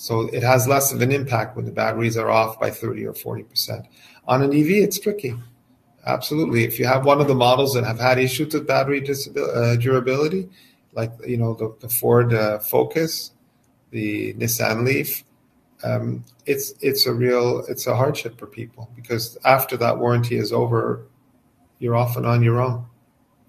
So 0.00 0.22
it 0.32 0.42
has 0.42 0.66
less 0.66 0.92
of 0.92 1.02
an 1.02 1.12
impact 1.12 1.56
when 1.56 1.66
the 1.66 1.72
batteries 1.72 2.16
are 2.16 2.30
off 2.30 2.58
by 2.58 2.70
30 2.70 3.04
or 3.06 3.12
40%. 3.12 3.84
On 4.28 4.40
an 4.40 4.50
EV, 4.50 4.70
it's 4.70 4.98
tricky. 4.98 5.34
Absolutely. 6.06 6.64
If 6.64 6.78
you 6.78 6.86
have 6.86 7.04
one 7.04 7.20
of 7.20 7.28
the 7.28 7.34
models 7.34 7.74
that 7.74 7.84
have 7.84 8.00
had 8.00 8.18
issues 8.18 8.54
with 8.54 8.66
battery 8.66 9.06
uh, 9.06 9.76
durability, 9.76 10.48
like 10.94 11.12
you 11.26 11.36
know 11.36 11.52
the, 11.52 11.76
the 11.80 11.88
Ford 11.90 12.32
uh, 12.32 12.60
Focus, 12.60 13.32
the 13.90 14.32
Nissan 14.34 14.86
Leaf, 14.86 15.22
um, 15.84 16.24
it's 16.46 16.72
it's 16.80 17.04
a 17.04 17.12
real 17.12 17.62
it's 17.68 17.86
a 17.86 17.94
hardship 17.94 18.38
for 18.38 18.46
people 18.46 18.90
because 18.96 19.36
after 19.44 19.76
that 19.76 19.98
warranty 19.98 20.36
is 20.36 20.50
over, 20.50 21.04
you're 21.78 21.94
often 21.94 22.24
on 22.24 22.42
your 22.42 22.62
own. 22.62 22.86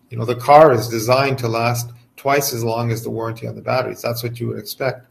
You 0.10 0.18
know 0.18 0.26
the 0.26 0.36
car 0.36 0.74
is 0.74 0.90
designed 0.90 1.38
to 1.38 1.48
last 1.48 1.94
twice 2.18 2.52
as 2.52 2.62
long 2.62 2.92
as 2.92 3.04
the 3.04 3.10
warranty 3.10 3.48
on 3.48 3.56
the 3.56 3.62
batteries. 3.62 4.02
That's 4.02 4.22
what 4.22 4.38
you 4.42 4.50
would 4.50 4.60
expect, 4.60 5.08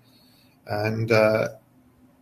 and 0.66 1.10
uh, 1.10 1.48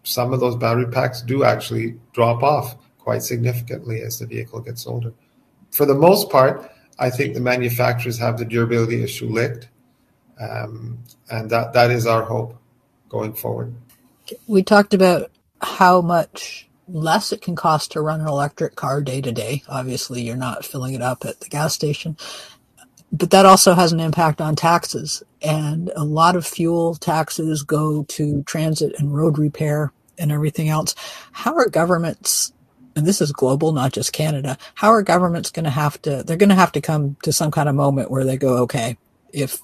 some 0.02 0.32
of 0.32 0.40
those 0.40 0.56
battery 0.56 0.86
packs 0.86 1.22
do 1.22 1.44
actually 1.44 1.98
drop 2.12 2.42
off 2.42 2.76
quite 2.98 3.22
significantly 3.22 4.00
as 4.02 4.18
the 4.18 4.26
vehicle 4.26 4.60
gets 4.60 4.86
older. 4.86 5.12
For 5.70 5.86
the 5.86 5.94
most 5.94 6.30
part, 6.30 6.70
I 6.98 7.10
think 7.10 7.34
the 7.34 7.40
manufacturers 7.40 8.18
have 8.18 8.38
the 8.38 8.44
durability 8.44 9.02
issue 9.02 9.28
licked, 9.28 9.68
um, 10.40 10.98
and 11.30 11.50
that 11.50 11.72
that 11.74 11.90
is 11.90 12.06
our 12.06 12.22
hope 12.22 12.56
going 13.08 13.34
forward. 13.34 13.74
We 14.46 14.62
talked 14.62 14.94
about 14.94 15.30
how 15.60 16.00
much 16.00 16.68
less 16.88 17.32
it 17.32 17.42
can 17.42 17.54
cost 17.56 17.92
to 17.92 18.00
run 18.00 18.20
an 18.20 18.26
electric 18.26 18.74
car 18.74 19.00
day 19.00 19.20
to 19.20 19.32
day. 19.32 19.62
Obviously, 19.68 20.22
you're 20.22 20.36
not 20.36 20.64
filling 20.64 20.94
it 20.94 21.02
up 21.02 21.24
at 21.24 21.40
the 21.40 21.48
gas 21.48 21.74
station, 21.74 22.16
but 23.12 23.30
that 23.30 23.46
also 23.46 23.74
has 23.74 23.92
an 23.92 24.00
impact 24.00 24.40
on 24.40 24.56
taxes. 24.56 25.22
And 25.40 25.90
a 25.96 26.04
lot 26.04 26.36
of 26.36 26.46
fuel 26.46 26.94
taxes 26.94 27.62
go 27.62 28.04
to 28.04 28.42
transit 28.44 28.94
and 28.98 29.14
road 29.14 29.38
repair 29.38 29.92
and 30.18 30.32
everything 30.32 30.68
else. 30.68 30.94
How 31.32 31.54
are 31.54 31.68
governments 31.68 32.52
and 32.98 33.06
this 33.06 33.20
is 33.20 33.30
global, 33.30 33.72
not 33.72 33.92
just 33.92 34.12
Canada, 34.12 34.58
how 34.74 34.90
are 34.90 35.02
governments 35.02 35.52
going 35.52 35.64
to 35.64 35.70
have 35.70 36.02
to, 36.02 36.24
they're 36.24 36.36
going 36.36 36.48
to 36.48 36.54
have 36.56 36.72
to 36.72 36.80
come 36.80 37.16
to 37.22 37.32
some 37.32 37.52
kind 37.52 37.68
of 37.68 37.76
moment 37.76 38.10
where 38.10 38.24
they 38.24 38.36
go, 38.36 38.58
okay, 38.58 38.98
if, 39.32 39.60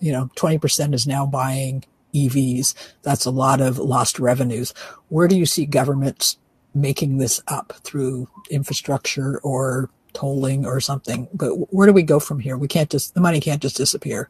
you 0.00 0.10
know, 0.10 0.28
20% 0.36 0.92
is 0.92 1.06
now 1.06 1.24
buying 1.24 1.84
EVs, 2.12 2.74
that's 3.02 3.24
a 3.24 3.30
lot 3.30 3.60
of 3.60 3.78
lost 3.78 4.18
revenues. 4.18 4.74
Where 5.08 5.28
do 5.28 5.38
you 5.38 5.46
see 5.46 5.64
governments 5.64 6.38
making 6.74 7.18
this 7.18 7.40
up 7.46 7.72
through 7.84 8.28
infrastructure 8.50 9.38
or 9.44 9.88
tolling 10.12 10.66
or 10.66 10.80
something? 10.80 11.28
But 11.32 11.72
where 11.72 11.86
do 11.86 11.92
we 11.92 12.02
go 12.02 12.18
from 12.18 12.38
here? 12.38 12.56
We 12.56 12.68
can't 12.68 12.90
just, 12.90 13.14
the 13.14 13.20
money 13.20 13.40
can't 13.40 13.62
just 13.62 13.76
disappear. 13.76 14.28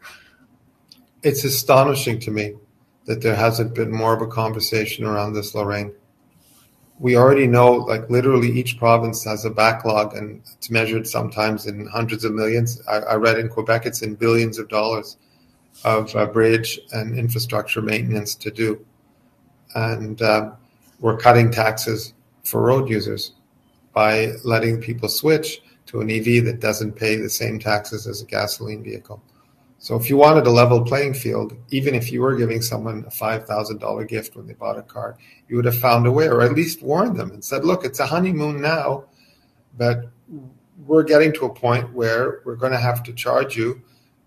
It's 1.22 1.44
astonishing 1.44 2.18
to 2.20 2.30
me 2.30 2.54
that 3.06 3.20
there 3.20 3.36
hasn't 3.36 3.74
been 3.74 3.90
more 3.90 4.14
of 4.14 4.22
a 4.22 4.26
conversation 4.26 5.04
around 5.04 5.34
this, 5.34 5.54
Lorraine 5.54 5.92
we 7.02 7.16
already 7.16 7.48
know 7.48 7.72
like 7.72 8.08
literally 8.08 8.48
each 8.48 8.78
province 8.78 9.24
has 9.24 9.44
a 9.44 9.50
backlog 9.50 10.14
and 10.14 10.40
it's 10.52 10.70
measured 10.70 11.04
sometimes 11.04 11.66
in 11.66 11.84
hundreds 11.86 12.24
of 12.24 12.32
millions. 12.32 12.80
I, 12.86 12.98
I 12.98 13.14
read 13.16 13.40
in 13.40 13.48
Quebec 13.48 13.86
it's 13.86 14.02
in 14.02 14.14
billions 14.14 14.56
of 14.56 14.68
dollars 14.68 15.16
of 15.84 16.14
uh, 16.14 16.26
bridge 16.26 16.78
and 16.92 17.18
infrastructure 17.18 17.82
maintenance 17.82 18.36
to 18.36 18.52
do. 18.52 18.86
And 19.74 20.22
uh, 20.22 20.52
we're 21.00 21.16
cutting 21.16 21.50
taxes 21.50 22.14
for 22.44 22.62
road 22.62 22.88
users 22.88 23.32
by 23.92 24.34
letting 24.44 24.80
people 24.80 25.08
switch 25.08 25.60
to 25.92 26.00
an 26.00 26.10
EV 26.10 26.42
that 26.46 26.58
doesn't 26.58 26.92
pay 26.92 27.16
the 27.16 27.28
same 27.28 27.58
taxes 27.58 28.06
as 28.06 28.22
a 28.22 28.24
gasoline 28.24 28.82
vehicle. 28.82 29.22
So 29.78 29.94
if 29.94 30.08
you 30.08 30.16
wanted 30.16 30.46
a 30.46 30.50
level 30.50 30.82
playing 30.82 31.12
field, 31.12 31.54
even 31.70 31.94
if 31.94 32.10
you 32.10 32.22
were 32.22 32.34
giving 32.34 32.62
someone 32.62 33.04
a 33.06 33.10
$5,000 33.10 34.08
gift 34.08 34.34
when 34.34 34.46
they 34.46 34.54
bought 34.54 34.78
a 34.78 34.82
car, 34.82 35.18
you 35.48 35.56
would 35.56 35.66
have 35.66 35.76
found 35.76 36.06
a 36.06 36.10
way 36.10 36.28
or 36.28 36.40
at 36.40 36.54
least 36.54 36.82
warned 36.82 37.16
them 37.16 37.30
and 37.32 37.44
said, 37.44 37.66
look, 37.66 37.84
it's 37.84 38.00
a 38.00 38.06
honeymoon 38.06 38.62
now, 38.62 39.04
but 39.76 40.08
we're 40.86 41.02
getting 41.02 41.30
to 41.34 41.44
a 41.44 41.54
point 41.54 41.92
where 41.92 42.40
we're 42.46 42.56
going 42.56 42.72
to 42.72 42.78
have 42.78 43.02
to 43.02 43.12
charge 43.12 43.54
you 43.54 43.82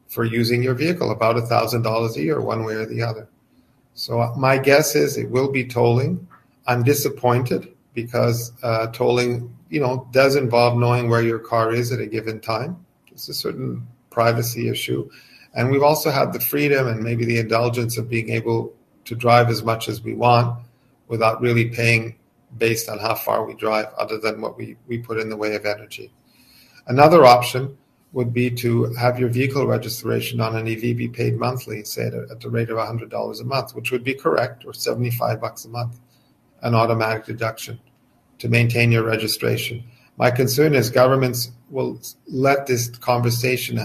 for 0.07 0.23
using 0.23 0.61
your 0.61 0.75
vehicle 0.75 1.09
about 1.09 1.35
$1,000 1.35 2.15
a 2.15 2.21
year, 2.21 2.41
one 2.41 2.63
way 2.63 2.75
or 2.75 2.85
the 2.85 3.01
other. 3.01 3.27
So 3.95 4.33
my 4.37 4.59
guess 4.59 4.95
is 4.95 5.17
it 5.17 5.31
will 5.31 5.51
be 5.51 5.65
tolling. 5.65 6.27
I'm 6.67 6.83
disappointed 6.83 7.74
because 7.95 8.51
uh, 8.61 8.87
tolling, 8.87 9.55
you 9.69 9.79
know, 9.79 10.07
does 10.11 10.35
involve 10.35 10.77
knowing 10.77 11.09
where 11.09 11.23
your 11.23 11.39
car 11.39 11.73
is 11.73 11.91
at 11.91 11.99
a 11.99 12.05
given 12.05 12.39
time. 12.39 12.85
It's 13.11 13.29
a 13.29 13.33
certain 13.33 13.87
privacy 14.11 14.69
issue 14.69 15.09
and 15.55 15.71
we've 15.71 15.83
also 15.83 16.11
had 16.11 16.33
the 16.33 16.39
freedom 16.39 16.87
and 16.87 17.01
maybe 17.01 17.25
the 17.25 17.39
indulgence 17.39 17.97
of 17.97 18.09
being 18.09 18.29
able 18.29 18.75
to 19.05 19.15
drive 19.15 19.49
as 19.49 19.63
much 19.63 19.87
as 19.87 20.01
we 20.01 20.13
want 20.13 20.61
without 21.07 21.41
really 21.41 21.69
paying 21.69 22.15
based 22.57 22.89
on 22.89 22.99
how 22.99 23.15
far 23.15 23.45
we 23.45 23.53
drive, 23.55 23.87
other 23.97 24.17
than 24.17 24.41
what 24.41 24.57
we, 24.57 24.75
we 24.87 24.97
put 24.97 25.17
in 25.17 25.29
the 25.29 25.37
way 25.37 25.55
of 25.55 25.65
energy. 25.65 26.11
Another 26.87 27.25
option 27.25 27.77
would 28.11 28.33
be 28.33 28.49
to 28.49 28.93
have 28.93 29.19
your 29.19 29.29
vehicle 29.29 29.65
registration 29.65 30.39
on 30.39 30.55
an 30.55 30.67
EV 30.67 30.81
be 30.97 31.07
paid 31.07 31.37
monthly, 31.37 31.83
say 31.83 32.07
at, 32.07 32.13
a, 32.13 32.27
at 32.31 32.39
the 32.39 32.49
rate 32.49 32.69
of 32.69 32.77
$100 32.77 33.41
a 33.41 33.43
month, 33.43 33.75
which 33.75 33.91
would 33.91 34.03
be 34.03 34.13
correct, 34.13 34.65
or 34.65 34.73
75 34.73 35.41
bucks 35.41 35.65
a 35.65 35.69
month, 35.69 35.99
an 36.65 36.73
automatic 36.73 37.25
deduction 37.25 37.79
to 38.39 38.49
maintain 38.49 38.91
your 38.91 39.03
registration. 39.03 39.83
My 40.17 40.31
concern 40.31 40.73
is 40.73 40.89
governments 40.89 41.51
will 41.69 42.01
let 42.27 42.65
this 42.65 42.89
conversation 42.89 43.79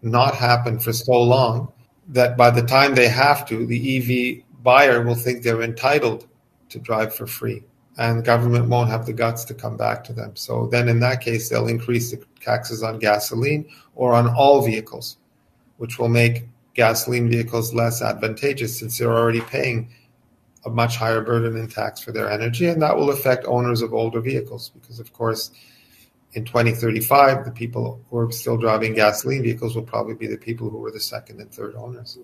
not 0.00 0.34
happen 0.34 0.78
for 0.78 0.94
so 0.94 1.20
long 1.20 1.72
that 2.08 2.38
by 2.38 2.50
the 2.50 2.62
time 2.62 2.94
they 2.94 3.08
have 3.08 3.46
to, 3.48 3.66
the 3.66 3.80
EV 3.96 4.44
buyer 4.62 5.02
will 5.02 5.14
think 5.14 5.42
they're 5.42 5.62
entitled 5.62 6.26
to 6.70 6.78
drive 6.78 7.14
for 7.14 7.26
free. 7.26 7.62
And 7.98 8.24
government 8.24 8.68
won't 8.68 8.88
have 8.88 9.04
the 9.04 9.12
guts 9.12 9.44
to 9.44 9.54
come 9.54 9.76
back 9.76 10.02
to 10.04 10.14
them. 10.14 10.34
So 10.34 10.68
then, 10.68 10.88
in 10.88 11.00
that 11.00 11.20
case, 11.20 11.50
they'll 11.50 11.68
increase 11.68 12.10
the 12.10 12.24
taxes 12.40 12.82
on 12.82 12.98
gasoline 12.98 13.68
or 13.94 14.14
on 14.14 14.26
all 14.28 14.64
vehicles, 14.64 15.18
which 15.76 15.98
will 15.98 16.08
make 16.08 16.48
gasoline 16.72 17.28
vehicles 17.28 17.74
less 17.74 18.00
advantageous 18.00 18.78
since 18.78 18.96
they're 18.96 19.12
already 19.12 19.42
paying 19.42 19.90
a 20.64 20.70
much 20.70 20.96
higher 20.96 21.20
burden 21.22 21.56
in 21.56 21.68
tax 21.68 22.00
for 22.00 22.12
their 22.12 22.30
energy. 22.30 22.66
And 22.68 22.82
that 22.82 22.96
will 22.96 23.10
affect 23.10 23.46
owners 23.46 23.82
of 23.82 23.94
older 23.94 24.20
vehicles 24.20 24.70
because, 24.70 25.00
of 25.00 25.12
course, 25.12 25.50
in 26.32 26.44
2035, 26.44 27.44
the 27.44 27.50
people 27.50 28.00
who 28.08 28.18
are 28.18 28.30
still 28.30 28.56
driving 28.56 28.94
gasoline 28.94 29.42
vehicles 29.42 29.74
will 29.74 29.82
probably 29.82 30.14
be 30.14 30.26
the 30.26 30.36
people 30.36 30.70
who 30.70 30.78
were 30.78 30.92
the 30.92 31.00
second 31.00 31.40
and 31.40 31.52
third 31.52 31.74
owners. 31.76 32.18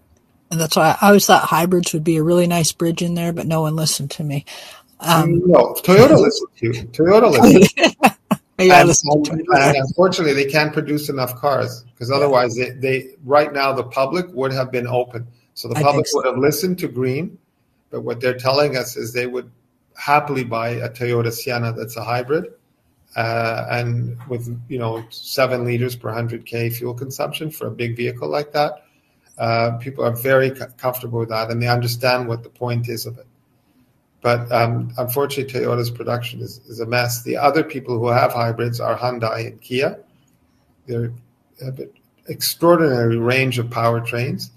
And 0.50 0.60
that's 0.60 0.76
why 0.76 0.96
I 1.00 1.08
always 1.08 1.26
thought 1.26 1.42
hybrids 1.42 1.92
would 1.92 2.04
be 2.04 2.16
a 2.16 2.22
really 2.22 2.46
nice 2.46 2.70
bridge 2.72 3.02
in 3.02 3.14
there, 3.14 3.32
but 3.32 3.46
no 3.46 3.62
one 3.62 3.74
listened 3.74 4.10
to 4.12 4.24
me. 4.24 4.44
Um, 5.00 5.42
no, 5.44 5.74
Toyota 5.74 6.18
listened 6.18 6.48
to 6.58 6.66
you. 6.66 6.72
Toyota 6.88 7.30
listened. 7.30 7.94
yeah, 8.58 8.80
and, 8.82 8.90
and, 8.90 9.76
unfortunately, 9.76 10.32
they 10.32 10.50
can't 10.50 10.72
produce 10.72 11.08
enough 11.08 11.34
cars 11.36 11.84
because 11.92 12.10
otherwise, 12.10 12.54
they, 12.54 12.70
they 12.70 13.14
right 13.24 13.52
now 13.52 13.72
the 13.72 13.84
public 13.84 14.26
would 14.30 14.52
have 14.52 14.70
been 14.70 14.86
open. 14.86 15.26
So 15.54 15.68
the 15.68 15.74
public 15.74 16.06
so. 16.06 16.18
would 16.18 16.26
have 16.26 16.38
listened 16.38 16.78
to 16.78 16.88
Green, 16.88 17.38
but 17.96 18.04
what 18.04 18.20
they're 18.20 18.36
telling 18.36 18.76
us 18.76 18.94
is 18.94 19.14
they 19.14 19.26
would 19.26 19.50
happily 19.96 20.44
buy 20.44 20.68
a 20.68 20.90
Toyota 20.90 21.32
Sienna 21.32 21.72
that's 21.72 21.96
a 21.96 22.04
hybrid 22.04 22.52
uh, 23.16 23.66
and 23.70 24.18
with 24.28 24.54
you 24.68 24.78
know 24.78 25.02
seven 25.08 25.64
liters 25.64 25.96
per 25.96 26.12
hundred 26.12 26.44
k 26.44 26.68
fuel 26.68 26.92
consumption 26.92 27.50
for 27.50 27.68
a 27.68 27.70
big 27.70 27.96
vehicle 27.96 28.28
like 28.28 28.52
that, 28.52 28.84
uh, 29.38 29.78
people 29.78 30.04
are 30.04 30.14
very 30.14 30.50
comfortable 30.76 31.20
with 31.20 31.30
that, 31.30 31.50
and 31.50 31.62
they 31.62 31.68
understand 31.68 32.28
what 32.28 32.42
the 32.42 32.50
point 32.50 32.90
is 32.90 33.06
of 33.06 33.16
it. 33.16 33.26
But 34.20 34.52
um, 34.52 34.92
unfortunately, 34.98 35.50
Toyota's 35.50 35.90
production 35.90 36.42
is, 36.42 36.58
is 36.68 36.80
a 36.80 36.86
mess. 36.86 37.22
The 37.22 37.38
other 37.38 37.64
people 37.64 37.98
who 37.98 38.08
have 38.08 38.34
hybrids 38.34 38.80
are 38.80 38.94
Hyundai 38.94 39.46
and 39.46 39.60
Kia. 39.62 39.98
They're 40.86 41.12
an 41.60 41.90
extraordinary 42.28 43.16
range 43.16 43.58
of 43.58 43.68
powertrains. 43.68 44.50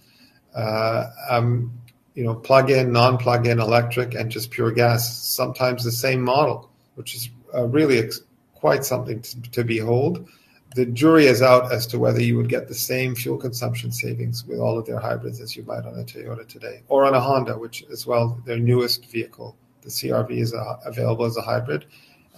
Uh, 0.53 1.05
um, 1.29 1.78
you 2.15 2.23
know, 2.23 2.35
plug-in, 2.35 2.91
non-plug-in, 2.91 3.59
electric, 3.59 4.13
and 4.13 4.31
just 4.31 4.51
pure 4.51 4.71
gas. 4.71 5.23
Sometimes 5.23 5.83
the 5.83 5.91
same 5.91 6.21
model, 6.21 6.69
which 6.95 7.15
is 7.15 7.29
uh, 7.53 7.65
really 7.65 7.99
ex- 7.99 8.21
quite 8.55 8.83
something 8.83 9.21
to, 9.21 9.41
to 9.51 9.63
behold. 9.63 10.27
The 10.75 10.85
jury 10.85 11.25
is 11.25 11.41
out 11.41 11.71
as 11.71 11.87
to 11.87 11.99
whether 11.99 12.21
you 12.21 12.37
would 12.37 12.49
get 12.49 12.67
the 12.67 12.75
same 12.75 13.15
fuel 13.15 13.37
consumption 13.37 13.91
savings 13.91 14.45
with 14.45 14.59
all 14.59 14.77
of 14.77 14.85
their 14.85 14.99
hybrids 14.99 15.41
as 15.41 15.55
you 15.55 15.63
might 15.63 15.85
on 15.85 15.97
a 15.99 16.03
Toyota 16.03 16.47
today, 16.47 16.83
or 16.87 17.05
on 17.05 17.15
a 17.15 17.19
Honda, 17.19 17.57
which 17.57 17.83
as 17.91 18.05
well 18.05 18.39
their 18.45 18.59
newest 18.59 19.05
vehicle, 19.05 19.55
the 19.81 19.89
CRV, 19.89 20.31
is 20.31 20.53
a, 20.53 20.79
available 20.85 21.25
as 21.25 21.37
a 21.37 21.41
hybrid, 21.41 21.85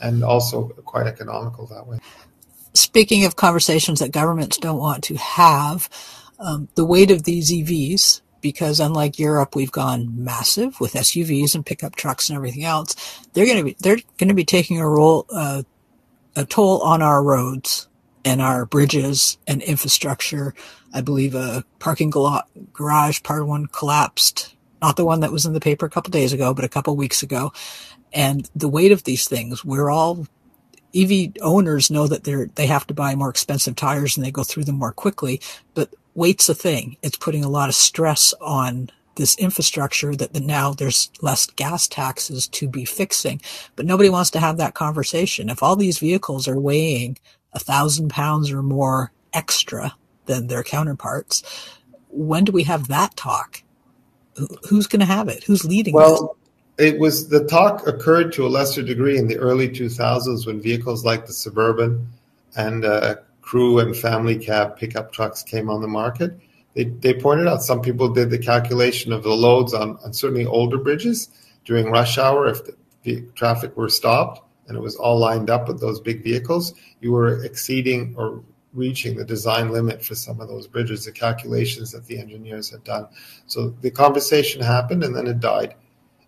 and 0.01 0.23
also 0.23 0.69
quite 0.85 1.07
economical 1.07 1.65
that 1.67 1.85
way. 1.85 1.99
Speaking 2.73 3.25
of 3.25 3.35
conversations 3.35 3.99
that 3.99 4.11
governments 4.11 4.57
don't 4.57 4.79
want 4.79 5.03
to 5.05 5.15
have, 5.15 5.89
um, 6.39 6.69
the 6.75 6.85
weight 6.85 7.11
of 7.11 7.23
these 7.23 7.51
EVs 7.51 8.21
because 8.41 8.79
unlike 8.79 9.19
Europe, 9.19 9.55
we've 9.55 9.71
gone 9.71 10.23
massive 10.23 10.79
with 10.79 10.93
SUVs 10.93 11.55
and 11.55 11.65
pickup 11.65 11.95
trucks 11.95 12.29
and 12.29 12.35
everything 12.35 12.63
else. 12.63 12.95
They're 13.33 13.45
going 13.45 13.57
to 13.57 13.63
be 13.63 13.75
they're 13.79 13.99
going 14.17 14.29
to 14.29 14.35
be 14.35 14.45
taking 14.45 14.79
a 14.79 14.89
role 14.89 15.25
uh, 15.31 15.63
a 16.35 16.45
toll 16.45 16.81
on 16.81 17.01
our 17.01 17.23
roads 17.23 17.87
and 18.23 18.41
our 18.41 18.65
bridges 18.65 19.37
and 19.47 19.61
infrastructure. 19.61 20.53
I 20.93 21.01
believe 21.01 21.35
a 21.35 21.63
parking 21.79 22.09
garage 22.09 23.23
part 23.23 23.47
one 23.47 23.67
collapsed, 23.67 24.55
not 24.81 24.95
the 24.95 25.05
one 25.05 25.21
that 25.21 25.31
was 25.31 25.45
in 25.45 25.53
the 25.53 25.59
paper 25.59 25.85
a 25.85 25.89
couple 25.89 26.11
days 26.11 26.33
ago, 26.33 26.53
but 26.53 26.65
a 26.65 26.69
couple 26.69 26.95
weeks 26.95 27.23
ago. 27.23 27.53
And 28.13 28.49
the 28.55 28.67
weight 28.67 28.91
of 28.91 29.03
these 29.03 29.27
things, 29.27 29.63
we're 29.63 29.89
all 29.89 30.27
EV 30.95 31.33
owners 31.41 31.89
know 31.89 32.07
that 32.07 32.23
they're 32.23 32.47
they 32.55 32.67
have 32.67 32.85
to 32.87 32.93
buy 32.93 33.15
more 33.15 33.29
expensive 33.29 33.75
tires 33.75 34.17
and 34.17 34.25
they 34.25 34.31
go 34.31 34.43
through 34.43 34.65
them 34.65 34.75
more 34.75 34.91
quickly, 34.91 35.41
but 35.73 35.93
weight's 36.13 36.49
a 36.49 36.55
thing. 36.55 36.97
It's 37.01 37.17
putting 37.17 37.43
a 37.43 37.49
lot 37.49 37.69
of 37.69 37.75
stress 37.75 38.33
on 38.41 38.89
this 39.15 39.35
infrastructure 39.35 40.15
that 40.15 40.33
the, 40.33 40.39
now 40.39 40.73
there's 40.73 41.11
less 41.21 41.45
gas 41.45 41.87
taxes 41.87 42.47
to 42.47 42.67
be 42.67 42.85
fixing. 42.85 43.41
But 43.75 43.85
nobody 43.85 44.09
wants 44.09 44.29
to 44.31 44.39
have 44.39 44.57
that 44.57 44.73
conversation. 44.73 45.49
If 45.49 45.61
all 45.61 45.75
these 45.75 45.99
vehicles 45.99 46.47
are 46.47 46.59
weighing 46.59 47.17
a 47.53 47.59
thousand 47.59 48.09
pounds 48.09 48.51
or 48.51 48.63
more 48.63 49.11
extra 49.33 49.95
than 50.25 50.47
their 50.47 50.63
counterparts, 50.63 51.43
when 52.09 52.43
do 52.43 52.51
we 52.51 52.63
have 52.63 52.87
that 52.87 53.15
talk? 53.15 53.63
Who's 54.69 54.87
going 54.87 55.01
to 55.01 55.05
have 55.05 55.27
it? 55.27 55.43
Who's 55.43 55.65
leading 55.65 55.93
well, 55.93 56.37
it 56.77 56.97
was 56.97 57.27
the 57.27 57.45
talk 57.45 57.85
occurred 57.85 58.31
to 58.33 58.45
a 58.45 58.49
lesser 58.49 58.81
degree 58.81 59.17
in 59.17 59.27
the 59.27 59.37
early 59.37 59.67
2000s 59.67 60.47
when 60.47 60.61
vehicles 60.61 61.05
like 61.05 61.27
the 61.27 61.33
Suburban 61.33 62.07
and 62.55 62.85
uh, 62.85 63.15
crew 63.51 63.79
and 63.79 63.97
family 63.97 64.37
cab 64.37 64.77
pickup 64.77 65.11
trucks 65.11 65.43
came 65.43 65.69
on 65.69 65.81
the 65.81 65.87
market, 65.87 66.39
they, 66.73 66.85
they 66.85 67.13
pointed 67.13 67.49
out 67.49 67.61
some 67.61 67.81
people 67.81 68.07
did 68.07 68.29
the 68.29 68.37
calculation 68.37 69.11
of 69.11 69.23
the 69.23 69.35
loads 69.35 69.73
on, 69.73 69.97
on 70.05 70.13
certainly 70.13 70.45
older 70.45 70.77
bridges 70.77 71.27
during 71.65 71.91
rush 71.91 72.17
hour 72.17 72.47
if 72.47 72.63
the, 72.63 72.73
the 73.03 73.21
traffic 73.35 73.75
were 73.75 73.89
stopped 73.89 74.41
and 74.67 74.77
it 74.77 74.79
was 74.79 74.95
all 74.95 75.19
lined 75.19 75.49
up 75.49 75.67
with 75.67 75.81
those 75.81 75.99
big 75.99 76.23
vehicles, 76.23 76.73
you 77.01 77.11
were 77.11 77.43
exceeding 77.43 78.15
or 78.17 78.41
reaching 78.71 79.17
the 79.17 79.25
design 79.25 79.69
limit 79.69 80.01
for 80.01 80.15
some 80.15 80.39
of 80.39 80.47
those 80.47 80.65
bridges, 80.65 81.03
the 81.03 81.11
calculations 81.11 81.91
that 81.91 82.05
the 82.05 82.17
engineers 82.17 82.69
had 82.69 82.81
done. 82.85 83.05
So 83.47 83.75
the 83.81 83.91
conversation 83.91 84.61
happened 84.61 85.03
and 85.03 85.13
then 85.13 85.27
it 85.27 85.41
died. 85.41 85.75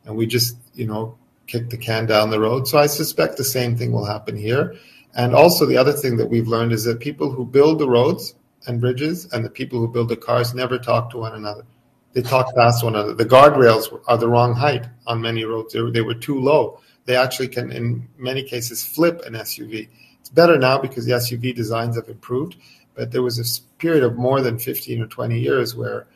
And 0.03 0.17
we 0.17 0.27
just, 0.27 0.57
you 0.73 0.87
know, 0.87 1.17
kicked 1.47 1.69
the 1.69 1.77
can 1.77 2.05
down 2.05 2.31
the 2.31 2.41
road. 2.41 2.67
So 2.67 2.79
I 2.79 2.87
suspect 2.87 3.37
the 3.37 3.45
same 3.45 3.77
thing 3.77 3.93
will 3.93 4.03
happen 4.03 4.35
here. 4.35 4.75
And 5.15 5.35
also, 5.35 5.65
the 5.65 5.77
other 5.77 5.91
thing 5.91 6.17
that 6.17 6.29
we've 6.29 6.47
learned 6.47 6.71
is 6.71 6.85
that 6.85 6.99
people 6.99 7.31
who 7.31 7.45
build 7.45 7.79
the 7.79 7.87
roads 7.87 8.35
and 8.65 8.81
bridges 8.81 9.31
and 9.31 9.45
the 9.45 9.49
people 9.49 9.79
who 9.79 9.87
build 9.87 10.09
the 10.09 10.17
cars 10.17 10.53
never 10.53 10.79
talk 10.79 11.09
to 11.11 11.17
one 11.17 11.35
another. 11.35 11.65
They 12.13 12.21
talk 12.21 12.53
past 12.55 12.83
one 12.83 12.95
another. 12.95 13.13
The 13.13 13.25
guardrails 13.25 13.99
are 14.07 14.17
the 14.17 14.27
wrong 14.27 14.53
height 14.53 14.87
on 15.07 15.21
many 15.21 15.43
roads. 15.43 15.73
They 15.73 16.01
were, 16.01 16.13
too 16.13 16.39
low. 16.39 16.79
They 17.05 17.15
actually 17.15 17.49
can, 17.49 17.71
in 17.71 18.07
many 18.17 18.43
cases, 18.43 18.85
flip 18.85 19.21
an 19.25 19.33
SUV. 19.33 19.89
It's 20.19 20.29
better 20.29 20.57
now 20.57 20.77
because 20.77 21.05
the 21.05 21.13
SUV 21.13 21.55
designs 21.55 21.95
have 21.95 22.07
improved, 22.07 22.55
but 22.95 23.11
there 23.11 23.23
was 23.23 23.39
a 23.39 23.77
period 23.77 24.03
of 24.03 24.15
more 24.15 24.41
than 24.41 24.57
15 24.57 25.01
or 25.01 25.07
20 25.07 25.39
years 25.39 25.75
where 25.75 26.07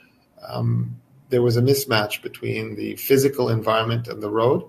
um, 0.47 0.99
there 1.29 1.41
was 1.41 1.57
a 1.57 1.61
mismatch 1.61 2.21
between 2.21 2.75
the 2.75 2.95
physical 2.95 3.49
environment 3.49 4.07
and 4.07 4.23
the 4.23 4.29
road 4.29 4.63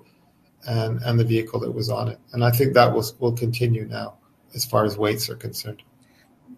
and, 0.66 1.00
and 1.02 1.20
the 1.20 1.24
vehicle 1.24 1.60
that 1.60 1.70
was 1.70 1.88
on 1.88 2.08
it. 2.08 2.18
And 2.32 2.42
I 2.42 2.50
think 2.50 2.74
that 2.74 2.92
will, 2.92 3.04
will 3.20 3.32
continue 3.32 3.84
now 3.84 4.17
as 4.54 4.64
far 4.64 4.84
as 4.84 4.96
weights 4.96 5.28
are 5.30 5.36
concerned. 5.36 5.82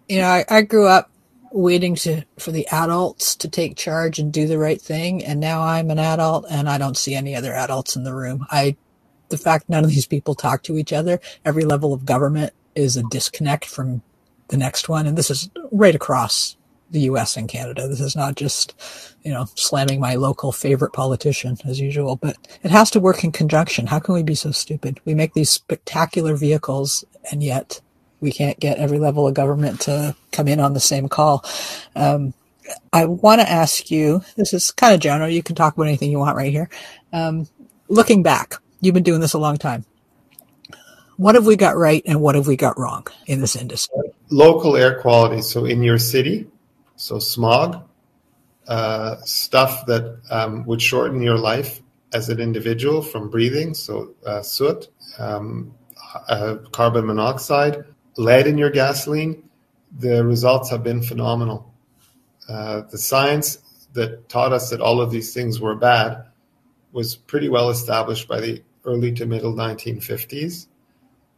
You 0.07 0.19
know, 0.19 0.27
I, 0.27 0.45
I 0.49 0.61
grew 0.61 0.87
up 0.87 1.11
waiting 1.51 1.95
to 1.95 2.23
for 2.39 2.51
the 2.51 2.67
adults 2.67 3.35
to 3.35 3.49
take 3.49 3.75
charge 3.75 4.19
and 4.19 4.31
do 4.31 4.47
the 4.47 4.57
right 4.57 4.81
thing 4.81 5.23
and 5.23 5.39
now 5.39 5.61
i'm 5.61 5.91
an 5.91 5.99
adult 5.99 6.45
and 6.49 6.69
i 6.69 6.77
don't 6.77 6.95
see 6.95 7.13
any 7.13 7.35
other 7.35 7.53
adults 7.53 7.95
in 7.95 8.03
the 8.03 8.13
room 8.13 8.45
i 8.49 8.75
the 9.29 9.37
fact 9.37 9.67
none 9.67 9.83
of 9.83 9.89
these 9.89 10.05
people 10.05 10.33
talk 10.33 10.63
to 10.63 10.77
each 10.77 10.93
other 10.93 11.19
every 11.43 11.65
level 11.65 11.93
of 11.93 12.05
government 12.05 12.53
is 12.73 12.95
a 12.95 13.03
disconnect 13.03 13.65
from 13.65 14.01
the 14.47 14.57
next 14.57 14.87
one 14.87 15.05
and 15.05 15.17
this 15.17 15.29
is 15.29 15.49
right 15.71 15.95
across 15.95 16.55
the 16.91 17.01
us 17.01 17.37
and 17.37 17.49
canada 17.49 17.87
this 17.87 18.01
is 18.01 18.15
not 18.15 18.35
just 18.35 18.75
you 19.23 19.31
know 19.31 19.45
slamming 19.55 19.99
my 19.99 20.15
local 20.15 20.51
favorite 20.51 20.93
politician 20.93 21.57
as 21.65 21.79
usual 21.79 22.15
but 22.15 22.37
it 22.63 22.71
has 22.71 22.91
to 22.91 22.99
work 22.99 23.23
in 23.23 23.31
conjunction 23.31 23.87
how 23.87 23.99
can 23.99 24.13
we 24.13 24.23
be 24.23 24.35
so 24.35 24.51
stupid 24.51 24.99
we 25.05 25.15
make 25.15 25.33
these 25.33 25.49
spectacular 25.49 26.35
vehicles 26.35 27.03
and 27.31 27.41
yet 27.43 27.81
we 28.21 28.31
can't 28.31 28.59
get 28.59 28.77
every 28.77 28.99
level 28.99 29.27
of 29.27 29.33
government 29.33 29.81
to 29.81 30.15
come 30.31 30.47
in 30.47 30.59
on 30.59 30.73
the 30.73 30.79
same 30.79 31.09
call. 31.09 31.43
Um, 31.95 32.33
I 32.93 33.05
want 33.05 33.41
to 33.41 33.49
ask 33.49 33.91
you, 33.91 34.21
this 34.37 34.53
is 34.53 34.71
kind 34.71 34.93
of 34.93 35.01
general. 35.01 35.27
You 35.27 35.43
can 35.43 35.55
talk 35.55 35.73
about 35.75 35.87
anything 35.87 36.11
you 36.11 36.19
want 36.19 36.37
right 36.37 36.51
here. 36.51 36.69
Um, 37.11 37.47
looking 37.89 38.23
back, 38.23 38.55
you've 38.79 38.93
been 38.93 39.03
doing 39.03 39.19
this 39.19 39.33
a 39.33 39.39
long 39.39 39.57
time. 39.57 39.85
What 41.17 41.35
have 41.35 41.45
we 41.45 41.55
got 41.55 41.75
right 41.75 42.01
and 42.05 42.21
what 42.21 42.35
have 42.35 42.47
we 42.47 42.55
got 42.55 42.79
wrong 42.79 43.05
in 43.25 43.41
this 43.41 43.55
industry? 43.55 43.97
Local 44.29 44.77
air 44.77 44.99
quality. 45.01 45.41
So 45.41 45.65
in 45.65 45.83
your 45.83 45.97
city, 45.97 46.47
so 47.01 47.17
smog, 47.17 47.83
uh, 48.67 49.15
stuff 49.23 49.87
that 49.87 50.21
um, 50.29 50.63
would 50.65 50.81
shorten 50.81 51.21
your 51.21 51.37
life 51.37 51.81
as 52.13 52.29
an 52.29 52.39
individual 52.39 53.01
from 53.01 53.29
breathing. 53.29 53.73
So 53.73 54.13
uh, 54.25 54.43
soot, 54.43 54.87
um, 55.17 55.73
uh, 56.29 56.57
carbon 56.71 57.07
monoxide, 57.07 57.85
lead 58.17 58.45
in 58.45 58.57
your 58.57 58.69
gasoline, 58.69 59.49
the 59.97 60.23
results 60.23 60.69
have 60.69 60.83
been 60.83 61.01
phenomenal. 61.01 61.73
Uh, 62.47 62.81
the 62.91 62.97
science 62.99 63.87
that 63.93 64.29
taught 64.29 64.53
us 64.53 64.69
that 64.69 64.79
all 64.79 65.01
of 65.01 65.09
these 65.09 65.33
things 65.33 65.59
were 65.59 65.75
bad 65.75 66.25
was 66.91 67.15
pretty 67.15 67.49
well 67.49 67.71
established 67.71 68.27
by 68.27 68.39
the 68.39 68.61
early 68.85 69.11
to 69.13 69.25
middle 69.25 69.53
1950s. 69.53 70.67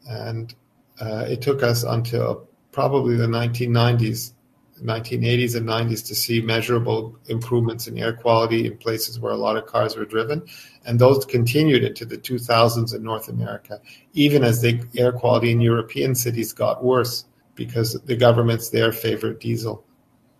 And 0.10 0.54
uh, 1.00 1.26
it 1.30 1.42
took 1.42 1.64
us 1.64 1.84
until 1.84 2.48
probably 2.72 3.16
the 3.16 3.28
1990s 3.28 4.34
1980s 4.82 5.56
and 5.56 5.68
90s 5.68 6.06
to 6.08 6.16
see 6.16 6.42
measurable 6.42 7.18
improvements 7.28 7.88
in 7.88 7.98
air 7.98 8.14
quality 8.14 8.66
in 8.66 8.78
places 8.78 9.20
where 9.20 9.32
a 9.32 9.38
lot 9.38 9.56
of 9.56 9.66
cars 9.66 9.96
were 9.96 10.06
driven. 10.06 10.42
And 10.86 11.00
those 11.00 11.26
continued 11.26 11.84
into 11.84 12.06
the 12.06 12.18
2000s 12.18 12.94
in 12.96 13.04
North 13.04 13.30
America, 13.30 13.80
even 14.14 14.44
as 14.44 14.62
the 14.62 14.82
air 14.98 15.12
quality 15.12 15.52
in 15.52 15.62
European 15.62 16.16
cities 16.16 16.54
got 16.54 16.84
worse 16.84 17.26
because 17.56 17.94
the 18.06 18.16
governments 18.16 18.70
there 18.70 18.92
favored 18.92 19.40
diesel 19.40 19.86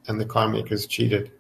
and 0.08 0.20
the 0.20 0.26
car 0.26 0.50
makers 0.50 0.88
cheated. 0.88 1.32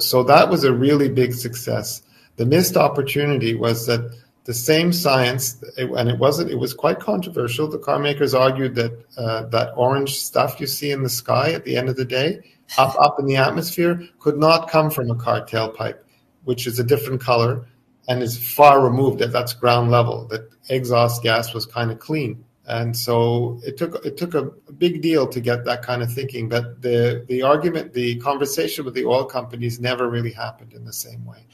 So 0.00 0.22
that 0.24 0.50
was 0.50 0.64
a 0.64 0.74
really 0.74 1.08
big 1.08 1.32
success. 1.32 2.02
The 2.36 2.44
missed 2.44 2.76
opportunity 2.76 3.54
was 3.54 3.86
that 3.86 4.10
the 4.44 4.54
same 4.54 4.92
science, 4.92 5.62
and 5.78 6.08
it 6.08 6.18
wasn't. 6.18 6.50
It 6.50 6.58
was 6.58 6.74
quite 6.74 7.00
controversial. 7.00 7.66
The 7.66 7.78
car 7.78 7.98
makers 7.98 8.34
argued 8.34 8.74
that 8.74 9.04
uh, 9.16 9.44
that 9.46 9.72
orange 9.74 10.16
stuff 10.16 10.60
you 10.60 10.66
see 10.66 10.90
in 10.90 11.02
the 11.02 11.08
sky 11.08 11.52
at 11.52 11.64
the 11.64 11.76
end 11.76 11.88
of 11.88 11.96
the 11.96 12.04
day, 12.04 12.40
up 12.76 12.94
up 13.00 13.18
in 13.18 13.26
the 13.26 13.36
atmosphere, 13.36 14.06
could 14.20 14.36
not 14.36 14.68
come 14.68 14.90
from 14.90 15.10
a 15.10 15.14
car 15.14 15.46
tailpipe, 15.46 15.98
which 16.44 16.66
is 16.66 16.78
a 16.78 16.84
different 16.84 17.22
color 17.22 17.66
and 18.06 18.22
is 18.22 18.36
far 18.36 18.84
removed. 18.84 19.20
That 19.20 19.32
that's 19.32 19.54
ground 19.54 19.90
level. 19.90 20.26
That 20.26 20.50
exhaust 20.68 21.22
gas 21.22 21.54
was 21.54 21.64
kind 21.64 21.90
of 21.90 21.98
clean, 21.98 22.44
and 22.66 22.94
so 22.94 23.58
it 23.64 23.78
took 23.78 24.04
it 24.04 24.18
took 24.18 24.34
a, 24.34 24.48
a 24.68 24.72
big 24.72 25.00
deal 25.00 25.26
to 25.26 25.40
get 25.40 25.64
that 25.64 25.80
kind 25.80 26.02
of 26.02 26.12
thinking. 26.12 26.50
But 26.50 26.82
the 26.82 27.24
the 27.28 27.40
argument, 27.40 27.94
the 27.94 28.16
conversation 28.16 28.84
with 28.84 28.92
the 28.92 29.06
oil 29.06 29.24
companies 29.24 29.80
never 29.80 30.10
really 30.10 30.32
happened 30.32 30.74
in 30.74 30.84
the 30.84 30.92
same 30.92 31.24
way. 31.24 31.46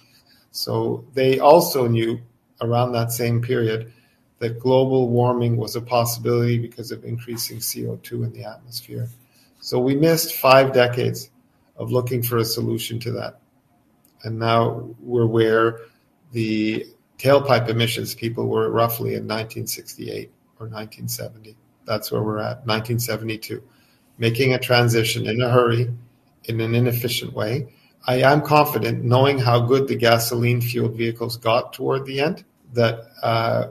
So 0.50 1.04
they 1.14 1.38
also 1.38 1.86
knew 1.86 2.20
around 2.60 2.92
that 2.92 3.12
same 3.12 3.40
period 3.40 3.92
that 4.40 4.58
global 4.58 5.08
warming 5.08 5.56
was 5.56 5.76
a 5.76 5.80
possibility 5.80 6.58
because 6.58 6.90
of 6.90 7.04
increasing 7.04 7.58
CO2 7.58 8.24
in 8.24 8.32
the 8.32 8.44
atmosphere. 8.44 9.08
So 9.60 9.78
we 9.78 9.94
missed 9.94 10.34
five 10.34 10.72
decades 10.72 11.30
of 11.76 11.92
looking 11.92 12.22
for 12.22 12.38
a 12.38 12.44
solution 12.44 12.98
to 13.00 13.12
that. 13.12 13.40
And 14.22 14.38
now 14.38 14.94
we're 14.98 15.26
where 15.26 15.80
the 16.32 16.86
tailpipe 17.18 17.68
emissions 17.68 18.14
people 18.14 18.46
were 18.46 18.70
roughly 18.70 19.10
in 19.10 19.28
1968 19.28 20.30
or 20.58 20.66
1970. 20.66 21.56
That's 21.84 22.10
where 22.10 22.22
we're 22.22 22.38
at, 22.38 22.66
1972. 22.66 23.62
Making 24.16 24.54
a 24.54 24.58
transition 24.58 25.26
in 25.26 25.40
a 25.42 25.50
hurry, 25.50 25.90
in 26.44 26.60
an 26.60 26.74
inefficient 26.74 27.34
way. 27.34 27.74
I 28.06 28.22
am 28.22 28.40
confident, 28.40 29.04
knowing 29.04 29.38
how 29.38 29.60
good 29.60 29.86
the 29.86 29.96
gasoline 29.96 30.62
fueled 30.62 30.96
vehicles 30.96 31.36
got 31.36 31.74
toward 31.74 32.06
the 32.06 32.20
end, 32.20 32.44
that 32.72 33.00
uh, 33.22 33.68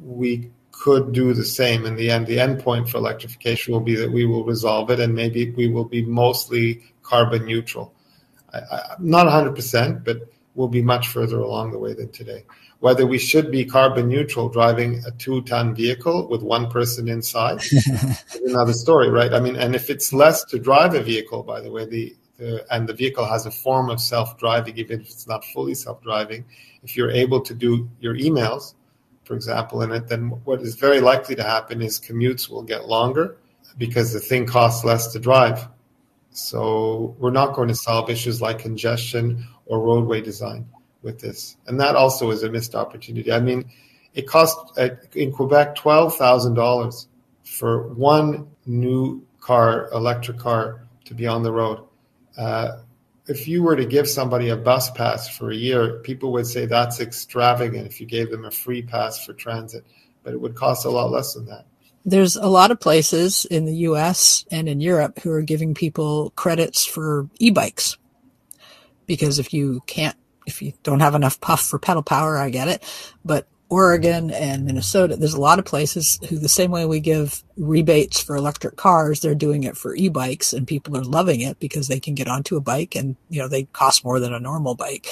we 0.00 0.50
could 0.72 1.12
do 1.12 1.34
the 1.34 1.44
same 1.44 1.84
in 1.84 1.96
the 1.96 2.10
end. 2.10 2.26
The 2.26 2.40
end 2.40 2.60
point 2.60 2.88
for 2.88 2.98
electrification 2.98 3.72
will 3.72 3.80
be 3.80 3.96
that 3.96 4.10
we 4.10 4.24
will 4.24 4.44
resolve 4.44 4.90
it 4.90 4.98
and 4.98 5.14
maybe 5.14 5.50
we 5.50 5.68
will 5.68 5.84
be 5.84 6.04
mostly 6.04 6.82
carbon 7.02 7.44
neutral. 7.44 7.92
I, 8.52 8.58
I, 8.58 8.94
not 8.98 9.26
100%, 9.26 10.04
but 10.04 10.30
we'll 10.54 10.68
be 10.68 10.82
much 10.82 11.08
further 11.08 11.38
along 11.38 11.72
the 11.72 11.78
way 11.78 11.92
than 11.92 12.10
today. 12.10 12.44
Whether 12.80 13.06
we 13.06 13.18
should 13.18 13.50
be 13.50 13.66
carbon 13.66 14.08
neutral 14.08 14.48
driving 14.48 15.02
a 15.06 15.10
two 15.10 15.42
ton 15.42 15.74
vehicle 15.74 16.28
with 16.28 16.42
one 16.42 16.70
person 16.70 17.08
inside 17.08 17.58
is 17.62 18.40
another 18.46 18.72
story, 18.72 19.10
right? 19.10 19.34
I 19.34 19.40
mean, 19.40 19.56
and 19.56 19.74
if 19.74 19.90
it's 19.90 20.14
less 20.14 20.44
to 20.44 20.58
drive 20.58 20.94
a 20.94 21.02
vehicle, 21.02 21.42
by 21.42 21.60
the 21.60 21.70
way, 21.70 21.84
the, 21.84 22.16
the 22.19 22.19
and 22.70 22.88
the 22.88 22.94
vehicle 22.94 23.26
has 23.26 23.46
a 23.46 23.50
form 23.50 23.90
of 23.90 24.00
self 24.00 24.38
driving, 24.38 24.76
even 24.78 25.00
if 25.00 25.08
it's 25.08 25.26
not 25.26 25.44
fully 25.44 25.74
self 25.74 26.02
driving, 26.02 26.44
if 26.82 26.96
you're 26.96 27.10
able 27.10 27.40
to 27.40 27.54
do 27.54 27.88
your 28.00 28.14
emails, 28.16 28.74
for 29.24 29.34
example, 29.34 29.82
in 29.82 29.92
it, 29.92 30.08
then 30.08 30.30
what 30.44 30.60
is 30.60 30.74
very 30.74 31.00
likely 31.00 31.36
to 31.36 31.42
happen 31.42 31.82
is 31.82 32.00
commutes 32.00 32.48
will 32.48 32.62
get 32.62 32.88
longer 32.88 33.36
because 33.78 34.12
the 34.12 34.20
thing 34.20 34.46
costs 34.46 34.84
less 34.84 35.12
to 35.12 35.18
drive. 35.18 35.68
So 36.30 37.14
we're 37.18 37.30
not 37.30 37.54
going 37.54 37.68
to 37.68 37.74
solve 37.74 38.10
issues 38.10 38.40
like 38.40 38.58
congestion 38.58 39.46
or 39.66 39.80
roadway 39.80 40.20
design 40.20 40.68
with 41.02 41.20
this. 41.20 41.56
And 41.66 41.78
that 41.80 41.96
also 41.96 42.30
is 42.30 42.42
a 42.42 42.50
missed 42.50 42.74
opportunity. 42.74 43.32
I 43.32 43.40
mean, 43.40 43.70
it 44.14 44.26
cost 44.26 44.56
uh, 44.78 44.90
in 45.14 45.32
Quebec 45.32 45.76
$12,000 45.76 47.06
for 47.44 47.88
one 47.94 48.48
new 48.66 49.24
car, 49.40 49.88
electric 49.92 50.38
car, 50.38 50.86
to 51.04 51.14
be 51.14 51.26
on 51.26 51.42
the 51.42 51.52
road. 51.52 51.84
Uh, 52.40 52.78
if 53.26 53.46
you 53.46 53.62
were 53.62 53.76
to 53.76 53.84
give 53.84 54.08
somebody 54.08 54.48
a 54.48 54.56
bus 54.56 54.90
pass 54.92 55.28
for 55.28 55.50
a 55.50 55.54
year, 55.54 55.98
people 55.98 56.32
would 56.32 56.46
say 56.46 56.64
that's 56.64 56.98
extravagant 56.98 57.86
if 57.86 58.00
you 58.00 58.06
gave 58.06 58.30
them 58.30 58.46
a 58.46 58.50
free 58.50 58.80
pass 58.80 59.24
for 59.24 59.34
transit, 59.34 59.84
but 60.24 60.32
it 60.32 60.40
would 60.40 60.54
cost 60.54 60.86
a 60.86 60.90
lot 60.90 61.10
less 61.10 61.34
than 61.34 61.44
that. 61.46 61.66
There's 62.06 62.36
a 62.36 62.46
lot 62.46 62.70
of 62.70 62.80
places 62.80 63.44
in 63.44 63.66
the 63.66 63.74
US 63.88 64.46
and 64.50 64.70
in 64.70 64.80
Europe 64.80 65.18
who 65.18 65.30
are 65.30 65.42
giving 65.42 65.74
people 65.74 66.30
credits 66.30 66.86
for 66.86 67.28
e-bikes. 67.38 67.98
Because 69.06 69.38
if 69.38 69.52
you 69.52 69.82
can't 69.86 70.16
if 70.46 70.62
you 70.62 70.72
don't 70.82 71.00
have 71.00 71.14
enough 71.14 71.40
puff 71.40 71.60
for 71.60 71.78
pedal 71.78 72.02
power, 72.02 72.38
I 72.38 72.48
get 72.48 72.68
it. 72.68 72.82
But 73.24 73.46
Oregon 73.70 74.32
and 74.32 74.64
Minnesota, 74.64 75.16
there's 75.16 75.34
a 75.34 75.40
lot 75.40 75.60
of 75.60 75.64
places 75.64 76.18
who 76.28 76.38
the 76.38 76.48
same 76.48 76.72
way 76.72 76.84
we 76.84 76.98
give 76.98 77.44
rebates 77.56 78.20
for 78.20 78.34
electric 78.34 78.76
cars, 78.76 79.20
they're 79.20 79.34
doing 79.34 79.62
it 79.62 79.76
for 79.76 79.94
e-bikes 79.94 80.52
and 80.52 80.66
people 80.66 80.96
are 80.96 81.04
loving 81.04 81.40
it 81.40 81.60
because 81.60 81.86
they 81.86 82.00
can 82.00 82.16
get 82.16 82.26
onto 82.26 82.56
a 82.56 82.60
bike 82.60 82.96
and, 82.96 83.16
you 83.28 83.40
know, 83.40 83.46
they 83.46 83.64
cost 83.64 84.04
more 84.04 84.18
than 84.18 84.34
a 84.34 84.40
normal 84.40 84.74
bike. 84.74 85.06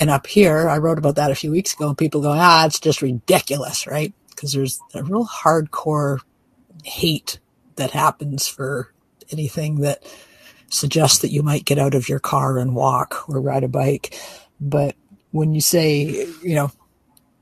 And 0.00 0.08
up 0.08 0.26
here, 0.26 0.66
I 0.68 0.78
wrote 0.78 0.98
about 0.98 1.16
that 1.16 1.30
a 1.30 1.34
few 1.34 1.50
weeks 1.50 1.74
ago 1.74 1.88
and 1.88 1.98
people 1.98 2.22
go, 2.22 2.32
ah, 2.32 2.64
it's 2.64 2.80
just 2.80 3.02
ridiculous, 3.02 3.86
right? 3.86 4.14
Because 4.30 4.54
there's 4.54 4.80
a 4.94 5.04
real 5.04 5.26
hardcore 5.26 6.20
hate 6.84 7.38
that 7.76 7.90
happens 7.90 8.48
for 8.48 8.94
anything 9.30 9.80
that 9.80 10.02
suggests 10.70 11.18
that 11.18 11.32
you 11.32 11.42
might 11.42 11.66
get 11.66 11.78
out 11.78 11.94
of 11.94 12.08
your 12.08 12.18
car 12.18 12.56
and 12.56 12.74
walk 12.74 13.28
or 13.28 13.42
ride 13.42 13.64
a 13.64 13.68
bike. 13.68 14.18
But 14.58 14.96
when 15.32 15.52
you 15.52 15.60
say, 15.60 16.26
you 16.42 16.54
know, 16.54 16.72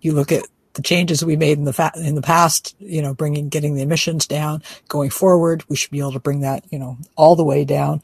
you 0.01 0.13
look 0.13 0.33
at 0.33 0.45
the 0.75 0.83
changes 0.83 1.25
we 1.25 1.37
made 1.37 1.59
in 1.59 1.65
the 1.65 1.73
fa- 1.73 1.93
in 1.97 2.15
the 2.15 2.23
past, 2.23 2.77
you 2.79 3.03
know, 3.03 3.15
bringing 3.15 3.49
getting 3.49 3.75
the 3.75 3.83
emissions 3.83 4.27
down, 4.27 4.63
going 4.89 5.11
forward, 5.11 5.65
we 5.69 5.77
should 5.77 5.91
be 5.91 5.99
able 5.99 6.13
to 6.13 6.21
bring 6.21 6.41
that, 6.41 6.65
you 6.71 6.79
know, 6.79 6.99
all 7.17 7.35
the 7.37 7.45
way 7.45 7.65
down. 7.65 8.03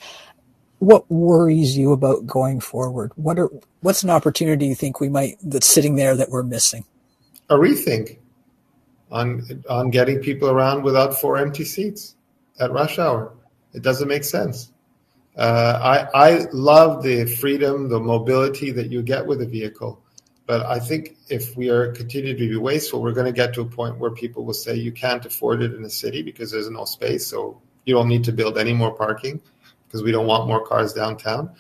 What 0.80 1.10
worries 1.10 1.76
you 1.78 1.92
about 1.92 2.26
going 2.26 2.60
forward? 2.60 3.12
What 3.16 3.38
are 3.38 3.50
what's 3.80 4.02
an 4.02 4.10
opportunity 4.10 4.66
you 4.66 4.74
think 4.74 5.00
we 5.00 5.08
might 5.08 5.36
that's 5.42 5.66
sitting 5.66 5.94
there 5.94 6.16
that 6.16 6.30
we're 6.30 6.42
missing? 6.42 6.84
A 7.48 7.54
rethink 7.54 8.18
on 9.10 9.62
on 9.70 9.90
getting 9.90 10.18
people 10.18 10.50
around 10.50 10.82
without 10.82 11.18
four 11.20 11.36
empty 11.38 11.64
seats 11.64 12.16
at 12.58 12.72
rush 12.72 12.98
hour. 12.98 13.32
It 13.72 13.82
doesn't 13.82 14.08
make 14.08 14.24
sense. 14.24 14.72
Uh, 15.36 16.06
I, 16.14 16.28
I 16.28 16.46
love 16.52 17.02
the 17.02 17.26
freedom, 17.26 17.88
the 17.88 17.98
mobility 17.98 18.70
that 18.70 18.90
you 18.90 19.02
get 19.02 19.26
with 19.26 19.42
a 19.42 19.46
vehicle. 19.46 20.00
But 20.46 20.66
I 20.66 20.78
think 20.78 21.16
if 21.28 21.56
we 21.56 21.70
are 21.70 21.92
continuing 21.92 22.36
to 22.36 22.48
be 22.48 22.56
wasteful, 22.56 23.00
we're 23.00 23.12
going 23.12 23.26
to 23.26 23.32
get 23.32 23.54
to 23.54 23.62
a 23.62 23.64
point 23.64 23.98
where 23.98 24.10
people 24.10 24.44
will 24.44 24.54
say 24.54 24.74
you 24.74 24.92
can't 24.92 25.24
afford 25.24 25.62
it 25.62 25.74
in 25.74 25.84
a 25.84 25.90
city 25.90 26.22
because 26.22 26.50
there's 26.50 26.68
no 26.68 26.84
space. 26.84 27.26
So 27.26 27.60
you 27.86 27.94
don't 27.94 28.08
need 28.08 28.24
to 28.24 28.32
build 28.32 28.58
any 28.58 28.74
more 28.74 28.92
parking 28.92 29.40
because 29.86 30.02
we 30.02 30.12
don't 30.12 30.26
want 30.26 30.46
more 30.46 30.66
cars 30.66 30.92
downtown. 30.92 31.50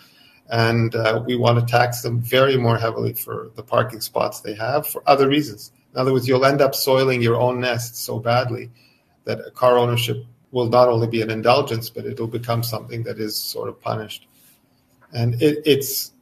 And 0.50 0.94
uh, 0.94 1.22
we 1.24 1.36
want 1.36 1.58
to 1.58 1.64
tax 1.64 2.02
them 2.02 2.20
very 2.20 2.58
more 2.58 2.76
heavily 2.76 3.14
for 3.14 3.50
the 3.54 3.62
parking 3.62 4.02
spots 4.02 4.40
they 4.40 4.54
have 4.54 4.86
for 4.86 5.02
other 5.06 5.28
reasons. 5.28 5.72
In 5.94 6.00
other 6.00 6.12
words, 6.12 6.28
you'll 6.28 6.44
end 6.44 6.60
up 6.60 6.74
soiling 6.74 7.22
your 7.22 7.36
own 7.36 7.60
nest 7.60 7.96
so 7.96 8.18
badly 8.18 8.70
that 9.24 9.54
car 9.54 9.78
ownership 9.78 10.26
will 10.50 10.68
not 10.68 10.88
only 10.88 11.06
be 11.06 11.22
an 11.22 11.30
indulgence, 11.30 11.88
but 11.88 12.04
it'll 12.04 12.26
become 12.26 12.62
something 12.62 13.02
that 13.04 13.18
is 13.18 13.34
sort 13.34 13.68
of 13.68 13.80
punished. 13.80 14.26
And 15.12 15.40
it, 15.40 15.62
it's 15.64 16.12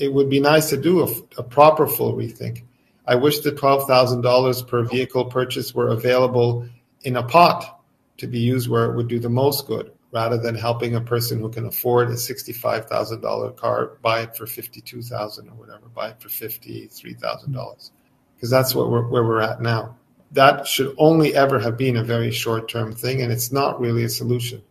it 0.00 0.12
would 0.12 0.28
be 0.28 0.40
nice 0.40 0.70
to 0.70 0.76
do 0.76 1.02
a, 1.02 1.08
a 1.38 1.42
proper 1.42 1.86
full 1.86 2.14
rethink. 2.14 2.64
I 3.06 3.14
wish 3.14 3.40
the 3.40 3.52
twelve 3.52 3.86
thousand 3.86 4.22
dollars 4.22 4.62
per 4.62 4.82
vehicle 4.82 5.26
purchase 5.26 5.74
were 5.74 5.88
available 5.88 6.66
in 7.02 7.16
a 7.16 7.22
pot 7.22 7.82
to 8.18 8.26
be 8.26 8.40
used 8.40 8.68
where 8.68 8.86
it 8.86 8.96
would 8.96 9.08
do 9.08 9.18
the 9.18 9.28
most 9.28 9.66
good, 9.66 9.92
rather 10.12 10.38
than 10.38 10.54
helping 10.54 10.94
a 10.94 11.00
person 11.00 11.40
who 11.40 11.48
can 11.48 11.66
afford 11.66 12.10
a 12.10 12.16
sixty-five 12.16 12.86
thousand 12.86 13.20
dollar 13.20 13.52
car 13.52 13.98
buy 14.02 14.20
it 14.22 14.36
for 14.36 14.46
fifty-two 14.46 15.02
thousand 15.02 15.48
or 15.48 15.54
whatever, 15.54 15.88
buy 15.94 16.08
it 16.10 16.20
for 16.20 16.28
fifty-three 16.28 17.14
thousand 17.14 17.52
dollars, 17.52 17.92
because 18.34 18.50
that's 18.50 18.74
what 18.74 18.90
we're, 18.90 19.06
where 19.08 19.24
we're 19.24 19.40
at 19.40 19.60
now 19.60 19.96
that 20.32 20.66
should 20.66 20.94
only 20.96 21.34
ever 21.34 21.58
have 21.58 21.76
been 21.76 21.96
a 21.96 22.04
very 22.04 22.30
short 22.30 22.68
term 22.68 22.92
thing, 22.92 23.22
and 23.22 23.32
it's 23.32 23.50
not 23.50 23.80
really 23.80 24.04
a 24.04 24.08
solution. 24.08 24.62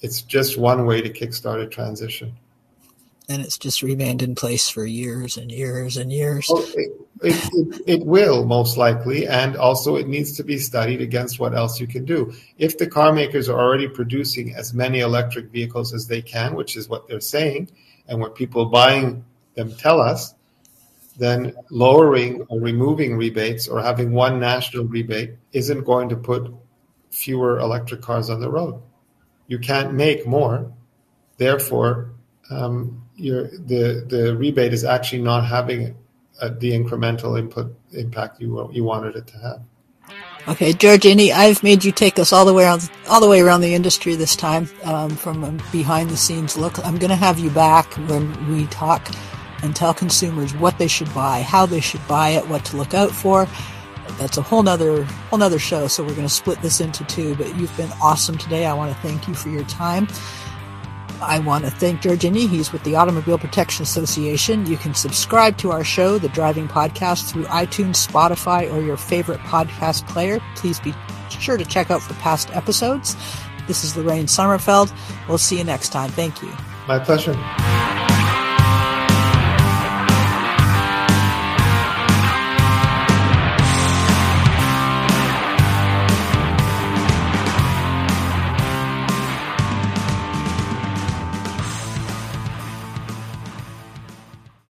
It's 0.00 0.22
just 0.22 0.58
one 0.58 0.86
way 0.86 1.02
to 1.02 1.10
kickstart 1.10 1.62
a 1.62 1.66
transition. 1.66 2.34
And 3.28 3.40
it's 3.40 3.58
just 3.58 3.82
remained 3.82 4.20
in 4.20 4.34
place 4.34 4.68
for 4.68 4.84
years 4.84 5.36
and 5.36 5.50
years 5.50 5.96
and 5.96 6.12
years. 6.12 6.48
Well, 6.50 6.64
it, 6.74 6.92
it, 7.22 7.82
it, 7.86 8.06
will 8.06 8.44
most 8.44 8.76
likely, 8.76 9.28
and 9.28 9.56
also 9.56 9.94
it 9.94 10.08
needs 10.08 10.36
to 10.38 10.42
be 10.42 10.58
studied 10.58 11.00
against 11.00 11.38
what 11.38 11.54
else 11.54 11.80
you 11.80 11.86
can 11.86 12.04
do. 12.04 12.32
If 12.58 12.78
the 12.78 12.88
car 12.88 13.12
makers 13.12 13.48
are 13.48 13.58
already 13.60 13.88
producing 13.88 14.54
as 14.54 14.74
many 14.74 15.00
electric 15.00 15.50
vehicles 15.50 15.94
as 15.94 16.08
they 16.08 16.20
can, 16.20 16.56
which 16.56 16.76
is 16.76 16.88
what 16.88 17.06
they're 17.06 17.20
saying, 17.20 17.70
and 18.08 18.20
what 18.20 18.34
people 18.34 18.66
buying 18.66 19.24
them 19.54 19.72
tell 19.72 20.00
us, 20.00 20.34
then 21.18 21.54
lowering 21.70 22.42
or 22.48 22.60
removing 22.60 23.16
rebates 23.16 23.68
or 23.68 23.80
having 23.80 24.12
one 24.12 24.40
national 24.40 24.84
rebate 24.84 25.36
isn't 25.52 25.84
going 25.84 26.08
to 26.08 26.16
put 26.16 26.52
fewer 27.10 27.58
electric 27.58 28.00
cars 28.00 28.30
on 28.30 28.40
the 28.40 28.50
road. 28.50 28.82
You 29.46 29.58
can't 29.58 29.92
make 29.92 30.26
more. 30.26 30.72
Therefore, 31.36 32.12
um, 32.50 33.01
the, 33.30 34.04
the 34.08 34.36
rebate 34.36 34.72
is 34.72 34.84
actually 34.84 35.22
not 35.22 35.46
having 35.46 35.96
a, 36.40 36.50
the 36.50 36.72
incremental 36.72 37.38
input 37.38 37.74
impact 37.92 38.40
you, 38.40 38.68
you 38.72 38.84
wanted 38.84 39.16
it 39.16 39.26
to 39.28 39.38
have. 39.38 39.62
Okay, 40.48 40.72
George 40.72 41.02
Iny, 41.02 41.30
I've 41.30 41.62
made 41.62 41.84
you 41.84 41.92
take 41.92 42.18
us 42.18 42.32
all 42.32 42.44
the 42.44 42.52
way 42.52 42.64
around, 42.64 42.90
all 43.08 43.20
the 43.20 43.28
way 43.28 43.40
around 43.40 43.60
the 43.60 43.74
industry 43.74 44.16
this 44.16 44.34
time 44.34 44.68
um, 44.82 45.10
from 45.10 45.44
a 45.44 45.52
behind 45.70 46.10
the 46.10 46.16
scenes 46.16 46.56
look. 46.56 46.84
I'm 46.84 46.98
going 46.98 47.10
to 47.10 47.16
have 47.16 47.38
you 47.38 47.48
back 47.50 47.92
when 48.08 48.50
we 48.50 48.66
talk 48.66 49.08
and 49.62 49.76
tell 49.76 49.94
consumers 49.94 50.52
what 50.56 50.78
they 50.78 50.88
should 50.88 51.12
buy, 51.14 51.42
how 51.42 51.64
they 51.64 51.80
should 51.80 52.06
buy 52.08 52.30
it, 52.30 52.48
what 52.48 52.64
to 52.66 52.76
look 52.76 52.92
out 52.92 53.12
for. 53.12 53.46
That's 54.18 54.36
a 54.36 54.42
whole 54.42 54.64
nother 54.64 55.04
whole 55.04 55.38
nother 55.38 55.60
show, 55.60 55.86
so 55.86 56.02
we're 56.02 56.16
going 56.16 56.26
to 56.26 56.34
split 56.34 56.60
this 56.60 56.80
into 56.80 57.04
two. 57.04 57.36
But 57.36 57.56
you've 57.56 57.74
been 57.76 57.92
awesome 58.02 58.36
today. 58.36 58.66
I 58.66 58.74
want 58.74 58.92
to 58.92 58.98
thank 59.00 59.28
you 59.28 59.34
for 59.34 59.48
your 59.48 59.64
time. 59.64 60.08
I 61.22 61.38
want 61.38 61.64
to 61.64 61.70
thank 61.70 62.00
George 62.00 62.20
Iny. 62.20 62.48
He's 62.48 62.72
with 62.72 62.82
the 62.84 62.96
Automobile 62.96 63.38
Protection 63.38 63.82
Association. 63.82 64.66
You 64.66 64.76
can 64.76 64.94
subscribe 64.94 65.56
to 65.58 65.70
our 65.70 65.84
show, 65.84 66.18
The 66.18 66.28
Driving 66.28 66.68
Podcast, 66.68 67.30
through 67.30 67.44
iTunes, 67.44 68.06
Spotify, 68.06 68.72
or 68.72 68.80
your 68.80 68.96
favorite 68.96 69.40
podcast 69.40 70.06
player. 70.08 70.40
Please 70.56 70.80
be 70.80 70.94
sure 71.30 71.56
to 71.56 71.64
check 71.64 71.90
out 71.90 72.02
for 72.02 72.14
past 72.14 72.50
episodes. 72.54 73.16
This 73.66 73.84
is 73.84 73.96
Lorraine 73.96 74.26
Sommerfeld. 74.26 74.92
We'll 75.28 75.38
see 75.38 75.58
you 75.58 75.64
next 75.64 75.90
time. 75.90 76.10
Thank 76.10 76.42
you. 76.42 76.52
My 76.88 76.98
pleasure. 76.98 77.32